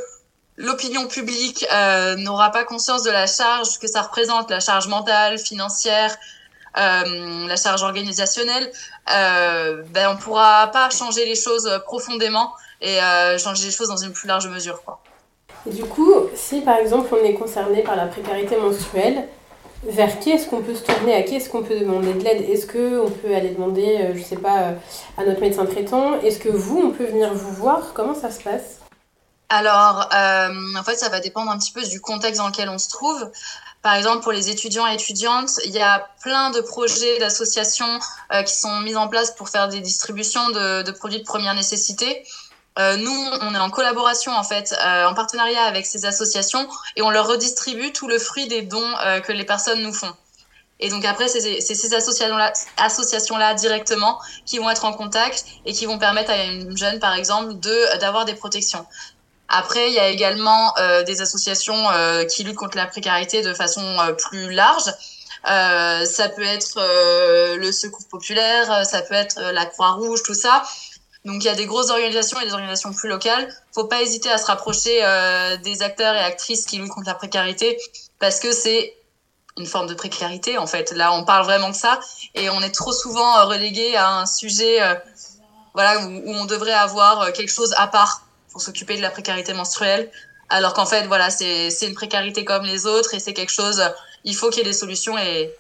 l'opinion 0.57 1.07
publique 1.07 1.67
euh, 1.73 2.17
n'aura 2.17 2.51
pas 2.51 2.65
conscience 2.65 3.03
de 3.03 3.11
la 3.11 3.27
charge 3.27 3.79
que 3.79 3.87
ça 3.87 4.03
représente, 4.03 4.51
la 4.51 4.61
charge 4.61 4.89
mentale, 4.89 5.39
financière, 5.39 6.17
euh, 6.79 7.47
la 7.47 7.57
charge 7.57 7.83
organisationnelle, 7.83 8.71
euh, 9.15 9.83
ben 9.91 10.11
on 10.13 10.17
pourra 10.17 10.67
pas 10.69 10.91
changer 10.91 11.25
les 11.25 11.35
choses 11.35 11.71
profondément 11.85 12.53
et 12.81 13.01
euh, 13.01 13.39
changer 13.39 13.67
les 13.67 13.71
choses 13.71 13.89
dans 13.89 13.97
une 13.97 14.13
plus 14.13 14.29
large 14.29 14.49
mesure. 14.49 14.81
Du 15.67 15.85
coup, 15.85 16.13
si 16.35 16.61
par 16.61 16.77
exemple 16.77 17.15
on 17.19 17.25
est 17.25 17.35
concerné 17.35 17.83
par 17.83 17.97
la 17.97 18.07
précarité 18.07 18.57
menstruelle, 18.57 19.27
vers 19.85 20.19
qui 20.19 20.31
est-ce 20.31 20.49
qu'on 20.49 20.63
peut 20.63 20.75
se 20.75 20.83
tourner? 20.83 21.15
À 21.15 21.23
qui 21.23 21.37
est-ce 21.37 21.49
qu'on 21.49 21.63
peut 21.63 21.79
demander 21.79 22.13
de 22.13 22.25
l'aide? 22.25 22.49
Est-ce 22.49 22.67
qu'on 22.67 23.11
peut 23.11 23.35
aller 23.35 23.51
demander, 23.51 24.13
je 24.15 24.23
sais 24.23 24.37
pas, 24.37 24.75
à 25.17 25.25
notre 25.25 25.41
médecin 25.41 25.65
traitant? 25.65 26.21
Est-ce 26.21 26.39
que 26.39 26.49
vous, 26.49 26.81
on 26.85 26.91
peut 26.91 27.05
venir 27.05 27.33
vous 27.35 27.53
voir? 27.53 27.93
Comment 27.95 28.15
ça 28.15 28.31
se 28.31 28.43
passe? 28.43 28.76
Alors, 29.49 30.09
euh, 30.13 30.75
en 30.77 30.83
fait, 30.83 30.97
ça 30.97 31.09
va 31.09 31.21
dépendre 31.21 31.51
un 31.51 31.59
petit 31.59 31.73
peu 31.73 31.83
du 31.83 32.01
contexte 32.01 32.41
dans 32.41 32.49
lequel 32.49 32.69
on 32.69 32.79
se 32.79 32.89
trouve. 32.89 33.31
Par 33.83 33.95
exemple, 33.95 34.23
pour 34.23 34.33
les 34.33 34.51
étudiants 34.51 34.87
et 34.89 34.95
étudiantes, 34.95 35.51
il 35.65 35.71
y 35.71 35.81
a 35.81 36.09
plein 36.21 36.51
de 36.51 36.61
projets, 36.61 37.19
d'associations 37.19 38.01
euh, 38.33 38.43
qui 38.43 38.57
sont 38.57 38.81
mis 38.81 38.97
en 38.97 39.07
place 39.07 39.31
pour 39.37 39.49
faire 39.49 39.69
des 39.69 39.81
distributions 39.81 40.51
de, 40.51 40.91
produits 40.91 41.21
de 41.21 41.25
première 41.25 41.55
nécessité. 41.55 42.25
nous, 42.79 43.21
on 43.41 43.55
est 43.55 43.59
en 43.59 43.71
collaboration 43.71 44.33
en 44.33 44.43
fait, 44.43 44.75
en 45.11 45.15
partenariat 45.15 45.63
avec 45.63 45.87
ces 45.87 46.05
associations 46.05 46.69
et 46.97 47.03
on 47.03 47.11
leur 47.11 47.27
redistribue 47.27 47.93
tout 47.93 48.07
le 48.07 48.19
fruit 48.19 48.49
des 48.49 48.63
dons 48.63 48.95
que 49.25 49.33
les 49.33 49.45
personnes 49.45 49.81
nous 49.83 49.95
font. 49.95 50.13
Et 50.79 50.91
donc 50.91 51.05
après, 51.07 51.29
c'est 51.29 51.61
ces 51.61 51.95
associations-là 51.95 52.53
associations 52.77 53.39
-là, 53.39 53.55
directement 53.55 54.21
qui 54.45 54.59
vont 54.59 54.69
être 54.69 54.85
en 54.85 54.93
contact 54.93 55.47
et 55.65 55.73
qui 55.73 55.87
vont 55.87 55.99
permettre 55.99 56.31
à 56.31 56.45
une 56.45 56.77
jeune, 56.77 56.99
par 56.99 57.15
exemple, 57.15 57.55
d'avoir 58.01 58.27
des 58.27 58.35
protections. 58.35 58.85
Après, 59.49 59.89
il 59.89 59.95
y 59.95 59.99
a 59.99 60.09
également 60.09 60.77
euh, 60.79 61.03
des 61.05 61.21
associations 61.21 61.91
euh, 61.91 62.25
qui 62.25 62.43
luttent 62.43 62.57
contre 62.57 62.77
la 62.77 62.87
précarité 62.87 63.43
de 63.43 63.55
façon 63.55 63.83
euh, 63.83 64.13
plus 64.13 64.51
large. 64.51 64.93
Ça 65.45 66.29
peut 66.35 66.43
être 66.43 66.81
le 67.57 67.71
Secours 67.71 68.09
populaire, 68.11 68.85
ça 68.85 69.01
peut 69.03 69.15
être 69.15 69.41
la 69.41 69.65
Croix-Rouge, 69.65 70.25
tout 70.25 70.35
ça. 70.35 70.65
Donc 71.25 71.45
il 71.45 71.47
y 71.47 71.49
a 71.49 71.55
des 71.55 71.67
grosses 71.67 71.91
organisations 71.91 72.41
et 72.41 72.47
des 72.47 72.53
organisations 72.53 72.93
plus 72.93 73.09
locales. 73.09 73.49
Faut 73.73 73.85
pas 73.85 74.03
hésiter 74.03 74.29
à 74.29 74.39
se 74.39 74.47
rapprocher 74.47 74.99
des 75.63 75.83
acteurs 75.85 76.17
et 76.17 76.19
actrices 76.19 76.67
qui 76.67 76.79
luttent 76.79 76.91
contre 76.91 77.07
la 77.07 77.15
précarité 77.15 77.79
parce 78.19 78.41
que 78.41 78.51
c'est 78.51 78.97
une 79.57 79.67
forme 79.67 79.87
de 79.87 79.95
précarité 79.95 80.59
en 80.59 80.67
fait. 80.67 80.91
Là, 80.91 81.13
on 81.13 81.25
parle 81.25 81.45
vraiment 81.45 81.71
de 81.71 81.77
ça 81.77 82.01
et 82.35 82.51
on 82.51 82.61
est 82.61 82.75
trop 82.75 82.93
souvent 82.93 83.47
relégué 83.47 83.95
à 83.95 84.15
un 84.17 84.27
sujet 84.27 84.81
voilà 85.75 86.01
où, 86.01 86.23
on 86.27 86.47
devrait 86.47 86.73
avoir 86.73 87.33
quelque 87.33 87.53
chose 87.53 87.73
à 87.77 87.87
part 87.87 88.26
pour 88.57 88.63
s'occuper 88.63 88.97
de 88.97 89.03
la 89.03 89.11
précarité 89.11 89.53
menstruelle, 89.53 90.11
alors 90.49 90.73
qu'en 90.73 90.87
fait, 90.87 91.07
voilà, 91.09 91.29
c'est 91.29 91.69
une 91.83 91.93
précarité 91.93 92.43
comme 92.47 92.65
les 92.65 92.87
autres 92.87 93.13
et 93.13 93.19
c'est 93.19 93.35
quelque 93.35 93.53
chose, 93.53 93.83
il 94.25 94.35
faut 94.35 94.49
qu'il 94.49 94.61
y 94.61 94.61
ait 94.63 94.71
des 94.71 94.73
solutions 94.73 95.19
et, 95.19 95.53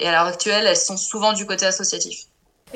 et 0.00 0.08
à 0.08 0.10
l'heure 0.10 0.26
actuelle, 0.26 0.66
elles 0.66 0.76
sont 0.76 0.96
souvent 0.96 1.32
du 1.32 1.46
côté 1.46 1.64
associatif. 1.64 2.24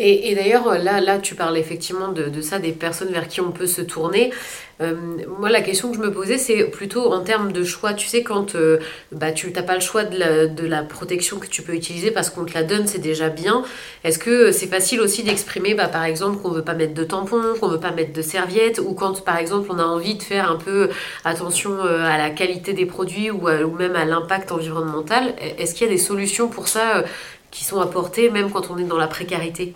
Et, 0.00 0.34
d'ailleurs, 0.34 0.78
là, 0.78 1.00
là, 1.00 1.18
tu 1.18 1.34
parles 1.34 1.58
effectivement 1.58 2.08
de, 2.08 2.40
ça, 2.40 2.58
des 2.58 2.72
personnes 2.72 3.10
vers 3.10 3.26
qui 3.26 3.40
on 3.40 3.50
peut 3.50 3.66
se 3.66 3.82
tourner. 3.82 4.32
Euh, 4.80 4.94
moi, 5.40 5.50
la 5.50 5.60
question 5.60 5.90
que 5.90 5.96
je 5.96 6.00
me 6.00 6.12
posais, 6.12 6.38
c'est 6.38 6.64
plutôt 6.64 7.12
en 7.12 7.20
termes 7.24 7.50
de 7.50 7.64
choix. 7.64 7.94
Tu 7.94 8.06
sais, 8.06 8.22
quand 8.22 8.54
euh, 8.54 8.78
bah, 9.10 9.32
tu 9.32 9.50
n'as 9.50 9.62
pas 9.62 9.74
le 9.74 9.80
choix 9.80 10.04
de 10.04 10.16
la, 10.16 10.46
de 10.46 10.66
la, 10.66 10.82
protection 10.84 11.38
que 11.40 11.48
tu 11.48 11.62
peux 11.62 11.74
utiliser 11.74 12.12
parce 12.12 12.30
qu'on 12.30 12.44
te 12.44 12.54
la 12.54 12.62
donne, 12.62 12.86
c'est 12.86 13.00
déjà 13.00 13.28
bien. 13.28 13.64
Est-ce 14.04 14.20
que 14.20 14.52
c'est 14.52 14.68
facile 14.68 15.00
aussi 15.00 15.24
d'exprimer, 15.24 15.74
bah, 15.74 15.88
par 15.88 16.04
exemple, 16.04 16.40
qu'on 16.40 16.50
veut 16.50 16.62
pas 16.62 16.74
mettre 16.74 16.94
de 16.94 17.02
tampons, 17.04 17.54
qu'on 17.60 17.68
veut 17.68 17.80
pas 17.80 17.90
mettre 17.90 18.12
de 18.12 18.22
serviettes, 18.22 18.78
ou 18.78 18.94
quand, 18.94 19.24
par 19.24 19.38
exemple, 19.38 19.68
on 19.72 19.80
a 19.80 19.84
envie 19.84 20.14
de 20.14 20.22
faire 20.22 20.50
un 20.50 20.56
peu 20.56 20.90
attention 21.24 21.72
euh, 21.84 22.04
à 22.04 22.18
la 22.18 22.30
qualité 22.30 22.72
des 22.72 22.86
produits 22.86 23.32
ou, 23.32 23.48
ou 23.48 23.70
même 23.76 23.96
à 23.96 24.04
l'impact 24.04 24.52
environnemental 24.52 25.34
Est-ce 25.58 25.74
qu'il 25.74 25.88
y 25.88 25.90
a 25.90 25.92
des 25.92 25.98
solutions 25.98 26.48
pour 26.48 26.68
ça 26.68 27.04
qui 27.50 27.64
sont 27.64 27.80
apportées, 27.80 28.30
même 28.30 28.50
quand 28.50 28.70
on 28.70 28.78
est 28.78 28.84
dans 28.84 28.98
la 28.98 29.08
précarité? 29.08 29.74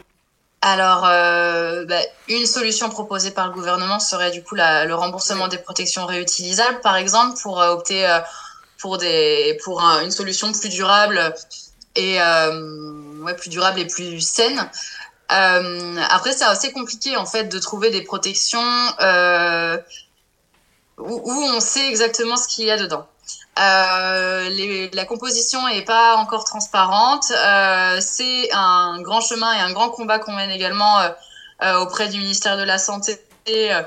Alors, 0.64 1.04
euh, 1.04 1.84
bah, 1.86 1.98
une 2.28 2.46
solution 2.46 2.88
proposée 2.88 3.32
par 3.32 3.48
le 3.48 3.52
gouvernement 3.52 3.98
serait 3.98 4.30
du 4.30 4.44
coup 4.44 4.54
la, 4.54 4.84
le 4.84 4.94
remboursement 4.94 5.48
des 5.48 5.58
protections 5.58 6.06
réutilisables, 6.06 6.80
par 6.80 6.94
exemple, 6.94 7.36
pour 7.42 7.60
euh, 7.60 7.70
opter 7.70 8.08
euh, 8.08 8.20
pour 8.78 8.96
des 8.96 9.58
pour 9.64 9.82
un, 9.82 10.04
une 10.04 10.12
solution 10.12 10.52
plus 10.52 10.68
durable 10.68 11.34
et 11.96 12.18
ouais, 12.18 13.34
plus 13.34 13.50
durable 13.50 13.80
et 13.80 13.86
plus 13.86 14.20
saine. 14.20 14.70
Après, 15.28 16.32
c'est 16.32 16.44
assez 16.44 16.70
compliqué 16.72 17.16
en 17.16 17.26
fait 17.26 17.44
de 17.44 17.58
trouver 17.58 17.90
des 17.90 18.02
protections 18.02 18.60
où, 20.98 21.32
on 21.32 21.60
sait 21.60 21.88
exactement 21.88 22.36
ce 22.36 22.46
qu'il 22.46 22.66
y 22.66 22.70
a 22.70 22.76
dedans. 22.76 23.08
Euh, 23.58 24.48
les, 24.48 24.90
la 24.90 25.04
composition 25.04 25.68
est 25.68 25.82
pas 25.82 26.16
encore 26.16 26.44
transparente. 26.44 27.30
Euh, 27.30 27.98
c'est 28.00 28.50
un 28.52 29.00
grand 29.02 29.20
chemin 29.20 29.52
et 29.52 29.60
un 29.60 29.72
grand 29.72 29.90
combat 29.90 30.18
qu'on 30.18 30.32
mène 30.32 30.50
également 30.50 31.00
euh, 31.00 31.10
euh 31.62 31.78
auprès 31.80 32.08
du 32.08 32.18
ministère 32.18 32.56
de 32.56 32.62
la 32.62 32.78
Santé 32.78 33.20
euh, 33.48 33.82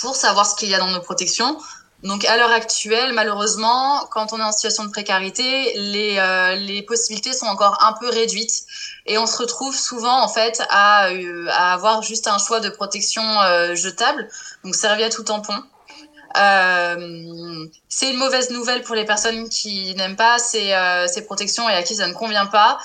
pour 0.00 0.16
savoir 0.16 0.46
ce 0.46 0.54
qu'il 0.56 0.70
y 0.70 0.74
a 0.74 0.78
dans 0.78 0.90
nos 0.90 1.00
protections. 1.00 1.58
Donc 2.02 2.24
à 2.24 2.36
l'heure 2.36 2.50
actuelle, 2.50 3.12
malheureusement, 3.12 4.06
quand 4.10 4.32
on 4.32 4.40
est 4.40 4.42
en 4.42 4.50
situation 4.50 4.84
de 4.84 4.90
précarité, 4.90 5.74
les, 5.76 6.16
euh, 6.18 6.56
les 6.56 6.82
possibilités 6.82 7.32
sont 7.32 7.46
encore 7.46 7.78
un 7.80 7.92
peu 7.92 8.08
réduites 8.08 8.64
et 9.06 9.18
on 9.18 9.26
se 9.26 9.36
retrouve 9.36 9.76
souvent 9.76 10.20
en 10.20 10.28
fait 10.28 10.62
à, 10.70 11.10
à 11.50 11.72
avoir 11.74 12.02
juste 12.02 12.26
un 12.26 12.38
choix 12.38 12.58
de 12.58 12.70
protection 12.70 13.22
jetable, 13.76 14.28
donc 14.64 14.74
serviette 14.74 15.16
ou 15.18 15.22
tampon. 15.22 15.62
Euh, 16.36 17.66
c'est 17.88 18.10
une 18.10 18.16
mauvaise 18.16 18.50
nouvelle 18.50 18.82
pour 18.82 18.94
les 18.94 19.04
personnes 19.04 19.48
qui 19.48 19.94
n'aiment 19.94 20.16
pas 20.16 20.38
ces, 20.38 20.72
euh, 20.72 21.06
ces, 21.06 21.24
protections 21.24 21.68
et 21.68 21.74
à 21.74 21.82
qui 21.82 21.96
ça 21.96 22.08
ne 22.08 22.14
convient 22.14 22.46
pas. 22.46 22.78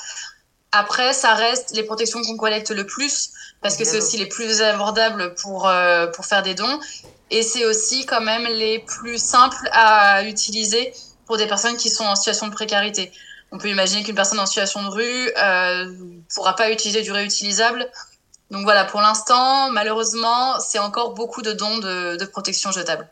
Après, 0.72 1.14
ça 1.14 1.34
reste 1.34 1.72
les 1.74 1.84
protections 1.84 2.22
qu'on 2.22 2.38
collecte 2.38 2.72
le 2.72 2.86
plus 2.86 3.32
parce 3.62 3.78
que 3.78 3.86
c'est 3.86 3.98
aussi 3.98 4.18
les 4.18 4.28
plus 4.28 4.62
abordables 4.62 5.34
pour, 5.36 5.68
euh, 5.68 6.08
pour 6.08 6.26
faire 6.26 6.44
des 6.44 6.54
dons 6.54 6.80
et 7.30 7.42
c'est 7.42 7.66
aussi 7.66 8.06
quand 8.06 8.22
même 8.22 8.46
les 8.46 8.80
plus 8.80 9.18
simples 9.18 9.70
à 9.72 10.24
utiliser 10.24 10.94
pour 11.26 11.38
des 11.38 11.48
personnes 11.48 11.78
qui 11.78 11.90
sont 11.90 12.06
en 12.06 12.16
situation 12.16 12.48
de 12.48 12.54
précarité. 12.54 13.12
On 13.52 13.58
peut 13.58 13.70
imaginer 13.70 14.04
qu'une 14.04 14.16
personne 14.16 14.40
en 14.40 14.46
situation 14.46 14.84
de 14.84 14.90
rue 14.90 15.32
euh, 15.42 15.94
pourra 16.34 16.56
pas 16.56 16.70
utiliser 16.70 17.02
du 17.02 17.12
réutilisable. 17.12 17.90
Donc 18.52 18.64
voilà, 18.64 18.86
pour 18.86 19.02
l'instant, 19.02 19.72
malheureusement, 19.72 20.60
c'est 20.60 20.80
encore 20.80 21.14
beaucoup 21.14 21.42
de 21.42 21.54
dons 21.54 21.78
de, 21.80 22.18
de 22.18 22.26
protection 22.26 22.72
jetable. 22.72 23.10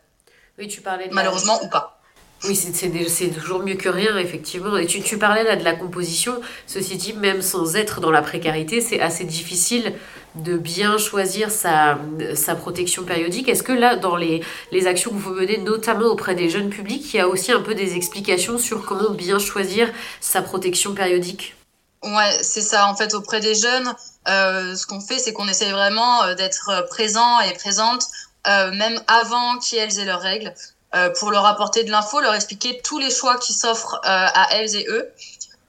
Oui, 0.58 0.68
tu 0.68 0.82
parlais 0.82 1.08
de 1.08 1.14
Malheureusement 1.14 1.62
ou 1.64 1.70
pas. 1.70 2.00
Oui, 2.44 2.56
c'est 2.56 3.30
toujours 3.30 3.60
mieux 3.60 3.76
que 3.76 3.90
rien, 3.90 4.18
effectivement. 4.18 4.78
Et 4.78 4.86
tu, 4.86 5.02
tu, 5.02 5.18
parlais 5.18 5.44
là 5.44 5.56
de 5.56 5.64
la 5.64 5.74
composition. 5.74 6.40
Ceci 6.68 6.96
dit, 6.98 7.14
même 7.14 7.42
sans 7.42 7.76
être 7.76 8.02
dans 8.02 8.12
la 8.12 8.22
précarité, 8.22 8.82
c'est 8.82 9.00
assez 9.00 9.24
difficile 9.24 9.94
de 10.36 10.58
bien 10.58 10.98
choisir 10.98 11.50
sa, 11.50 11.98
sa 12.36 12.56
protection 12.56 13.04
périodique. 13.04 13.50
Est-ce 13.50 13.64
que 13.64 13.72
là, 13.72 13.96
dans 13.96 14.16
les, 14.16 14.44
les 14.72 14.86
actions 14.86 15.12
que 15.12 15.18
vous 15.18 15.34
menez, 15.34 15.58
notamment 15.58 16.08
auprès 16.08 16.36
des 16.36 16.50
jeunes 16.50 16.70
publics, 16.70 17.14
il 17.14 17.18
y 17.18 17.20
a 17.20 17.28
aussi 17.28 17.52
un 17.52 17.62
peu 17.62 17.74
des 17.74 17.96
explications 17.96 18.58
sur 18.58 18.86
comment 18.86 19.12
bien 19.12 19.40
choisir 19.40 19.90
sa 20.20 20.42
protection 20.42 20.94
périodique? 20.94 21.56
Ouais, 22.04 22.38
c'est 22.42 22.62
ça. 22.62 22.88
En 22.88 22.96
fait, 22.96 23.16
auprès 23.16 23.40
des 23.40 23.56
jeunes, 23.56 23.92
euh, 24.28 24.76
ce 24.76 24.86
qu'on 24.86 25.02
fait, 25.02 25.18
c'est 25.18 25.34
qu'on 25.34 25.48
essaye 25.48 25.72
vraiment 25.72 26.24
euh, 26.24 26.36
d'être 26.36 26.86
présent 26.90 27.40
et 27.40 27.54
présente 27.54 28.04
même 28.46 29.02
avant 29.08 29.58
qu'elles 29.60 30.00
aient 30.00 30.06
leurs 30.06 30.22
règles, 30.22 30.54
euh, 30.96 31.10
pour 31.20 31.32
leur 31.32 31.46
apporter 31.46 31.84
de 31.84 31.92
l'info, 31.92 32.22
leur 32.22 32.34
expliquer 32.34 32.80
tous 32.82 33.00
les 33.00 33.10
choix 33.10 33.38
qui 33.38 33.52
s'offrent 33.54 33.96
euh, 33.96 34.08
à 34.08 34.48
elles 34.52 34.76
et 34.76 34.86
eux. 34.88 35.12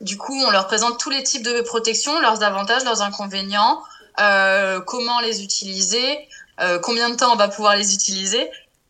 Du 0.01 0.17
coup, 0.17 0.39
on 0.41 0.51
leur 0.51 0.67
présente 0.67 1.01
tous 1.01 1.11
les 1.11 1.23
types 1.23 1.43
de 1.43 1.63
protection, 1.63 2.21
leurs 2.21 2.45
avantages, 2.45 2.85
leurs 2.85 3.03
inconvénients, 3.03 3.83
euh, 4.21 4.81
comment 4.81 5.19
les 5.21 5.43
utiliser, 5.43 6.29
euh, 6.61 6.79
combien 6.79 7.11
de 7.11 7.17
temps 7.17 7.33
on 7.33 7.37
va 7.37 7.49
pouvoir 7.49 7.77
les 7.77 7.93
utiliser. 7.93 8.49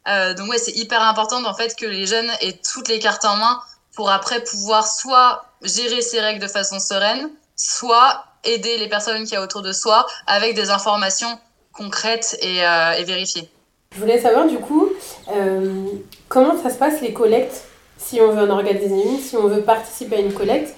Euh, 0.08 0.34
donc 0.34 0.50
ouais, 0.50 0.58
c'est 0.58 0.76
hyper 0.76 1.00
important 1.02 1.42
en 1.44 1.54
fait 1.54 1.74
que 1.74 1.86
les 1.86 2.06
jeunes 2.06 2.30
aient 2.40 2.60
toutes 2.72 2.88
les 2.88 2.98
cartes 2.98 3.24
en 3.24 3.36
main 3.36 3.62
pour 3.94 4.10
après 4.10 4.42
pouvoir 4.44 4.86
soit 4.86 5.46
gérer 5.62 6.02
ces 6.02 6.20
règles 6.20 6.40
de 6.40 6.48
façon 6.48 6.78
sereine, 6.78 7.30
soit 7.56 8.26
aider 8.44 8.76
les 8.76 8.88
personnes 8.88 9.24
qui 9.24 9.34
a 9.36 9.42
autour 9.42 9.62
de 9.62 9.72
soi 9.72 10.06
avec 10.26 10.54
des 10.54 10.68
informations 10.70 11.40
concrètes 11.72 12.36
et, 12.42 12.58
et 12.58 13.04
vérifiées. 13.04 13.50
Je 13.96 14.00
voulais 14.02 14.20
savoir 14.20 14.46
du 14.46 14.58
coup 14.58 14.90
euh, 15.34 15.86
comment 16.28 16.54
ça 16.62 16.68
se 16.68 16.76
passe 16.76 17.00
les 17.00 17.14
collectes 17.14 17.64
si 17.96 18.20
on 18.20 18.30
veut 18.30 18.42
en 18.42 18.50
organiser 18.50 18.94
une, 18.94 19.18
si 19.18 19.38
on 19.38 19.48
veut 19.48 19.62
participer 19.62 20.16
à 20.16 20.18
une 20.20 20.34
collecte. 20.34 20.74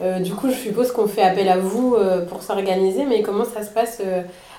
Euh, 0.00 0.20
du 0.20 0.32
coup, 0.32 0.48
je 0.50 0.56
suppose 0.56 0.90
qu'on 0.90 1.06
fait 1.06 1.22
appel 1.22 1.50
à 1.50 1.58
vous 1.58 1.94
euh, 1.94 2.24
pour 2.24 2.42
s'organiser, 2.42 3.04
mais 3.04 3.20
comment 3.20 3.44
ça 3.44 3.62
se 3.62 3.68
passe 3.68 4.00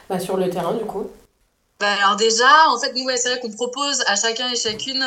bah, 0.10 0.20
sur 0.20 0.38
le 0.38 0.48
terrain 0.52 0.74
du 0.74 0.86
coup? 0.86 1.08
Bah 1.80 1.88
alors 2.04 2.16
déjà, 2.16 2.46
en 2.70 2.80
fait, 2.80 2.94
nous, 2.94 3.04
c'est 3.16 3.30
vrai 3.30 3.40
qu'on 3.40 3.52
propose 3.52 4.04
à 4.06 4.16
chacun 4.16 4.48
et 4.52 4.56
chacune 4.56 5.04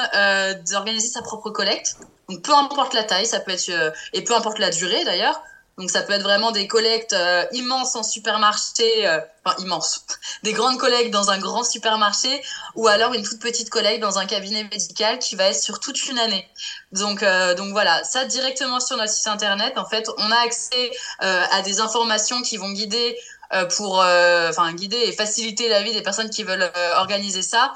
d'organiser 0.68 1.06
sa 1.06 1.22
propre 1.22 1.50
collecte. 1.50 1.98
Donc 2.28 2.42
peu 2.42 2.52
importe 2.54 2.92
la 2.92 3.04
taille, 3.04 3.24
ça 3.24 3.38
peut 3.38 3.52
être 3.52 3.70
et 4.14 4.24
peu 4.24 4.34
importe 4.34 4.58
la 4.58 4.70
durée 4.70 5.04
d'ailleurs. 5.04 5.40
Donc 5.78 5.90
ça 5.90 6.02
peut 6.02 6.14
être 6.14 6.22
vraiment 6.22 6.52
des 6.52 6.66
collectes 6.66 7.12
euh, 7.12 7.44
immenses 7.52 7.96
en 7.96 8.02
supermarché, 8.02 9.06
euh, 9.06 9.20
enfin 9.44 9.54
immenses, 9.62 10.06
des 10.42 10.54
grandes 10.54 10.78
collectes 10.78 11.10
dans 11.10 11.30
un 11.30 11.38
grand 11.38 11.64
supermarché, 11.64 12.42
ou 12.76 12.88
alors 12.88 13.12
une 13.12 13.22
toute 13.22 13.40
petite 13.40 13.68
collecte 13.68 14.00
dans 14.00 14.18
un 14.18 14.24
cabinet 14.24 14.64
médical 14.64 15.18
qui 15.18 15.36
va 15.36 15.44
être 15.44 15.62
sur 15.62 15.78
toute 15.78 16.06
une 16.06 16.18
année. 16.18 16.48
Donc 16.92 17.22
euh, 17.22 17.54
donc 17.54 17.72
voilà, 17.72 18.02
ça 18.04 18.24
directement 18.24 18.80
sur 18.80 18.96
notre 18.96 19.12
site 19.12 19.26
internet. 19.26 19.76
En 19.76 19.84
fait, 19.84 20.08
on 20.16 20.30
a 20.30 20.38
accès 20.38 20.90
euh, 21.22 21.42
à 21.50 21.60
des 21.60 21.80
informations 21.80 22.40
qui 22.40 22.56
vont 22.56 22.70
guider 22.70 23.18
euh, 23.52 23.66
pour, 23.66 23.98
enfin 23.98 24.72
guider 24.72 24.96
et 24.96 25.12
faciliter 25.12 25.68
la 25.68 25.82
vie 25.82 25.92
des 25.92 26.02
personnes 26.02 26.30
qui 26.30 26.42
veulent 26.42 26.70
organiser 26.96 27.42
ça 27.42 27.74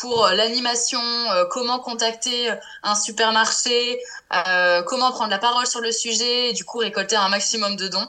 pour 0.00 0.26
l'animation, 0.28 1.00
euh, 1.00 1.44
comment 1.50 1.78
contacter 1.78 2.50
un 2.82 2.94
supermarché, 2.94 4.00
euh, 4.34 4.82
comment 4.82 5.10
prendre 5.10 5.30
la 5.30 5.38
parole 5.38 5.66
sur 5.66 5.80
le 5.80 5.92
sujet, 5.92 6.50
et 6.50 6.52
du 6.52 6.64
coup 6.64 6.78
récolter 6.78 7.16
un 7.16 7.28
maximum 7.28 7.76
de 7.76 7.88
dons. 7.88 8.08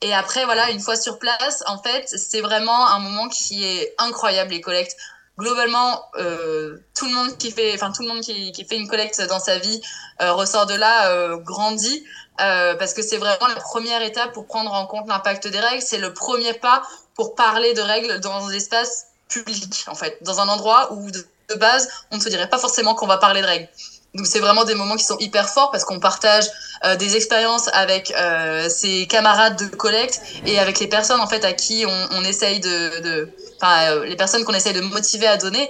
Et 0.00 0.12
après, 0.12 0.44
voilà, 0.44 0.70
une 0.70 0.80
fois 0.80 0.96
sur 0.96 1.18
place, 1.18 1.62
en 1.66 1.78
fait, 1.78 2.08
c'est 2.08 2.42
vraiment 2.42 2.88
un 2.88 2.98
moment 2.98 3.28
qui 3.28 3.64
est 3.64 3.94
incroyable, 3.98 4.52
les 4.52 4.60
collectes. 4.60 4.96
Globalement, 5.38 6.04
euh, 6.16 6.78
tout 6.94 7.06
le 7.06 7.12
monde 7.12 7.38
qui 7.38 7.50
fait, 7.50 7.74
enfin 7.74 7.90
tout 7.90 8.02
le 8.02 8.08
monde 8.08 8.20
qui, 8.20 8.52
qui, 8.52 8.64
fait 8.64 8.76
une 8.76 8.86
collecte 8.86 9.20
dans 9.22 9.40
sa 9.40 9.58
vie 9.58 9.80
euh, 10.20 10.32
ressort 10.32 10.66
de 10.66 10.74
là 10.74 11.10
euh, 11.10 11.38
grandi, 11.38 12.04
parce 12.36 12.94
que 12.94 13.02
c'est 13.02 13.16
vraiment 13.16 13.48
la 13.48 13.56
première 13.56 14.02
étape 14.02 14.32
pour 14.32 14.46
prendre 14.46 14.72
en 14.72 14.86
compte 14.86 15.08
l'impact 15.08 15.48
des 15.48 15.58
règles. 15.58 15.82
C'est 15.82 15.98
le 15.98 16.12
premier 16.12 16.52
pas 16.52 16.82
pour 17.14 17.34
parler 17.34 17.72
de 17.74 17.80
règles 17.80 18.20
dans 18.20 18.46
des 18.48 18.56
espaces 18.56 19.06
public, 19.34 19.84
en 19.88 19.94
fait, 19.94 20.18
dans 20.22 20.40
un 20.40 20.48
endroit 20.48 20.92
où 20.92 21.10
de, 21.10 21.24
base, 21.56 21.88
on 22.10 22.16
ne 22.16 22.22
se 22.22 22.28
dirait 22.28 22.48
pas 22.48 22.58
forcément 22.58 22.94
qu'on 22.94 23.06
va 23.06 23.18
parler 23.18 23.42
de 23.42 23.46
règles. 23.46 23.68
Donc 24.14 24.26
c'est 24.26 24.38
vraiment 24.38 24.64
des 24.64 24.74
moments 24.74 24.96
qui 24.96 25.04
sont 25.04 25.18
hyper 25.18 25.48
forts 25.48 25.70
parce 25.72 25.84
qu'on 25.84 25.98
partage 25.98 26.44
euh, 26.84 26.94
des 26.96 27.16
expériences 27.16 27.68
avec 27.72 28.12
euh, 28.16 28.68
ses 28.68 29.06
camarades 29.08 29.58
de 29.58 29.66
collecte 29.74 30.20
et 30.46 30.58
avec 30.60 30.78
les 30.78 30.86
personnes 30.86 31.20
en 31.20 31.26
fait 31.26 31.44
à 31.44 31.52
qui 31.52 31.84
on, 31.84 32.24
essaye 32.24 32.60
de, 32.60 33.28
euh, 33.62 34.04
les 34.04 34.16
personnes 34.16 34.44
qu'on 34.44 34.54
essaye 34.54 34.72
de 34.72 34.80
motiver 34.82 35.26
à 35.26 35.36
donner. 35.36 35.68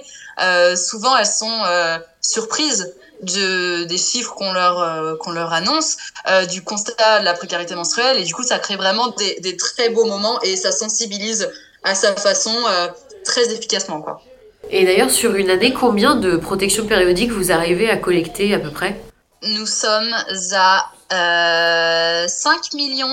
Souvent 0.75 1.17
elles 1.17 1.25
sont 1.25 1.63
surprises 2.21 2.93
de, 3.23 3.85
des 3.85 3.97
chiffres 3.97 4.35
qu'on 4.35 4.53
leur 4.53 5.17
qu'on 5.17 5.31
leur 5.31 5.51
annonce, 5.51 5.97
du 6.49 6.63
constat 6.63 7.21
de 7.21 7.25
la 7.25 7.33
précarité 7.33 7.73
menstruelle 7.73 8.19
et 8.19 8.23
du 8.23 8.35
coup 8.35 8.43
ça 8.43 8.59
crée 8.59 8.75
vraiment 8.75 9.07
des 9.17 9.57
très 9.57 9.89
beaux 9.89 10.05
moments 10.05 10.39
et 10.41 10.55
ça 10.55 10.71
sensibilise 10.71 11.49
à 11.83 11.95
sa 11.95 12.15
façon 12.15 12.55
très 13.25 13.53
efficacement 13.53 14.01
quoi. 14.01 14.21
Et 14.71 14.83
d'ailleurs, 14.85 15.11
sur 15.11 15.35
une 15.35 15.49
année, 15.49 15.73
combien 15.73 16.15
de 16.15 16.37
protections 16.37 16.85
périodiques 16.85 17.31
vous 17.31 17.51
arrivez 17.51 17.89
à 17.89 17.97
collecter 17.97 18.53
à 18.53 18.59
peu 18.59 18.71
près? 18.71 18.99
Nous 19.43 19.67
sommes 19.67 20.13
à 20.53 20.91
euh, 21.13 22.27
5 22.27 22.61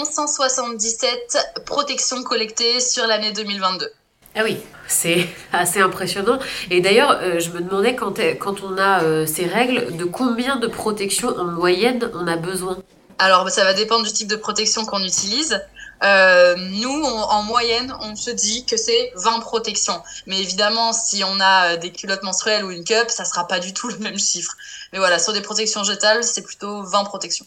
177 0.04 1.62
protections 1.66 2.22
collectées 2.22 2.80
sur 2.80 3.06
l'année 3.06 3.32
2022. 3.32 3.90
Ah 4.34 4.40
oui, 4.44 4.56
c'est 4.88 5.26
assez 5.52 5.80
impressionnant. 5.80 6.38
Et 6.70 6.80
d'ailleurs, 6.80 7.18
euh, 7.20 7.38
je 7.38 7.50
me 7.50 7.60
demandais 7.60 7.94
quand, 7.94 8.18
quand 8.40 8.62
on 8.62 8.78
a 8.78 9.02
euh, 9.02 9.26
ces 9.26 9.44
règles, 9.44 9.94
de 9.96 10.04
combien 10.04 10.56
de 10.56 10.66
protections 10.66 11.36
en 11.36 11.44
moyenne 11.44 12.10
on 12.14 12.26
a 12.26 12.36
besoin? 12.36 12.78
Alors, 13.18 13.48
ça 13.50 13.64
va 13.64 13.74
dépendre 13.74 14.04
du 14.04 14.12
type 14.12 14.28
de 14.28 14.36
protection 14.36 14.86
qu'on 14.86 15.04
utilise. 15.04 15.60
Euh, 16.02 16.56
nous, 16.56 17.04
en 17.04 17.42
moyenne, 17.44 17.94
on 18.00 18.16
se 18.16 18.30
dit 18.30 18.64
que 18.64 18.76
c'est 18.76 19.12
20 19.14 19.40
protections. 19.40 20.02
Mais 20.26 20.40
évidemment, 20.40 20.92
si 20.92 21.22
on 21.24 21.38
a 21.40 21.74
euh, 21.74 21.76
des 21.76 21.92
culottes 21.92 22.22
menstruelles 22.22 22.64
ou 22.64 22.70
une 22.70 22.84
cup, 22.84 23.08
ça 23.08 23.24
sera 23.24 23.46
pas 23.46 23.60
du 23.60 23.72
tout 23.72 23.88
le 23.88 23.98
même 23.98 24.18
chiffre. 24.18 24.52
Mais 24.92 24.98
voilà, 24.98 25.18
sur 25.18 25.32
des 25.32 25.42
protections 25.42 25.84
jetables, 25.84 26.24
c'est 26.24 26.42
plutôt 26.42 26.82
20 26.82 27.04
protections. 27.04 27.46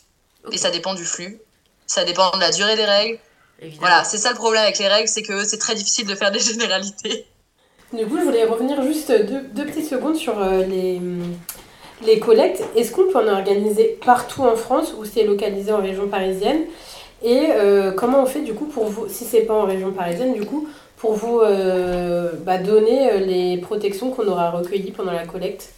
Et 0.52 0.58
ça 0.58 0.72
dépend 0.72 0.94
du 0.94 1.04
flux, 1.04 1.40
ça 1.86 2.06
dépend 2.06 2.32
de 2.32 2.40
la 2.40 2.52
durée 2.52 2.76
des 2.76 2.86
règles. 2.86 3.20
Voilà, 3.80 4.04
c'est 4.04 4.18
ça 4.18 4.30
le 4.30 4.36
problème 4.36 4.64
avec 4.64 4.78
les 4.80 4.88
règles, 4.88 5.08
c'est 5.08 5.24
que 5.24 5.44
c'est 5.44 5.58
très 5.58 5.76
difficile 5.76 6.06
de 6.06 6.16
faire 6.16 6.32
des 6.32 6.40
généralités. 6.52 7.26
Du 7.94 8.06
coup, 8.06 8.18
je 8.18 8.24
voulais 8.24 8.46
revenir 8.46 8.82
juste 8.84 9.12
deux, 9.12 9.42
deux 9.54 9.66
petites 9.66 9.90
secondes 9.90 10.16
sur 10.16 10.42
euh, 10.42 10.64
les, 10.64 11.00
les 12.06 12.20
collectes. 12.20 12.64
Est-ce 12.76 12.92
qu'on 12.92 13.12
peut 13.12 13.20
en 13.20 13.28
organiser 13.28 13.98
partout 14.06 14.44
en 14.44 14.56
France 14.56 14.94
ou 14.98 15.06
c'est 15.06 15.24
localisé 15.24 15.72
en 15.72 15.82
région 15.82 16.08
parisienne? 16.08 16.66
Et 17.24 17.48
euh, 17.52 17.92
comment 17.92 18.24
on 18.24 18.26
fait 18.26 18.42
du 18.42 18.54
coup 18.54 18.66
pour 18.66 18.86
vous, 18.86 19.08
si 19.10 19.26
c'est 19.26 19.42
pas 19.42 19.54
en 19.54 19.66
région 19.66 19.92
parisienne, 19.92 20.34
du 20.34 20.46
coup, 20.46 20.68
pour 20.98 21.14
vous 21.14 21.40
euh, 21.40 22.32
bah, 22.44 22.58
donner 22.58 23.12
euh, 23.12 23.18
les 23.20 23.58
protections 23.58 24.12
qu'on 24.12 24.28
aura 24.28 24.52
recueillies 24.52 24.92
pendant 24.92 25.12
la 25.12 25.26
collecte? 25.26 25.74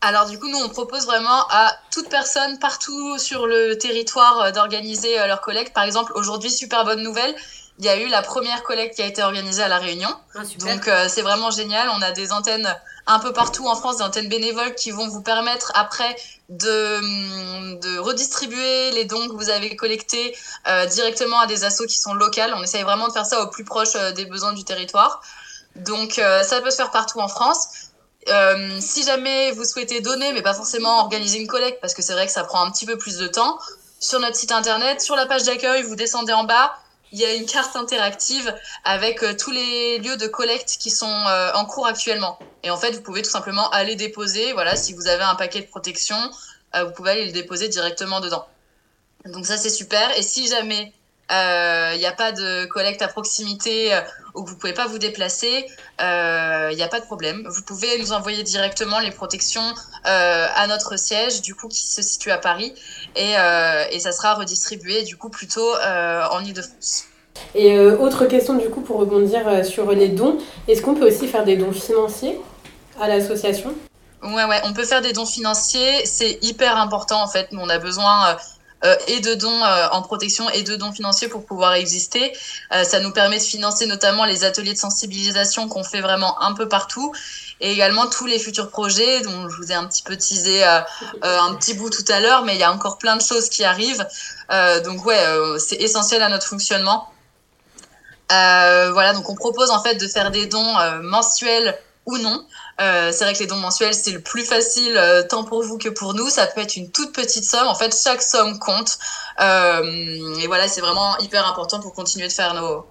Alors 0.00 0.28
du 0.28 0.38
coup, 0.38 0.48
nous, 0.48 0.58
on 0.64 0.68
propose 0.68 1.06
vraiment 1.06 1.46
à 1.50 1.72
toute 1.90 2.08
personne 2.08 2.58
partout 2.58 3.18
sur 3.18 3.46
le 3.46 3.76
territoire 3.76 4.52
d'organiser 4.52 5.16
leur 5.26 5.40
collecte. 5.40 5.72
Par 5.72 5.84
exemple, 5.84 6.12
aujourd'hui, 6.14 6.50
super 6.50 6.84
bonne 6.84 7.02
nouvelle, 7.02 7.34
il 7.78 7.84
y 7.84 7.88
a 7.88 7.96
eu 7.96 8.08
la 8.08 8.22
première 8.22 8.62
collecte 8.62 8.96
qui 8.96 9.02
a 9.02 9.06
été 9.06 9.22
organisée 9.22 9.62
à 9.62 9.68
La 9.68 9.78
Réunion. 9.78 10.08
Ah, 10.34 10.40
Donc 10.60 10.90
c'est 11.08 11.22
vraiment 11.22 11.50
génial. 11.50 11.88
On 11.90 12.02
a 12.02 12.12
des 12.12 12.32
antennes 12.32 12.74
un 13.06 13.18
peu 13.18 13.32
partout 13.32 13.66
en 13.66 13.76
France, 13.76 13.98
des 13.98 14.02
antennes 14.02 14.28
bénévoles 14.28 14.74
qui 14.74 14.90
vont 14.90 15.08
vous 15.08 15.22
permettre 15.22 15.72
après 15.74 16.16
de, 16.48 17.78
de 17.80 17.98
redistribuer 17.98 18.90
les 18.92 19.04
dons 19.04 19.28
que 19.28 19.34
vous 19.34 19.50
avez 19.50 19.74
collectés 19.76 20.36
euh, 20.66 20.86
directement 20.86 21.38
à 21.40 21.46
des 21.46 21.64
assos 21.64 21.86
qui 21.86 21.98
sont 21.98 22.14
locales. 22.14 22.52
On 22.56 22.62
essaye 22.62 22.82
vraiment 22.82 23.08
de 23.08 23.12
faire 23.12 23.26
ça 23.26 23.42
au 23.42 23.48
plus 23.48 23.64
proche 23.64 23.94
euh, 23.94 24.12
des 24.12 24.26
besoins 24.26 24.52
du 24.52 24.64
territoire. 24.64 25.22
Donc 25.76 26.18
euh, 26.18 26.42
ça 26.42 26.60
peut 26.60 26.70
se 26.70 26.76
faire 26.76 26.90
partout 26.90 27.20
en 27.20 27.28
France. 27.28 27.68
Euh, 28.28 28.78
si 28.80 29.04
jamais 29.04 29.52
vous 29.52 29.64
souhaitez 29.64 30.00
donner, 30.00 30.32
mais 30.32 30.42
pas 30.42 30.54
forcément 30.54 30.98
organiser 30.98 31.38
une 31.38 31.46
collecte, 31.46 31.80
parce 31.80 31.94
que 31.94 32.02
c'est 32.02 32.12
vrai 32.12 32.26
que 32.26 32.32
ça 32.32 32.42
prend 32.42 32.64
un 32.64 32.70
petit 32.72 32.86
peu 32.86 32.98
plus 32.98 33.18
de 33.18 33.28
temps, 33.28 33.58
sur 34.00 34.18
notre 34.18 34.34
site 34.34 34.50
internet, 34.50 35.00
sur 35.00 35.14
la 35.14 35.26
page 35.26 35.44
d'accueil, 35.44 35.82
vous 35.84 35.94
descendez 35.94 36.32
en 36.32 36.42
bas, 36.42 36.76
il 37.16 37.22
y 37.22 37.24
a 37.24 37.32
une 37.32 37.46
carte 37.46 37.74
interactive 37.76 38.54
avec 38.84 39.22
euh, 39.22 39.34
tous 39.34 39.50
les 39.50 39.98
lieux 40.00 40.18
de 40.18 40.26
collecte 40.26 40.76
qui 40.78 40.90
sont 40.90 41.06
euh, 41.06 41.50
en 41.54 41.64
cours 41.64 41.86
actuellement. 41.86 42.38
Et 42.62 42.68
en 42.68 42.76
fait, 42.76 42.90
vous 42.90 43.00
pouvez 43.00 43.22
tout 43.22 43.30
simplement 43.30 43.70
aller 43.70 43.96
déposer, 43.96 44.52
voilà, 44.52 44.76
si 44.76 44.92
vous 44.92 45.08
avez 45.08 45.22
un 45.22 45.34
paquet 45.34 45.62
de 45.62 45.66
protection, 45.66 46.18
euh, 46.74 46.84
vous 46.84 46.92
pouvez 46.92 47.12
aller 47.12 47.24
le 47.24 47.32
déposer 47.32 47.68
directement 47.68 48.20
dedans. 48.20 48.46
Donc 49.24 49.46
ça, 49.46 49.56
c'est 49.56 49.70
super. 49.70 50.14
Et 50.18 50.22
si 50.22 50.46
jamais 50.46 50.92
il 51.30 51.98
n'y 51.98 52.06
a 52.06 52.12
pas 52.12 52.32
de 52.32 52.66
collecte 52.66 53.02
à 53.02 53.08
proximité 53.08 53.98
ou 54.34 54.44
que 54.44 54.50
vous 54.50 54.56
pouvez 54.56 54.74
pas 54.74 54.86
vous 54.86 54.98
déplacer, 54.98 55.66
il 55.98 56.76
n'y 56.76 56.82
a 56.82 56.88
pas 56.88 57.00
de 57.00 57.06
problème. 57.06 57.46
Vous 57.48 57.62
pouvez 57.62 57.98
nous 57.98 58.12
envoyer 58.12 58.42
directement 58.42 59.00
les 59.00 59.10
protections 59.10 59.74
à 60.04 60.66
notre 60.68 60.96
siège, 60.98 61.42
du 61.42 61.54
coup, 61.54 61.68
qui 61.68 61.86
se 61.86 62.02
situe 62.02 62.30
à 62.30 62.38
Paris 62.38 62.74
et, 63.16 63.34
euh, 63.38 63.84
et 63.90 63.98
ça 63.98 64.12
sera 64.12 64.34
redistribué 64.34 65.02
du 65.02 65.16
coup 65.16 65.30
plutôt 65.30 65.74
euh, 65.74 66.24
en 66.30 66.44
Ile-de-France. 66.44 67.04
Et 67.54 67.76
euh, 67.76 67.98
autre 67.98 68.26
question 68.26 68.54
du 68.54 68.68
coup 68.68 68.80
pour 68.80 68.98
rebondir 68.98 69.64
sur 69.64 69.90
les 69.92 70.08
dons, 70.08 70.38
est-ce 70.68 70.82
qu'on 70.82 70.94
peut 70.94 71.06
aussi 71.06 71.26
faire 71.26 71.44
des 71.44 71.56
dons 71.56 71.72
financiers 71.72 72.40
à 73.00 73.08
l'association? 73.08 73.74
Ouais, 74.22 74.44
ouais, 74.44 74.60
on 74.64 74.72
peut 74.72 74.84
faire 74.84 75.02
des 75.02 75.12
dons 75.12 75.26
financiers, 75.26 76.04
c'est 76.06 76.38
hyper 76.42 76.76
important 76.78 77.22
en 77.22 77.28
fait. 77.28 77.52
Nous, 77.52 77.60
on 77.60 77.68
a 77.68 77.78
besoin 77.78 78.30
euh, 78.30 78.34
et 79.06 79.20
de 79.20 79.34
dons 79.34 79.64
euh, 79.64 79.88
en 79.92 80.02
protection 80.02 80.48
et 80.50 80.62
de 80.62 80.76
dons 80.76 80.92
financiers 80.92 81.28
pour 81.28 81.44
pouvoir 81.44 81.74
exister. 81.74 82.32
Euh, 82.72 82.84
ça 82.84 83.00
nous 83.00 83.10
permet 83.10 83.38
de 83.38 83.42
financer 83.42 83.86
notamment 83.86 84.24
les 84.24 84.44
ateliers 84.44 84.74
de 84.74 84.78
sensibilisation 84.78 85.68
qu'on 85.68 85.84
fait 85.84 86.00
vraiment 86.00 86.40
un 86.42 86.52
peu 86.52 86.68
partout 86.68 87.12
et 87.60 87.72
également 87.72 88.06
tous 88.06 88.26
les 88.26 88.38
futurs 88.38 88.68
projets 88.68 89.22
dont 89.22 89.48
je 89.48 89.56
vous 89.56 89.72
ai 89.72 89.74
un 89.74 89.86
petit 89.86 90.02
peu 90.02 90.16
teasé 90.16 90.62
un 90.62 91.54
petit 91.54 91.72
bout 91.72 91.88
tout 91.88 92.04
à 92.08 92.20
l'heure, 92.20 92.44
mais 92.44 92.54
il 92.54 92.58
y 92.58 92.62
a 92.62 92.70
encore 92.70 92.98
plein 92.98 93.16
de 93.16 93.22
choses 93.22 93.48
qui 93.48 93.64
arrivent. 93.64 94.06
donc 94.84 95.06
ouais, 95.06 95.24
c'est 95.58 95.76
essentiel 95.76 96.20
à 96.20 96.28
notre 96.28 96.46
fonctionnement. 96.46 97.10
voilà, 98.28 99.14
donc 99.14 99.30
on 99.30 99.34
propose 99.34 99.70
en 99.70 99.82
fait 99.82 99.94
de 99.94 100.06
faire 100.06 100.30
des 100.30 100.44
dons 100.44 100.74
mensuels 101.00 101.78
ou 102.04 102.18
non. 102.18 102.46
Euh, 102.80 103.10
c'est 103.12 103.24
vrai 103.24 103.32
que 103.32 103.38
les 103.38 103.46
dons 103.46 103.56
mensuels, 103.56 103.94
c'est 103.94 104.10
le 104.10 104.20
plus 104.20 104.44
facile 104.44 104.96
euh, 104.96 105.22
tant 105.22 105.44
pour 105.44 105.62
vous 105.62 105.78
que 105.78 105.88
pour 105.88 106.14
nous. 106.14 106.28
Ça 106.28 106.46
peut 106.46 106.60
être 106.60 106.76
une 106.76 106.90
toute 106.90 107.14
petite 107.14 107.44
somme. 107.44 107.66
En 107.68 107.74
fait, 107.74 107.94
chaque 107.94 108.22
somme 108.22 108.58
compte. 108.58 108.98
Euh, 109.40 110.40
et 110.42 110.46
voilà, 110.46 110.68
c'est 110.68 110.80
vraiment 110.80 111.16
hyper 111.18 111.46
important 111.48 111.80
pour 111.80 111.94
continuer 111.94 112.28
de 112.28 112.32
faire 112.32 112.54
nos, 112.54 112.86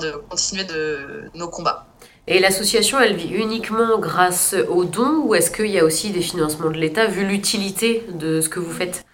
de 0.00 0.10
continuer 0.28 0.64
de, 0.64 1.30
nos 1.34 1.48
combats. 1.48 1.86
Et 2.26 2.40
l'association, 2.40 3.00
elle 3.00 3.16
vit 3.16 3.32
uniquement 3.32 3.98
grâce 3.98 4.54
aux 4.68 4.84
dons 4.84 5.22
ou 5.24 5.34
est-ce 5.34 5.50
qu'il 5.50 5.68
y 5.68 5.78
a 5.78 5.84
aussi 5.84 6.10
des 6.10 6.20
financements 6.20 6.70
de 6.70 6.76
l'État 6.76 7.06
vu 7.06 7.24
l'utilité 7.24 8.06
de 8.12 8.40
ce 8.40 8.48
que 8.48 8.60
vous 8.60 8.72
faites? 8.72 9.04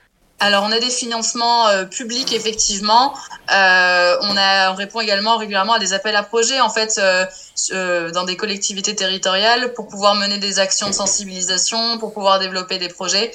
Alors, 0.40 0.64
on 0.68 0.72
a 0.72 0.78
des 0.78 0.90
financements 0.90 1.68
euh, 1.68 1.84
publics, 1.84 2.32
effectivement. 2.34 3.14
Euh, 3.52 4.16
on, 4.20 4.74
répond 4.74 5.00
également 5.00 5.36
régulièrement 5.36 5.74
à 5.74 5.78
des 5.78 5.92
appels 5.92 6.16
à 6.16 6.22
projets, 6.22 6.60
en 6.60 6.68
fait, 6.68 7.00
euh, 7.00 8.10
dans 8.10 8.24
des 8.24 8.36
collectivités 8.36 8.94
territoriales 8.94 9.72
pour 9.74 9.86
pouvoir 9.86 10.16
mener 10.16 10.38
des 10.38 10.58
actions 10.58 10.88
de 10.88 10.92
sensibilisation, 10.92 11.98
pour 11.98 12.12
pouvoir 12.12 12.40
développer 12.40 12.78
des 12.78 12.88
projets. 12.88 13.30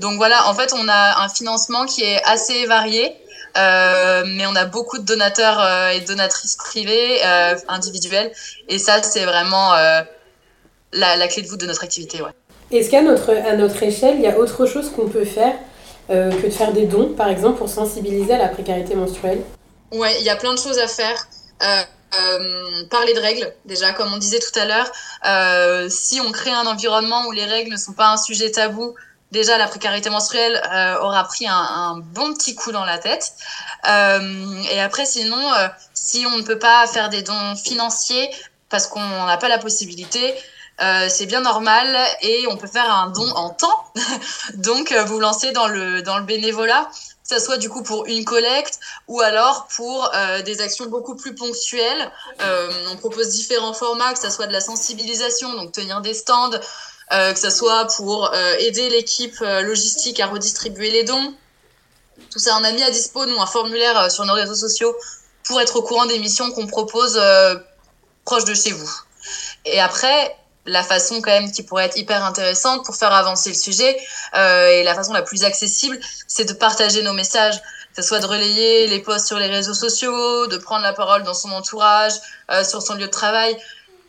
Donc 0.00 0.16
voilà, 0.16 0.48
en 0.48 0.54
fait, 0.54 0.72
on 0.72 0.88
a 0.88 1.24
un 1.24 1.28
financement 1.28 1.84
qui 1.84 2.02
est 2.02 2.22
assez 2.24 2.66
varié, 2.66 3.16
mais 3.56 4.46
on 4.46 4.54
a 4.54 4.66
beaucoup 4.66 4.98
de 4.98 5.04
donateurs 5.04 5.90
et 5.90 6.00
donatrices 6.00 6.56
privées, 6.56 7.22
individuelles, 7.68 8.30
et 8.68 8.78
ça, 8.78 9.02
c'est 9.02 9.24
vraiment 9.24 9.74
la, 10.92 11.28
clé 11.28 11.42
de 11.42 11.48
voûte 11.48 11.60
de 11.60 11.66
notre 11.66 11.82
activité. 11.82 12.20
Est-ce 12.70 12.90
qu'à 12.90 13.02
notre, 13.02 13.30
à 13.30 13.54
notre 13.54 13.82
échelle, 13.82 14.16
il 14.16 14.22
y 14.22 14.26
a 14.26 14.38
autre 14.38 14.66
chose 14.66 14.90
qu'on 14.90 15.08
peut 15.08 15.24
faire 15.24 15.54
euh, 16.10 16.30
que 16.30 16.46
de 16.46 16.50
faire 16.50 16.72
des 16.72 16.86
dons, 16.86 17.14
par 17.14 17.28
exemple, 17.28 17.58
pour 17.58 17.68
sensibiliser 17.68 18.34
à 18.34 18.38
la 18.38 18.48
précarité 18.48 18.94
menstruelle 18.94 19.42
Ouais, 19.92 20.16
il 20.20 20.24
y 20.24 20.30
a 20.30 20.36
plein 20.36 20.54
de 20.54 20.58
choses 20.58 20.78
à 20.78 20.88
faire. 20.88 21.26
Euh, 21.62 21.82
euh, 22.18 22.84
parler 22.90 23.12
de 23.14 23.20
règles, 23.20 23.52
déjà, 23.64 23.92
comme 23.92 24.12
on 24.12 24.16
disait 24.16 24.38
tout 24.38 24.58
à 24.58 24.64
l'heure. 24.64 25.90
Si 25.90 26.20
on 26.20 26.32
crée 26.32 26.52
un 26.52 26.66
environnement 26.66 27.26
où 27.26 27.32
les 27.32 27.44
règles 27.44 27.72
ne 27.72 27.76
sont 27.76 27.92
pas 27.92 28.08
un 28.08 28.16
sujet 28.16 28.50
tabou, 28.50 28.94
déjà 29.32 29.58
la 29.58 29.66
précarité 29.66 30.08
menstruelle 30.08 30.60
aura 31.02 31.24
pris 31.24 31.46
un, 31.48 32.00
bon 32.14 32.32
petit 32.34 32.54
coup 32.54 32.72
dans 32.72 32.84
la 32.84 32.98
tête. 32.98 33.34
Et 33.84 34.80
après, 34.80 35.04
sinon, 35.04 35.42
si 35.92 36.24
on 36.26 36.38
ne 36.38 36.42
peut 36.42 36.58
pas 36.58 36.86
faire 36.86 37.08
des 37.10 37.22
dons 37.22 37.56
financiers 37.56 38.30
parce 38.68 38.86
qu'on 38.86 39.00
n'a 39.00 39.36
pas 39.36 39.48
la 39.48 39.58
possibilité, 39.58 40.34
euh, 40.82 41.08
c'est 41.08 41.24
bien 41.24 41.40
normal 41.40 41.96
et 42.20 42.46
on 42.48 42.56
peut 42.56 42.66
faire 42.66 42.90
un 42.90 43.08
don 43.08 43.28
en 43.30 43.50
temps. 43.50 43.84
Donc, 44.54 44.92
euh, 44.92 45.04
vous 45.04 45.18
lancez 45.18 45.52
dans 45.52 45.68
le, 45.68 46.02
dans 46.02 46.18
le 46.18 46.24
bénévolat, 46.24 46.88
que 47.28 47.34
ce 47.34 47.42
soit 47.42 47.56
du 47.56 47.70
coup 47.70 47.82
pour 47.82 48.04
une 48.06 48.24
collecte 48.24 48.78
ou 49.08 49.20
alors 49.22 49.68
pour 49.74 50.10
euh, 50.14 50.42
des 50.42 50.60
actions 50.60 50.86
beaucoup 50.86 51.16
plus 51.16 51.34
ponctuelles. 51.34 52.10
On 52.92 52.96
propose 52.96 53.28
différents 53.30 53.72
formats, 53.72 54.12
que 54.12 54.20
ce 54.20 54.30
soit 54.30 54.46
de 54.46 54.52
la 54.52 54.60
sensibilisation, 54.60 55.54
donc 55.54 55.72
tenir 55.72 56.00
des 56.02 56.14
stands, 56.14 56.58
que 57.10 57.38
ce 57.38 57.50
soit 57.50 57.86
pour 57.96 58.32
aider 58.58 58.88
l'équipe 58.90 59.38
logistique 59.40 60.20
à 60.20 60.26
redistribuer 60.26 60.90
les 60.90 61.04
dons. 61.04 61.34
Tout 62.30 62.38
ça, 62.38 62.56
on 62.60 62.64
a 62.64 62.72
mis 62.72 62.82
à 62.82 62.90
dispo, 62.90 63.26
nous, 63.26 63.40
un 63.40 63.46
formulaire 63.46 64.10
sur 64.10 64.24
nos 64.24 64.34
réseaux 64.34 64.54
sociaux 64.54 64.94
pour 65.44 65.60
être 65.60 65.76
au 65.76 65.82
courant 65.82 66.06
des 66.06 66.18
missions 66.18 66.50
qu'on 66.52 66.66
propose 66.66 67.20
proches 68.24 68.44
de 68.44 68.54
chez 68.54 68.72
vous. 68.72 68.90
Et 69.64 69.80
après, 69.80 70.36
la 70.66 70.82
façon 70.82 71.20
quand 71.22 71.30
même 71.30 71.50
qui 71.52 71.62
pourrait 71.62 71.86
être 71.86 71.96
hyper 71.96 72.24
intéressante 72.24 72.84
pour 72.84 72.96
faire 72.96 73.12
avancer 73.12 73.50
le 73.50 73.54
sujet 73.54 73.96
euh, 74.34 74.68
et 74.68 74.82
la 74.82 74.94
façon 74.94 75.12
la 75.12 75.22
plus 75.22 75.44
accessible, 75.44 75.98
c'est 76.26 76.44
de 76.44 76.52
partager 76.52 77.02
nos 77.02 77.12
messages, 77.12 77.60
que 77.94 78.02
ce 78.02 78.08
soit 78.08 78.20
de 78.20 78.26
relayer 78.26 78.86
les 78.88 79.00
posts 79.00 79.26
sur 79.26 79.38
les 79.38 79.46
réseaux 79.46 79.74
sociaux, 79.74 80.46
de 80.46 80.56
prendre 80.58 80.82
la 80.82 80.92
parole 80.92 81.22
dans 81.22 81.34
son 81.34 81.50
entourage, 81.50 82.14
euh, 82.50 82.64
sur 82.64 82.82
son 82.82 82.94
lieu 82.94 83.06
de 83.06 83.10
travail. 83.10 83.56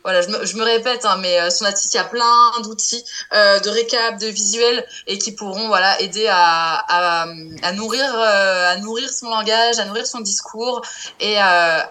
Voilà, 0.03 0.21
je 0.21 0.29
me, 0.29 0.45
je 0.45 0.55
me 0.55 0.63
répète, 0.63 1.03
hein, 1.05 1.17
mais 1.19 1.39
euh, 1.41 1.49
sur 1.49 1.67
il 1.67 1.95
y 1.95 1.97
a 1.97 2.03
plein 2.05 2.51
d'outils 2.63 3.03
euh, 3.33 3.59
de 3.59 3.69
récap, 3.69 4.17
de 4.17 4.27
visuels, 4.27 4.85
et 5.05 5.17
qui 5.17 5.33
pourront 5.33 5.67
voilà, 5.67 5.99
aider 5.99 6.27
à, 6.27 6.75
à, 6.87 7.27
à 7.61 7.71
nourrir, 7.73 8.05
euh, 8.15 8.71
à 8.71 8.77
nourrir 8.77 9.09
son 9.09 9.29
langage, 9.29 9.79
à 9.79 9.85
nourrir 9.85 10.07
son 10.07 10.21
discours, 10.21 10.81
et 11.19 11.37
euh, 11.37 11.41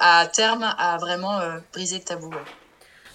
à 0.01 0.27
terme, 0.33 0.65
à 0.79 0.97
vraiment 0.97 1.41
briser 1.75 1.99
le 1.99 2.05
tabou. 2.05 2.31
ouais. 2.31 2.66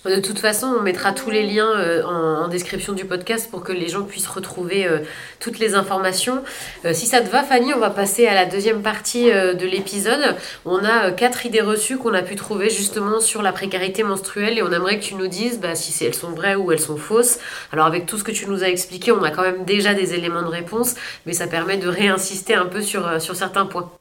De 0.06 0.20
toute 0.20 0.40
façon, 0.40 0.66
on 0.66 0.82
mettra 0.82 1.12
tous 1.12 1.30
les 1.30 1.44
liens 1.44 1.70
euh, 1.78 2.04
en, 2.04 2.48
description 2.48 2.94
du 2.94 3.06
podcast 3.06 3.52
pour 3.52 3.64
que 3.64 3.72
les 3.72 3.88
gens 3.88 4.02
puissent 4.02 4.28
retrouver 4.28 4.88
euh, 4.88 5.00
toutes 5.40 5.60
les 5.60 5.76
informations. 5.76 6.44
Euh, 6.86 6.94
si 6.94 7.06
ça 7.06 7.22
te 7.22 7.30
va, 7.30 7.44
Fanny, 7.44 7.72
on 7.76 7.80
va 7.80 7.92
passer 7.92 8.26
à 8.26 8.34
la 8.34 8.48
deuxième 8.48 8.82
partie 8.82 9.30
euh, 9.30 9.54
de 9.54 9.68
l'épisode. 9.68 10.36
On 10.66 10.84
a 10.84 11.12
quatre 11.12 11.46
idées 11.46 11.62
reçues 11.62 11.98
qu'on 11.98 12.16
a 12.16 12.24
pu 12.24 12.36
trouver 12.36 12.72
justement 12.72 13.20
sur 13.20 13.44
la 13.44 13.52
précarité 13.52 14.02
menstruelle 14.02 14.58
et 14.58 14.64
on 14.64 14.72
aimerait 14.72 14.98
que 14.98 15.04
tu 15.04 15.14
nous 15.14 15.28
dises 15.28 15.60
bah, 15.60 15.76
si 15.76 16.04
elles 16.04 16.16
sont 16.16 16.32
vraies 16.32 16.56
ou 16.56 16.72
elles 16.72 16.80
sont 16.80 16.98
fausses. 16.98 17.38
Alors 17.72 17.86
avec 17.86 18.08
tout 18.08 18.18
ce 18.18 18.24
que 18.24 18.32
tu 18.32 18.48
nous 18.48 18.64
as 18.64 18.70
expliqué, 18.70 19.12
on 19.12 19.22
a 19.22 19.30
quand 19.30 19.44
même 19.44 19.66
déjà 19.66 19.94
des 19.94 20.16
éléments 20.16 20.42
de 20.42 20.48
réponse, 20.48 20.96
mais 21.28 21.34
ça 21.34 21.46
permet 21.46 21.78
de 21.78 21.88
réinsister 21.88 22.56
un 22.56 22.66
peu 22.66 22.82
sur 22.82 23.36
certains 23.36 23.68
points. 23.68 23.92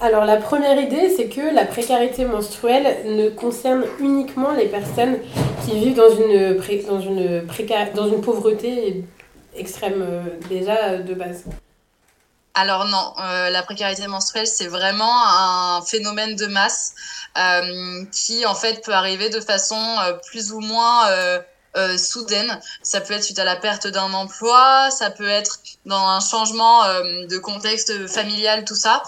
Alors 0.00 0.24
la 0.24 0.36
première 0.36 0.80
idée, 0.80 1.14
c'est 1.16 1.28
que 1.28 1.54
la 1.54 1.64
précarité 1.64 2.24
menstruelle 2.24 3.16
ne 3.16 3.30
concerne 3.30 3.84
uniquement 4.00 4.52
les 4.52 4.66
personnes 4.66 5.18
qui 5.64 5.78
vivent 5.78 5.94
dans 5.94 6.10
une, 6.10 6.56
pauvreté 8.20 9.04
extrême 9.56 10.02
euh, 10.02 10.22
déjà 10.48 10.98
de 10.98 11.14
base. 11.14 11.44
Alors 12.54 12.84
non, 12.86 13.12
euh, 13.20 13.50
la 13.50 13.62
précarité 13.62 14.06
menstruelle, 14.08 14.46
c'est 14.46 14.66
vraiment 14.66 15.26
un 15.26 15.82
phénomène 15.82 16.34
de 16.34 16.46
masse 16.46 16.94
euh, 17.38 18.04
qui 18.12 18.44
en 18.46 18.54
fait 18.54 18.84
peut 18.84 18.92
arriver 18.92 19.30
de 19.30 19.40
façon 19.40 19.96
plus 20.26 20.52
ou 20.52 20.60
moins 20.60 21.08
soudaine. 21.96 22.60
Ça 22.82 23.00
peut 23.00 23.14
être 23.14 23.24
suite 23.24 23.38
à 23.38 23.44
la 23.44 23.56
perte 23.56 23.86
d'un 23.86 24.12
emploi, 24.12 24.90
ça 24.90 25.10
peut 25.10 25.28
être 25.28 25.60
dans 25.86 26.08
un 26.08 26.20
changement 26.20 26.82
de 27.02 27.38
contexte 27.38 28.08
familial, 28.08 28.64
tout 28.64 28.76
ça. 28.76 29.02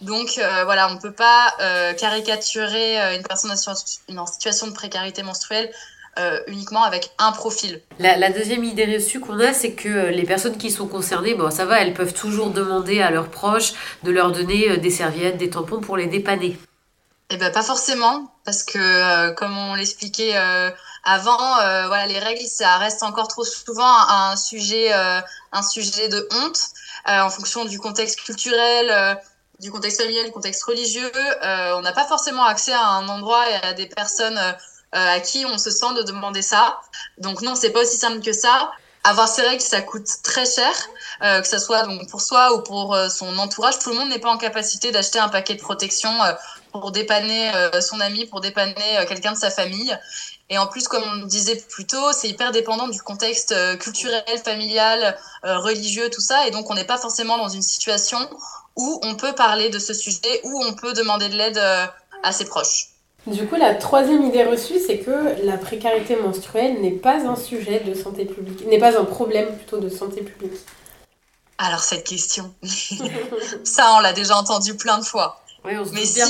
Donc 0.00 0.38
euh, 0.38 0.64
voilà, 0.64 0.88
on 0.88 0.94
ne 0.94 1.00
peut 1.00 1.12
pas 1.12 1.52
euh, 1.60 1.92
caricaturer 1.92 3.00
euh, 3.00 3.16
une 3.16 3.22
personne 3.22 3.50
en 3.50 3.54
situa- 3.54 4.18
en 4.18 4.26
situation 4.26 4.66
de 4.68 4.72
précarité 4.72 5.22
menstruelle 5.22 5.70
euh, 6.18 6.40
uniquement 6.46 6.82
avec 6.84 7.10
un 7.18 7.32
profil. 7.32 7.80
La, 7.98 8.16
la 8.16 8.30
deuxième 8.30 8.64
idée 8.64 8.86
reçue 8.86 9.20
qu'on 9.20 9.38
a, 9.40 9.52
c'est 9.52 9.72
que 9.72 9.88
euh, 9.88 10.10
les 10.10 10.24
personnes 10.24 10.56
qui 10.56 10.70
sont 10.70 10.86
concernées, 10.86 11.34
bon, 11.34 11.50
ça 11.50 11.64
va, 11.64 11.80
elles 11.80 11.94
peuvent 11.94 12.14
toujours 12.14 12.50
demander 12.50 13.02
à 13.02 13.10
leurs 13.10 13.28
proches 13.28 13.72
de 14.02 14.10
leur 14.10 14.32
donner 14.32 14.70
euh, 14.70 14.76
des 14.76 14.90
serviettes, 14.90 15.36
des 15.36 15.50
tampons 15.50 15.80
pour 15.80 15.96
les 15.96 16.06
dépanner. 16.06 16.58
Eh 17.30 17.36
ben 17.36 17.52
pas 17.52 17.62
forcément, 17.62 18.32
parce 18.44 18.62
que 18.62 18.78
euh, 18.78 19.32
comme 19.32 19.56
on 19.56 19.74
l'expliquait 19.74 20.32
euh, 20.36 20.70
avant, 21.04 21.58
euh, 21.60 21.86
voilà, 21.86 22.06
les 22.06 22.18
règles, 22.18 22.46
ça 22.46 22.78
reste 22.78 23.02
encore 23.02 23.28
trop 23.28 23.44
souvent 23.44 23.84
un, 23.84 24.30
un 24.32 24.36
sujet, 24.36 24.92
euh, 24.94 25.20
un 25.52 25.62
sujet 25.62 26.08
de 26.08 26.26
honte 26.32 26.60
euh, 27.08 27.20
en 27.20 27.30
fonction 27.30 27.64
du 27.64 27.78
contexte 27.78 28.20
culturel, 28.20 28.86
euh, 28.90 29.14
du 29.60 29.70
contexte 29.70 30.00
familial, 30.00 30.26
du 30.26 30.32
contexte 30.32 30.62
religieux. 30.64 31.10
Euh, 31.16 31.76
on 31.76 31.80
n'a 31.82 31.92
pas 31.92 32.06
forcément 32.06 32.44
accès 32.44 32.72
à 32.72 32.84
un 32.84 33.08
endroit 33.08 33.48
et 33.50 33.54
à 33.66 33.72
des 33.72 33.86
personnes 33.86 34.38
euh, 34.38 34.52
à 34.92 35.20
qui 35.20 35.44
on 35.46 35.58
se 35.58 35.70
sent 35.70 35.94
de 35.96 36.02
demander 36.02 36.42
ça. 36.42 36.80
Donc 37.18 37.42
non, 37.42 37.54
c'est 37.54 37.70
pas 37.70 37.80
aussi 37.80 37.96
simple 37.96 38.20
que 38.20 38.32
ça. 38.32 38.70
Avoir 39.04 39.28
ces 39.28 39.42
règles, 39.42 39.62
ça 39.62 39.80
coûte 39.80 40.08
très 40.22 40.44
cher, 40.44 40.72
euh, 41.22 41.40
que 41.40 41.46
ce 41.46 41.58
soit 41.58 41.84
donc 41.84 42.10
pour 42.10 42.20
soi 42.20 42.52
ou 42.54 42.62
pour 42.62 42.94
euh, 42.94 43.08
son 43.08 43.38
entourage. 43.38 43.78
Tout 43.78 43.90
le 43.90 43.96
monde 43.96 44.08
n'est 44.08 44.18
pas 44.18 44.30
en 44.30 44.38
capacité 44.38 44.90
d'acheter 44.90 45.18
un 45.18 45.28
paquet 45.28 45.54
de 45.54 45.60
protection 45.60 46.10
euh, 46.22 46.32
pour 46.72 46.92
dépanner 46.92 47.50
son 47.80 47.98
ami, 47.98 48.26
pour 48.26 48.42
dépanner 48.42 48.74
quelqu'un 49.08 49.32
de 49.32 49.38
sa 49.38 49.50
famille. 49.50 49.96
Et 50.50 50.58
en 50.58 50.66
plus, 50.66 50.86
comme 50.86 51.02
on 51.02 51.24
disait 51.24 51.56
plus 51.56 51.86
tôt, 51.86 52.12
c'est 52.12 52.28
hyper 52.28 52.52
dépendant 52.52 52.88
du 52.88 53.00
contexte 53.00 53.54
culturel, 53.78 54.22
familial, 54.44 55.18
religieux, 55.42 56.10
tout 56.10 56.20
ça. 56.20 56.46
Et 56.46 56.50
donc, 56.50 56.70
on 56.70 56.74
n'est 56.74 56.84
pas 56.84 56.98
forcément 56.98 57.38
dans 57.38 57.48
une 57.48 57.62
situation 57.62 58.18
où 58.78 59.00
on 59.02 59.16
peut 59.16 59.34
parler 59.34 59.68
de 59.68 59.78
ce 59.78 59.92
sujet, 59.92 60.40
où 60.44 60.64
on 60.64 60.72
peut 60.72 60.94
demander 60.94 61.28
de 61.28 61.36
l'aide 61.36 61.58
euh, 61.58 61.84
à 62.22 62.32
ses 62.32 62.46
proches. 62.46 62.88
Du 63.26 63.46
coup, 63.46 63.56
la 63.56 63.74
troisième 63.74 64.22
idée 64.22 64.44
reçue, 64.44 64.78
c'est 64.78 65.00
que 65.00 65.44
la 65.44 65.58
précarité 65.58 66.16
menstruelle 66.16 66.80
n'est 66.80 66.92
pas 66.92 67.26
un 67.26 67.36
sujet 67.36 67.80
de 67.80 67.92
santé 67.92 68.24
publique, 68.24 68.66
n'est 68.66 68.78
pas 68.78 68.98
un 68.98 69.04
problème 69.04 69.54
plutôt 69.56 69.78
de 69.78 69.90
santé 69.90 70.22
publique. 70.22 70.58
Alors, 71.58 71.80
cette 71.80 72.04
question, 72.04 72.54
ça, 73.64 73.94
on 73.96 74.00
l'a 74.00 74.12
déjà 74.12 74.36
entendu 74.36 74.76
plein 74.76 74.98
de 74.98 75.04
fois. 75.04 75.42
Oui, 75.64 75.76
on 75.76 75.84
se 75.84 75.92
Mais 75.92 76.06
si. 76.06 76.22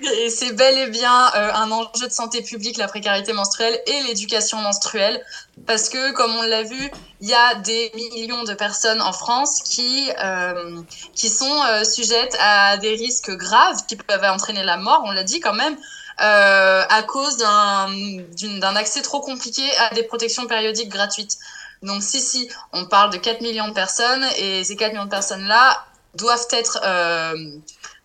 Et 0.00 0.28
c'est 0.28 0.52
bel 0.52 0.76
et 0.76 0.86
bien 0.88 1.28
euh, 1.34 1.52
un 1.54 1.70
enjeu 1.70 2.06
de 2.06 2.12
santé 2.12 2.42
publique, 2.42 2.76
la 2.76 2.86
précarité 2.86 3.32
menstruelle 3.32 3.80
et 3.86 4.02
l'éducation 4.02 4.58
menstruelle, 4.58 5.22
parce 5.66 5.88
que, 5.88 6.12
comme 6.12 6.34
on 6.36 6.42
l'a 6.42 6.62
vu, 6.62 6.90
il 7.20 7.28
y 7.28 7.34
a 7.34 7.54
des 7.56 7.90
millions 7.94 8.44
de 8.44 8.52
personnes 8.52 9.00
en 9.00 9.12
France 9.12 9.62
qui, 9.62 10.10
euh, 10.22 10.80
qui 11.14 11.30
sont 11.30 11.62
euh, 11.64 11.84
sujettes 11.84 12.36
à 12.40 12.76
des 12.76 12.94
risques 12.94 13.30
graves 13.30 13.86
qui 13.86 13.96
peuvent 13.96 14.24
entraîner 14.24 14.62
la 14.64 14.76
mort, 14.76 15.02
on 15.06 15.12
l'a 15.12 15.22
dit 15.22 15.40
quand 15.40 15.54
même, 15.54 15.76
euh, 16.20 16.82
à 16.88 17.02
cause 17.02 17.38
d'un 17.38 18.76
accès 18.76 19.02
trop 19.02 19.20
compliqué 19.20 19.62
à 19.78 19.94
des 19.94 20.02
protections 20.02 20.46
périodiques 20.46 20.90
gratuites. 20.90 21.38
Donc 21.82 22.02
si, 22.02 22.20
si, 22.20 22.48
on 22.72 22.86
parle 22.86 23.10
de 23.12 23.18
4 23.18 23.40
millions 23.40 23.68
de 23.68 23.74
personnes, 23.74 24.24
et 24.38 24.62
ces 24.64 24.76
4 24.76 24.92
millions 24.92 25.04
de 25.04 25.10
personnes-là 25.10 25.84
doivent 26.14 26.48
être... 26.50 26.78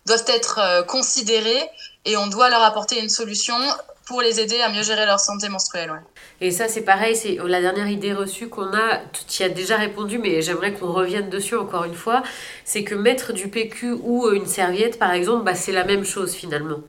euh, 0.08 0.12
doivent 0.12 0.24
être 0.28 0.58
euh, 0.58 0.82
considérées 0.82 1.62
et 2.04 2.16
on 2.16 2.26
doit 2.26 2.50
leur 2.50 2.62
apporter 2.62 3.00
une 3.00 3.08
solution 3.08 3.54
pour 4.06 4.20
les 4.20 4.40
aider 4.40 4.60
à 4.60 4.68
mieux 4.68 4.82
gérer 4.82 5.06
leur 5.06 5.20
santé 5.20 5.48
menstruelle. 5.48 5.90
Ouais. 5.90 5.98
Et 6.40 6.50
ça, 6.50 6.68
c'est 6.68 6.82
pareil, 6.82 7.14
c'est 7.14 7.38
la 7.44 7.60
dernière 7.60 7.88
idée 7.88 8.12
reçue 8.12 8.48
qu'on 8.48 8.74
a, 8.74 8.98
tu 9.28 9.42
y 9.42 9.46
as 9.46 9.48
déjà 9.48 9.76
répondu, 9.76 10.18
mais 10.18 10.42
j'aimerais 10.42 10.72
qu'on 10.72 10.92
revienne 10.92 11.30
dessus 11.30 11.56
encore 11.56 11.84
une 11.84 11.94
fois, 11.94 12.22
c'est 12.64 12.82
que 12.82 12.96
mettre 12.96 13.32
du 13.32 13.48
PQ 13.48 13.92
ou 14.02 14.28
une 14.30 14.46
serviette, 14.46 14.98
par 14.98 15.12
exemple, 15.12 15.44
bah, 15.44 15.54
c'est 15.54 15.72
la 15.72 15.84
même 15.84 16.04
chose 16.04 16.34
finalement. 16.34 16.80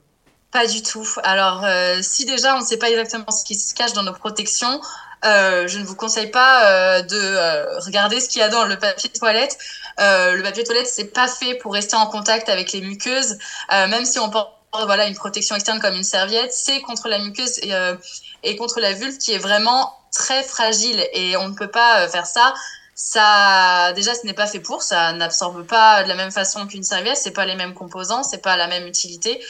Pas 0.52 0.66
du 0.66 0.82
tout. 0.82 1.08
Alors, 1.24 1.64
euh, 1.66 2.00
si 2.02 2.26
déjà 2.26 2.56
on 2.56 2.62
ne 2.62 2.66
sait 2.66 2.78
pas 2.78 2.90
exactement 2.90 3.30
ce 3.32 3.46
qui 3.46 3.56
se 3.56 3.74
cache 3.74 3.94
dans 3.94 4.04
nos 4.04 4.14
protections, 4.14 4.80
euh, 5.26 5.68
je 5.68 5.80
ne 5.80 5.86
vous 5.86 5.96
conseille 5.96 6.28
pas 6.28 6.68
euh, 6.68 7.02
de 7.02 7.16
euh, 7.16 7.80
regarder 7.80 8.20
ce 8.20 8.28
qu'il 8.28 8.40
y 8.40 8.44
a 8.44 8.50
dans 8.50 8.66
le 8.66 8.78
papier 8.78 9.10
toilette. 9.10 9.58
Euh, 10.00 10.34
le 10.34 10.44
papier 10.44 10.64
toilette, 10.64 10.88
c'est 10.88 11.14
pas 11.14 11.28
fait 11.28 11.56
pour 11.56 11.74
rester 11.74 11.96
en 11.96 12.08
contact 12.08 12.50
avec 12.50 12.72
les 12.72 12.82
muqueuses, 12.82 13.38
euh, 13.72 13.88
même 13.88 14.06
si 14.06 14.20
on 14.20 14.30
porte 14.30 14.52
voilà 14.86 15.06
une 15.06 15.14
protection 15.14 15.56
externe 15.56 15.80
comme 15.80 15.94
une 15.94 16.04
serviette, 16.04 16.52
c'est 16.52 16.82
contre 16.82 17.08
la 17.08 17.20
muqueuse 17.20 17.60
et, 17.60 17.76
euh, 17.76 17.96
et 18.42 18.56
contre 18.56 18.80
la 18.80 18.94
vulve 18.94 19.20
qui 19.20 19.32
est 19.32 19.38
vraiment 19.38 19.94
très 20.12 20.42
fragile 20.42 21.08
et 21.14 21.38
on 21.38 21.48
ne 21.50 21.54
peut 21.54 21.70
pas 21.70 22.02
euh, 22.02 22.10
faire 22.10 22.26
ça. 22.26 22.54
Ça, 22.96 23.92
déjà, 23.94 24.14
ce 24.14 24.26
n'est 24.26 24.34
pas 24.34 24.48
fait 24.48 24.60
pour, 24.60 24.84
ça 24.84 25.14
n'absorbe 25.14 25.66
pas 25.66 26.04
de 26.04 26.08
la 26.08 26.16
même 26.16 26.32
façon 26.32 26.68
qu'une 26.68 26.84
serviette, 26.84 27.18
c'est 27.18 27.32
pas 27.32 27.46
les 27.46 27.56
mêmes 27.56 27.74
composants, 27.74 28.22
c'est 28.24 28.42
pas 28.42 28.56
la 28.56 28.68
même 28.68 28.86
utilité. 28.88 29.44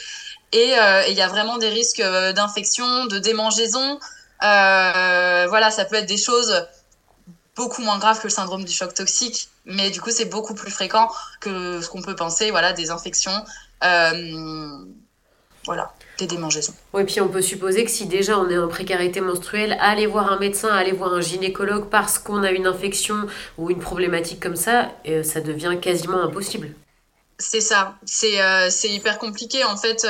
Et 0.52 0.74
il 1.08 1.14
y 1.14 1.20
a 1.20 1.28
vraiment 1.28 1.58
des 1.58 1.68
risques 1.68 2.00
d'infection, 2.00 3.04
de 3.06 3.18
démangeaison. 3.18 3.98
Euh, 4.42 5.46
voilà, 5.48 5.70
ça 5.70 5.84
peut 5.84 5.96
être 5.96 6.06
des 6.06 6.16
choses 6.16 6.66
beaucoup 7.56 7.82
moins 7.82 7.98
graves 7.98 8.18
que 8.18 8.24
le 8.24 8.30
syndrome 8.30 8.64
du 8.64 8.72
choc 8.72 8.94
toxique, 8.94 9.48
mais 9.64 9.90
du 9.90 10.00
coup, 10.00 10.10
c'est 10.10 10.26
beaucoup 10.26 10.54
plus 10.54 10.70
fréquent 10.70 11.10
que 11.40 11.80
ce 11.80 11.88
qu'on 11.88 12.02
peut 12.02 12.16
penser. 12.16 12.50
Voilà, 12.50 12.72
des 12.72 12.90
infections, 12.90 13.44
euh, 13.84 14.84
voilà, 15.64 15.92
des 16.18 16.26
démangeaisons. 16.26 16.74
Oui, 16.92 17.04
puis 17.04 17.20
on 17.20 17.28
peut 17.28 17.42
supposer 17.42 17.84
que 17.84 17.90
si 17.90 18.06
déjà 18.06 18.38
on 18.38 18.48
est 18.48 18.58
en 18.58 18.68
précarité 18.68 19.20
menstruelle, 19.20 19.76
aller 19.80 20.06
voir 20.06 20.32
un 20.32 20.38
médecin, 20.38 20.68
aller 20.68 20.92
voir 20.92 21.14
un 21.14 21.20
gynécologue 21.20 21.88
parce 21.88 22.18
qu'on 22.18 22.42
a 22.42 22.50
une 22.50 22.66
infection 22.66 23.26
ou 23.58 23.70
une 23.70 23.80
problématique 23.80 24.40
comme 24.40 24.56
ça, 24.56 24.92
euh, 25.06 25.22
ça 25.22 25.40
devient 25.40 25.76
quasiment 25.80 26.22
impossible. 26.22 26.74
C'est 27.38 27.60
ça, 27.60 27.96
c'est 28.04 28.40
euh, 28.40 28.70
hyper 28.84 29.18
compliqué. 29.18 29.64
En 29.64 29.76
fait, 29.76 30.06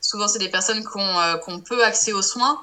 souvent, 0.00 0.28
c'est 0.28 0.38
des 0.38 0.48
personnes 0.48 0.82
qui 0.82 0.98
ont, 0.98 1.60
peu 1.60 1.84
accès 1.84 2.12
aux 2.12 2.22
soins 2.22 2.62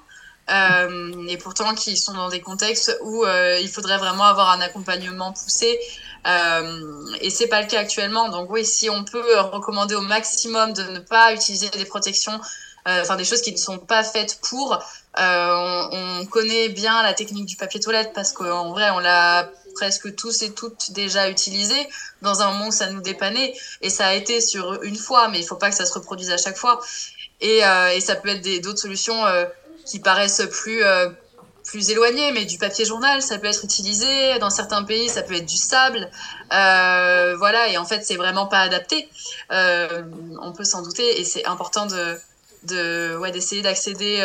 euh, 0.50 1.28
et 1.28 1.38
pourtant 1.38 1.76
qui 1.76 1.98
sont 1.98 2.14
dans 2.14 2.30
des 2.30 2.42
contextes 2.42 2.98
où 3.02 3.26
euh, 3.26 3.60
il 3.62 3.70
faudrait 3.70 3.98
vraiment 3.98 4.24
avoir 4.24 4.50
un 4.52 4.62
accompagnement 4.62 5.34
poussé. 5.34 5.80
Euh, 6.26 7.06
et 7.22 7.30
c'est 7.30 7.48
pas 7.48 7.62
le 7.62 7.68
cas 7.68 7.80
actuellement. 7.80 8.30
Donc 8.30 8.50
oui, 8.52 8.66
si 8.66 8.90
on 8.90 9.04
peut 9.04 9.40
recommander 9.40 9.96
au 9.96 10.02
maximum 10.02 10.74
de 10.74 10.84
ne 10.84 11.00
pas 11.00 11.34
utiliser 11.34 11.70
des 11.70 11.86
protections, 11.86 12.40
euh, 12.88 13.02
enfin 13.02 13.16
des 13.16 13.26
choses 13.26 13.42
qui 13.42 13.52
ne 13.52 13.58
sont 13.58 13.78
pas 13.78 14.04
faites 14.04 14.40
pour, 14.42 14.74
euh, 14.74 15.88
on, 15.92 16.22
on 16.22 16.26
connaît 16.26 16.70
bien 16.70 17.04
la 17.04 17.14
technique 17.14 17.46
du 17.46 17.56
papier 17.56 17.80
toilette 17.80 18.12
parce 18.14 18.32
qu'en 18.32 18.72
vrai, 18.72 18.90
on 18.92 19.00
l'a 19.00 19.50
presque 19.78 20.16
tous 20.16 20.42
et 20.42 20.54
toutes 20.54 20.92
déjà 20.92 21.30
utilisé 21.30 21.76
dans 22.22 22.42
un 22.42 22.52
moment 22.52 22.68
où 22.68 22.72
ça 22.72 22.90
nous 22.90 23.02
dépannait 23.02 23.54
et 23.82 23.90
ça 23.90 24.08
a 24.08 24.14
été 24.14 24.42
sur 24.42 24.82
une 24.82 24.96
fois 24.96 25.28
mais 25.28 25.40
il 25.40 25.46
faut 25.46 25.56
pas 25.56 25.70
que 25.70 25.76
ça 25.76 25.86
se 25.86 25.94
reproduise 25.94 26.32
à 26.32 26.38
chaque 26.38 26.58
fois 26.58 26.82
et, 27.42 27.64
euh, 27.64 27.90
et 27.90 28.02
ça 28.02 28.16
peut 28.16 28.30
être 28.30 28.62
d'autres 28.64 28.80
solutions 28.80 29.26
euh, 29.28 29.46
qui 29.88 30.00
paraissent 30.00 30.43
plus 30.52 30.84
euh, 30.84 31.10
plus 31.63 31.93
mais 32.34 32.45
du 32.45 32.58
papier 32.58 32.86
journal, 32.86 33.21
ça 33.21 33.38
peut 33.39 33.47
être 33.47 33.65
utilisé. 33.65 34.39
Dans 34.39 34.50
certains 34.50 34.84
pays, 34.84 35.10
ça 35.10 35.21
peut 35.21 35.34
être 35.34 35.45
du 35.45 35.58
sable. 35.58 36.10
Euh, 36.54 37.36
voilà, 37.38 37.67
et 37.67 37.78
en 37.78 37.84
fait, 37.84 38.06
c'est 38.06 38.15
vraiment 38.15 38.47
pas 38.47 38.60
adapté. 38.60 39.10
Euh, 39.52 40.04
on 40.41 40.54
peut 40.54 40.63
s'en 40.63 40.82
douter, 40.82 41.19
et 41.19 41.26
c'est 41.26 41.45
important 41.45 41.86
de, 41.86 42.17
de 42.63 43.17
ouais, 43.17 43.32
d'essayer 43.32 43.62
d'accéder. 43.62 44.23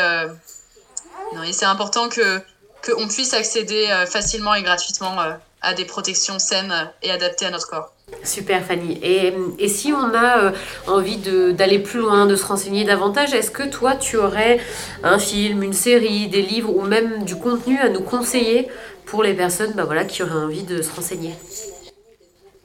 Non, 1.34 1.42
et 1.42 1.52
c'est 1.52 1.64
important 1.64 2.08
que 2.08 2.40
qu'on 2.84 3.08
puisse 3.08 3.34
accéder 3.34 3.88
facilement 4.08 4.54
et 4.54 4.62
gratuitement 4.62 5.16
à 5.62 5.74
des 5.74 5.84
protections 5.84 6.38
saines 6.38 6.92
et 7.02 7.10
adaptées 7.10 7.46
à 7.46 7.50
notre 7.50 7.68
corps. 7.68 7.92
Super 8.24 8.64
Fanny. 8.64 8.98
Et, 9.02 9.68
si 9.68 9.92
on 9.92 10.14
a 10.14 10.38
euh, 10.38 10.52
envie 10.86 11.16
d'aller 11.16 11.78
plus 11.78 12.00
loin, 12.00 12.26
de 12.26 12.36
se 12.36 12.44
renseigner 12.44 12.84
davantage, 12.84 13.34
est-ce 13.34 13.50
que 13.50 13.64
toi 13.64 13.96
tu 13.96 14.16
aurais 14.16 14.60
un 15.02 15.18
film, 15.18 15.62
une 15.62 15.72
série, 15.72 16.28
des 16.28 16.42
livres 16.42 16.74
ou 16.74 16.82
même 16.82 17.24
du 17.24 17.36
contenu 17.36 17.78
à 17.78 17.88
nous 17.88 18.02
conseiller 18.02 18.68
pour 19.06 19.22
les 19.22 19.34
personnes 19.34 19.72
bah, 19.72 19.84
voilà, 19.84 20.04
qui 20.04 20.22
auraient 20.22 20.32
envie 20.32 20.62
de 20.62 20.82
se 20.82 20.90
renseigner? 20.94 21.34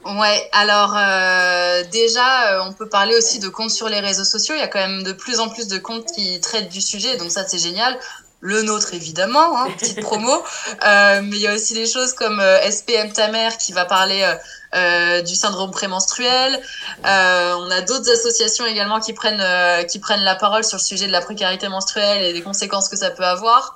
Ouais, 0.05 0.49
alors 0.53 0.95
euh, 0.95 1.83
déjà, 1.91 2.53
euh, 2.53 2.63
on 2.65 2.71
peut 2.71 2.87
parler 2.87 3.15
aussi 3.17 3.39
de 3.39 3.49
comptes 3.49 3.71
sur 3.71 3.89
les 3.89 3.99
réseaux 3.99 4.23
sociaux. 4.23 4.55
Il 4.55 4.59
y 4.59 4.63
a 4.63 4.67
quand 4.67 4.79
même 4.79 5.03
de 5.03 5.11
plus 5.11 5.41
en 5.41 5.49
plus 5.49 5.67
de 5.67 5.77
comptes 5.77 6.05
qui 6.15 6.39
traitent 6.39 6.69
du 6.69 6.79
sujet, 6.79 7.17
donc 7.17 7.29
ça 7.29 7.45
c'est 7.45 7.57
génial. 7.57 7.97
Le 8.39 8.61
nôtre 8.61 8.93
évidemment, 8.93 9.57
hein, 9.57 9.67
petite 9.77 10.01
promo. 10.01 10.31
Euh, 10.85 11.21
mais 11.23 11.37
il 11.37 11.41
y 11.41 11.47
a 11.47 11.55
aussi 11.55 11.73
des 11.73 11.87
choses 11.87 12.13
comme 12.13 12.39
euh, 12.39 12.69
SPM 12.69 13.11
ta 13.11 13.29
mère 13.29 13.57
qui 13.57 13.71
va 13.71 13.85
parler 13.85 14.21
euh, 14.21 14.35
euh, 14.75 15.21
du 15.21 15.33
syndrome 15.33 15.71
prémenstruel. 15.71 16.61
Euh, 17.05 17.55
on 17.57 17.71
a 17.71 17.81
d'autres 17.81 18.11
associations 18.11 18.65
également 18.65 18.99
qui 18.99 19.13
prennent 19.13 19.41
euh, 19.41 19.83
qui 19.83 19.99
prennent 19.99 20.23
la 20.23 20.35
parole 20.35 20.63
sur 20.63 20.77
le 20.77 20.83
sujet 20.83 21.07
de 21.07 21.11
la 21.11 21.21
précarité 21.21 21.67
menstruelle 21.67 22.23
et 22.23 22.33
des 22.33 22.41
conséquences 22.41 22.89
que 22.89 22.97
ça 22.97 23.09
peut 23.09 23.25
avoir. 23.25 23.75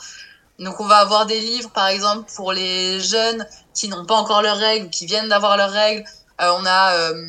Donc 0.60 0.80
on 0.80 0.86
va 0.86 0.98
avoir 0.98 1.26
des 1.26 1.40
livres 1.40 1.72
par 1.72 1.88
exemple 1.88 2.30
pour 2.36 2.54
les 2.54 3.00
jeunes 3.00 3.48
qui 3.74 3.88
n'ont 3.88 4.06
pas 4.06 4.16
encore 4.16 4.42
leurs 4.42 4.58
règles, 4.58 4.90
qui 4.90 5.06
viennent 5.06 5.30
d'avoir 5.30 5.58
leurs 5.58 5.72
règles. 5.72 6.04
Euh, 6.42 6.52
on 6.60 6.66
a 6.66 6.94
euh, 6.94 7.26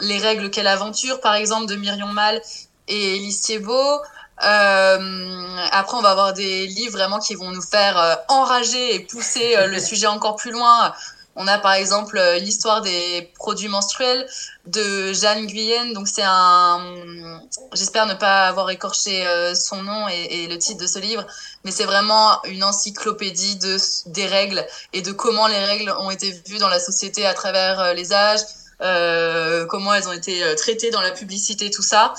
les 0.00 0.18
règles 0.18 0.50
quelle 0.50 0.66
aventure 0.66 1.20
par 1.20 1.34
exemple 1.34 1.66
de 1.66 1.76
Myrion 1.76 2.08
Mal 2.08 2.42
et 2.88 3.16
Elise 3.16 3.40
Thiebaud. 3.42 4.00
Euh, 4.42 5.44
après, 5.70 5.96
on 5.96 6.02
va 6.02 6.10
avoir 6.10 6.32
des 6.32 6.66
livres 6.66 6.92
vraiment 6.92 7.18
qui 7.18 7.34
vont 7.34 7.50
nous 7.50 7.62
faire 7.62 7.98
euh, 7.98 8.14
enrager 8.28 8.94
et 8.94 9.00
pousser 9.00 9.56
euh, 9.56 9.66
le 9.66 9.78
sujet 9.90 10.06
encore 10.06 10.36
plus 10.36 10.50
loin. 10.50 10.92
On 11.36 11.48
a 11.48 11.58
par 11.58 11.72
exemple 11.72 12.16
euh, 12.16 12.38
l'histoire 12.38 12.80
des 12.80 13.32
produits 13.34 13.68
menstruels 13.68 14.26
de 14.66 15.12
Jeanne 15.12 15.46
Guyenne. 15.46 15.92
Donc 15.92 16.08
c'est 16.08 16.22
un, 16.24 17.40
j'espère 17.72 18.06
ne 18.06 18.14
pas 18.14 18.46
avoir 18.46 18.70
écorché 18.70 19.24
son 19.54 19.82
nom 19.82 20.08
et, 20.08 20.44
et, 20.44 20.46
le 20.46 20.58
titre 20.58 20.80
de 20.80 20.86
ce 20.86 20.98
livre, 20.98 21.26
mais 21.64 21.72
c'est 21.72 21.84
vraiment 21.84 22.40
une 22.44 22.62
encyclopédie 22.62 23.56
de 23.56 23.76
des 24.06 24.26
règles 24.26 24.64
et 24.92 25.02
de 25.02 25.12
comment 25.12 25.48
les 25.48 25.64
règles 25.64 25.92
ont 25.98 26.10
été 26.10 26.30
vues 26.46 26.58
dans 26.58 26.68
la 26.68 26.78
société 26.78 27.26
à 27.26 27.34
travers 27.34 27.94
les 27.94 28.12
âges, 28.12 28.40
euh, 28.80 29.66
comment 29.66 29.92
elles 29.92 30.08
ont 30.08 30.12
été 30.12 30.40
traitées 30.56 30.90
dans 30.90 31.02
la 31.02 31.10
publicité, 31.10 31.70
tout 31.70 31.82
ça. 31.82 32.14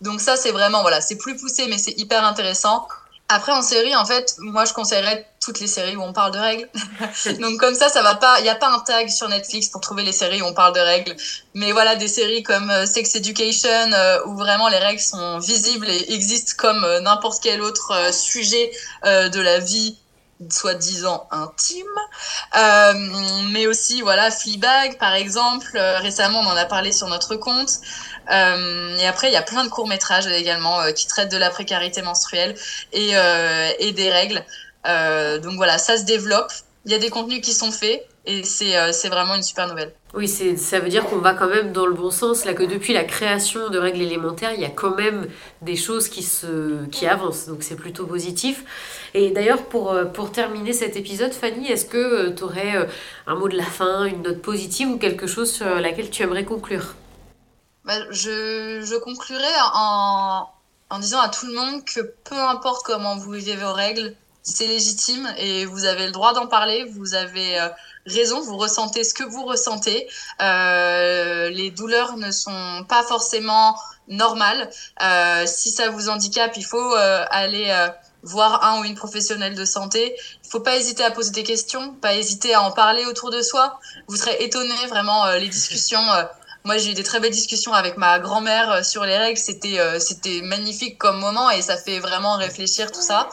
Donc 0.00 0.20
ça 0.20 0.36
c'est 0.36 0.52
vraiment 0.52 0.82
voilà, 0.82 1.00
c'est 1.00 1.16
plus 1.16 1.36
poussé 1.36 1.66
mais 1.68 1.78
c'est 1.78 1.98
hyper 1.98 2.24
intéressant. 2.24 2.86
Après, 3.28 3.50
en 3.50 3.62
série, 3.62 3.96
en 3.96 4.04
fait, 4.04 4.36
moi, 4.38 4.64
je 4.64 4.72
conseillerais 4.72 5.26
toutes 5.40 5.58
les 5.58 5.66
séries 5.66 5.96
où 5.96 6.02
on 6.02 6.12
parle 6.12 6.32
de 6.32 6.38
règles. 6.38 6.68
Donc, 7.40 7.58
comme 7.58 7.74
ça, 7.74 7.88
ça 7.88 8.00
va 8.02 8.14
pas, 8.14 8.38
il 8.38 8.44
n'y 8.44 8.48
a 8.48 8.54
pas 8.54 8.68
un 8.68 8.78
tag 8.78 9.08
sur 9.08 9.28
Netflix 9.28 9.68
pour 9.68 9.80
trouver 9.80 10.04
les 10.04 10.12
séries 10.12 10.42
où 10.42 10.44
on 10.44 10.54
parle 10.54 10.74
de 10.74 10.80
règles. 10.80 11.16
Mais 11.54 11.72
voilà, 11.72 11.96
des 11.96 12.06
séries 12.06 12.44
comme 12.44 12.70
euh, 12.70 12.86
Sex 12.86 13.16
Education, 13.16 13.92
euh, 13.92 14.20
où 14.26 14.36
vraiment 14.36 14.68
les 14.68 14.78
règles 14.78 15.00
sont 15.00 15.38
visibles 15.38 15.88
et 15.90 16.12
existent 16.12 16.52
comme 16.56 16.84
euh, 16.84 17.00
n'importe 17.00 17.42
quel 17.42 17.62
autre 17.62 17.92
sujet 18.12 18.70
de 19.04 19.40
la 19.40 19.58
vie 19.58 19.96
soi-disant 20.50 21.26
intime, 21.30 21.86
euh, 22.56 22.92
mais 23.52 23.66
aussi 23.66 24.02
voilà 24.02 24.30
Fleabag 24.30 24.98
par 24.98 25.14
exemple. 25.14 25.66
Euh, 25.74 25.98
récemment, 25.98 26.40
on 26.40 26.46
en 26.46 26.56
a 26.56 26.66
parlé 26.66 26.92
sur 26.92 27.08
notre 27.08 27.36
compte. 27.36 27.70
Euh, 28.30 28.96
et 28.98 29.06
après, 29.06 29.28
il 29.28 29.32
y 29.32 29.36
a 29.36 29.42
plein 29.42 29.64
de 29.64 29.70
courts 29.70 29.88
métrages 29.88 30.26
également 30.26 30.80
qui 30.92 31.06
traitent 31.06 31.30
de 31.30 31.36
la 31.36 31.50
précarité 31.50 32.02
menstruelle 32.02 32.54
et, 32.92 33.12
des 33.92 34.10
règles. 34.10 34.44
Donc 35.42 35.56
voilà, 35.56 35.78
ça 35.78 35.96
se 35.96 36.04
développe. 36.04 36.52
Il 36.84 36.92
y 36.92 36.94
a 36.94 36.98
des 36.98 37.10
contenus 37.10 37.40
qui 37.40 37.52
sont 37.52 37.72
faits 37.72 38.06
et 38.26 38.44
c'est 38.44 38.92
c'est 38.92 39.08
vraiment 39.08 39.34
une 39.34 39.42
super 39.42 39.68
nouvelle. 39.68 39.92
Oui, 40.16 40.28
ça 40.28 40.80
veut 40.80 40.88
dire 40.88 41.04
qu'on 41.04 41.18
va 41.18 41.34
quand 41.34 41.46
même 41.48 41.72
dans 41.72 41.84
le 41.84 41.92
bon 41.92 42.10
sens, 42.10 42.46
là 42.46 42.54
que 42.54 42.62
depuis 42.62 42.94
la 42.94 43.04
création 43.04 43.68
de 43.68 43.78
règles 43.78 44.00
élémentaires, 44.00 44.52
il 44.54 44.60
y 44.62 44.64
a 44.64 44.70
quand 44.70 44.96
même 44.96 45.26
des 45.60 45.76
choses 45.76 46.08
qui, 46.08 46.22
se, 46.22 46.86
qui 46.86 47.06
avancent, 47.06 47.46
donc 47.46 47.62
c'est 47.62 47.76
plutôt 47.76 48.06
positif. 48.06 48.64
Et 49.18 49.30
d'ailleurs, 49.30 49.64
pour, 49.64 49.92
euh, 49.92 50.04
pour 50.04 50.30
terminer 50.30 50.74
cet 50.74 50.94
épisode, 50.94 51.32
Fanny, 51.32 51.72
est-ce 51.72 51.86
que 51.86 52.28
tu 52.30 52.42
aurais 52.42 52.86
un 53.26 53.34
mot 53.34 53.48
de 53.48 53.56
la 53.56 53.64
fin, 53.64 54.04
une 54.04 54.22
note 54.22 54.42
positive 54.42 54.90
ou 54.90 54.98
quelque 54.98 55.26
chose 55.26 55.50
sur 55.50 55.80
laquelle 55.80 56.10
tu 56.10 56.22
aimerais 56.22 56.44
conclure? 56.44 56.94
Bah, 57.86 57.94
je, 58.10 58.84
je 58.84 58.96
conclurai 58.96 59.54
en, 59.74 60.48
disant 61.00 61.20
à 61.20 61.30
tout 61.30 61.46
le 61.46 61.54
monde 61.54 61.82
que 61.84 62.00
peu 62.28 62.36
importe 62.36 62.84
comment 62.84 63.16
vous 63.16 63.30
vivez 63.30 63.56
vos 63.56 63.72
règles, 63.72 64.14
c'est 64.42 64.66
légitime 64.66 65.26
et 65.38 65.64
vous 65.64 65.86
avez 65.86 66.06
le 66.06 66.12
droit 66.12 66.34
d'en 66.34 66.46
parler, 66.46 66.84
vous 66.84 67.14
avez 67.14 67.58
euh, 67.58 67.68
raison, 68.06 68.40
vous 68.40 68.56
ressentez 68.56 69.04
ce 69.04 69.14
que 69.14 69.24
vous 69.24 69.44
ressentez. 69.44 70.08
Euh, 70.42 71.48
les 71.50 71.70
douleurs 71.70 72.16
ne 72.16 72.30
sont 72.30 72.84
pas 72.88 73.02
forcément 73.02 73.76
normales. 74.08 74.70
Euh, 75.02 75.44
si 75.46 75.70
ça 75.70 75.90
vous 75.90 76.08
handicape, 76.08 76.56
il 76.56 76.64
faut 76.64 76.94
euh, 76.94 77.24
aller 77.30 77.74
euh, 78.26 78.30
voir 78.30 78.64
un 78.64 78.80
ou 78.80 78.84
une 78.84 78.94
professionnelle 78.94 79.54
de 79.54 79.64
santé. 79.64 80.16
Il 80.44 80.50
faut 80.50 80.60
pas 80.60 80.76
hésiter 80.76 81.04
à 81.04 81.10
poser 81.10 81.30
des 81.30 81.42
questions, 81.42 81.94
pas 81.94 82.14
hésiter 82.14 82.54
à 82.54 82.62
en 82.62 82.70
parler 82.72 83.04
autour 83.06 83.30
de 83.30 83.42
soi. 83.42 83.78
Vous 84.08 84.16
serez 84.16 84.36
étonné 84.40 84.74
vraiment 84.88 85.26
les 85.32 85.48
discussions. 85.48 86.02
moi, 86.64 86.76
j'ai 86.78 86.90
eu 86.90 86.94
des 86.94 87.02
très 87.02 87.20
belles 87.20 87.32
discussions 87.32 87.72
avec 87.72 87.96
ma 87.96 88.18
grand-mère 88.18 88.84
sur 88.84 89.04
les 89.04 89.16
règles. 89.16 89.38
C'était 89.38 89.78
c'était 90.00 90.40
magnifique 90.42 90.98
comme 90.98 91.18
moment 91.18 91.50
et 91.50 91.62
ça 91.62 91.76
fait 91.76 91.98
vraiment 91.98 92.36
réfléchir 92.36 92.92
tout 92.92 93.02
ça. 93.02 93.28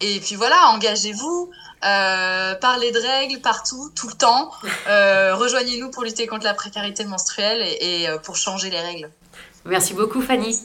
et 0.00 0.20
puis 0.20 0.36
voilà, 0.36 0.68
engagez-vous. 0.74 1.50
Euh, 1.84 2.54
parlez 2.54 2.90
de 2.90 2.98
règles 2.98 3.40
partout, 3.40 3.90
tout 3.94 4.08
le 4.08 4.14
temps. 4.14 4.50
Euh, 4.88 5.34
Rejoignez-nous 5.34 5.90
pour 5.90 6.04
lutter 6.04 6.26
contre 6.26 6.44
la 6.44 6.54
précarité 6.54 7.04
menstruelle 7.04 7.62
et, 7.62 8.06
pour 8.22 8.36
changer 8.36 8.70
les 8.70 8.80
règles. 8.80 9.10
Merci 9.64 9.94
beaucoup 9.94 10.22
Fanny. 10.22 10.56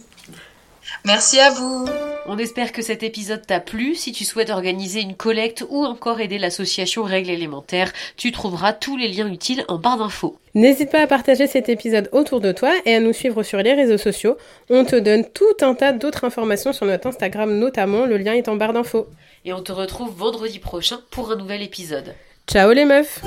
Merci 1.06 1.40
à 1.40 1.50
vous. 1.50 1.88
On 2.28 2.38
espère 2.38 2.72
que 2.72 2.84
cet 2.84 3.02
épisode 3.02 3.46
t'a 3.46 3.60
plu. 3.60 3.96
Si 3.96 4.12
tu 4.12 4.24
souhaites 4.24 4.52
organiser 4.52 5.02
une 5.02 5.16
collecte 5.16 5.66
ou 5.70 5.84
encore 5.84 6.22
aider 6.22 6.38
l'association 6.38 7.04
Règles 7.04 7.32
élémentaires, 7.32 7.92
tu 8.18 8.32
trouveras 8.32 8.74
tous 8.74 8.96
les 8.96 9.08
liens 9.08 9.32
utiles 9.32 9.66
en 9.68 9.80
barre 9.80 9.98
d'infos. 9.98 10.38
N'hésite 10.54 10.92
pas 10.92 11.02
à 11.02 11.08
partager 11.08 11.48
cet 11.48 11.70
épisode 11.70 12.10
autour 12.12 12.40
de 12.40 12.52
toi 12.52 12.72
et 12.86 12.94
à 12.94 13.00
nous 13.00 13.14
suivre 13.14 13.42
sur 13.42 13.58
les 13.60 13.74
réseaux 13.74 13.98
sociaux. 13.98 14.38
On 14.70 14.86
te 14.86 14.96
donne 14.96 15.26
tout 15.26 15.44
un 15.62 15.74
tas 15.74 15.92
d'autres 15.92 16.24
informations 16.24 16.74
sur 16.74 16.86
notre 16.86 17.08
Instagram 17.08 17.58
notamment, 17.58 18.06
le 18.06 18.18
lien 18.18 18.34
est 18.34 18.48
en 18.48 18.56
barre 18.56 18.74
d'infos. 18.74 19.08
Et 19.44 19.54
on 19.54 19.64
te 19.64 19.72
retrouve 19.72 20.14
vendredi 20.16 20.60
prochain 20.60 21.00
pour 21.10 21.32
un 21.32 21.36
nouvel 21.36 21.64
épisode. 21.64 22.14
Ciao 22.48 22.72
les 22.74 22.86
meufs 22.86 23.22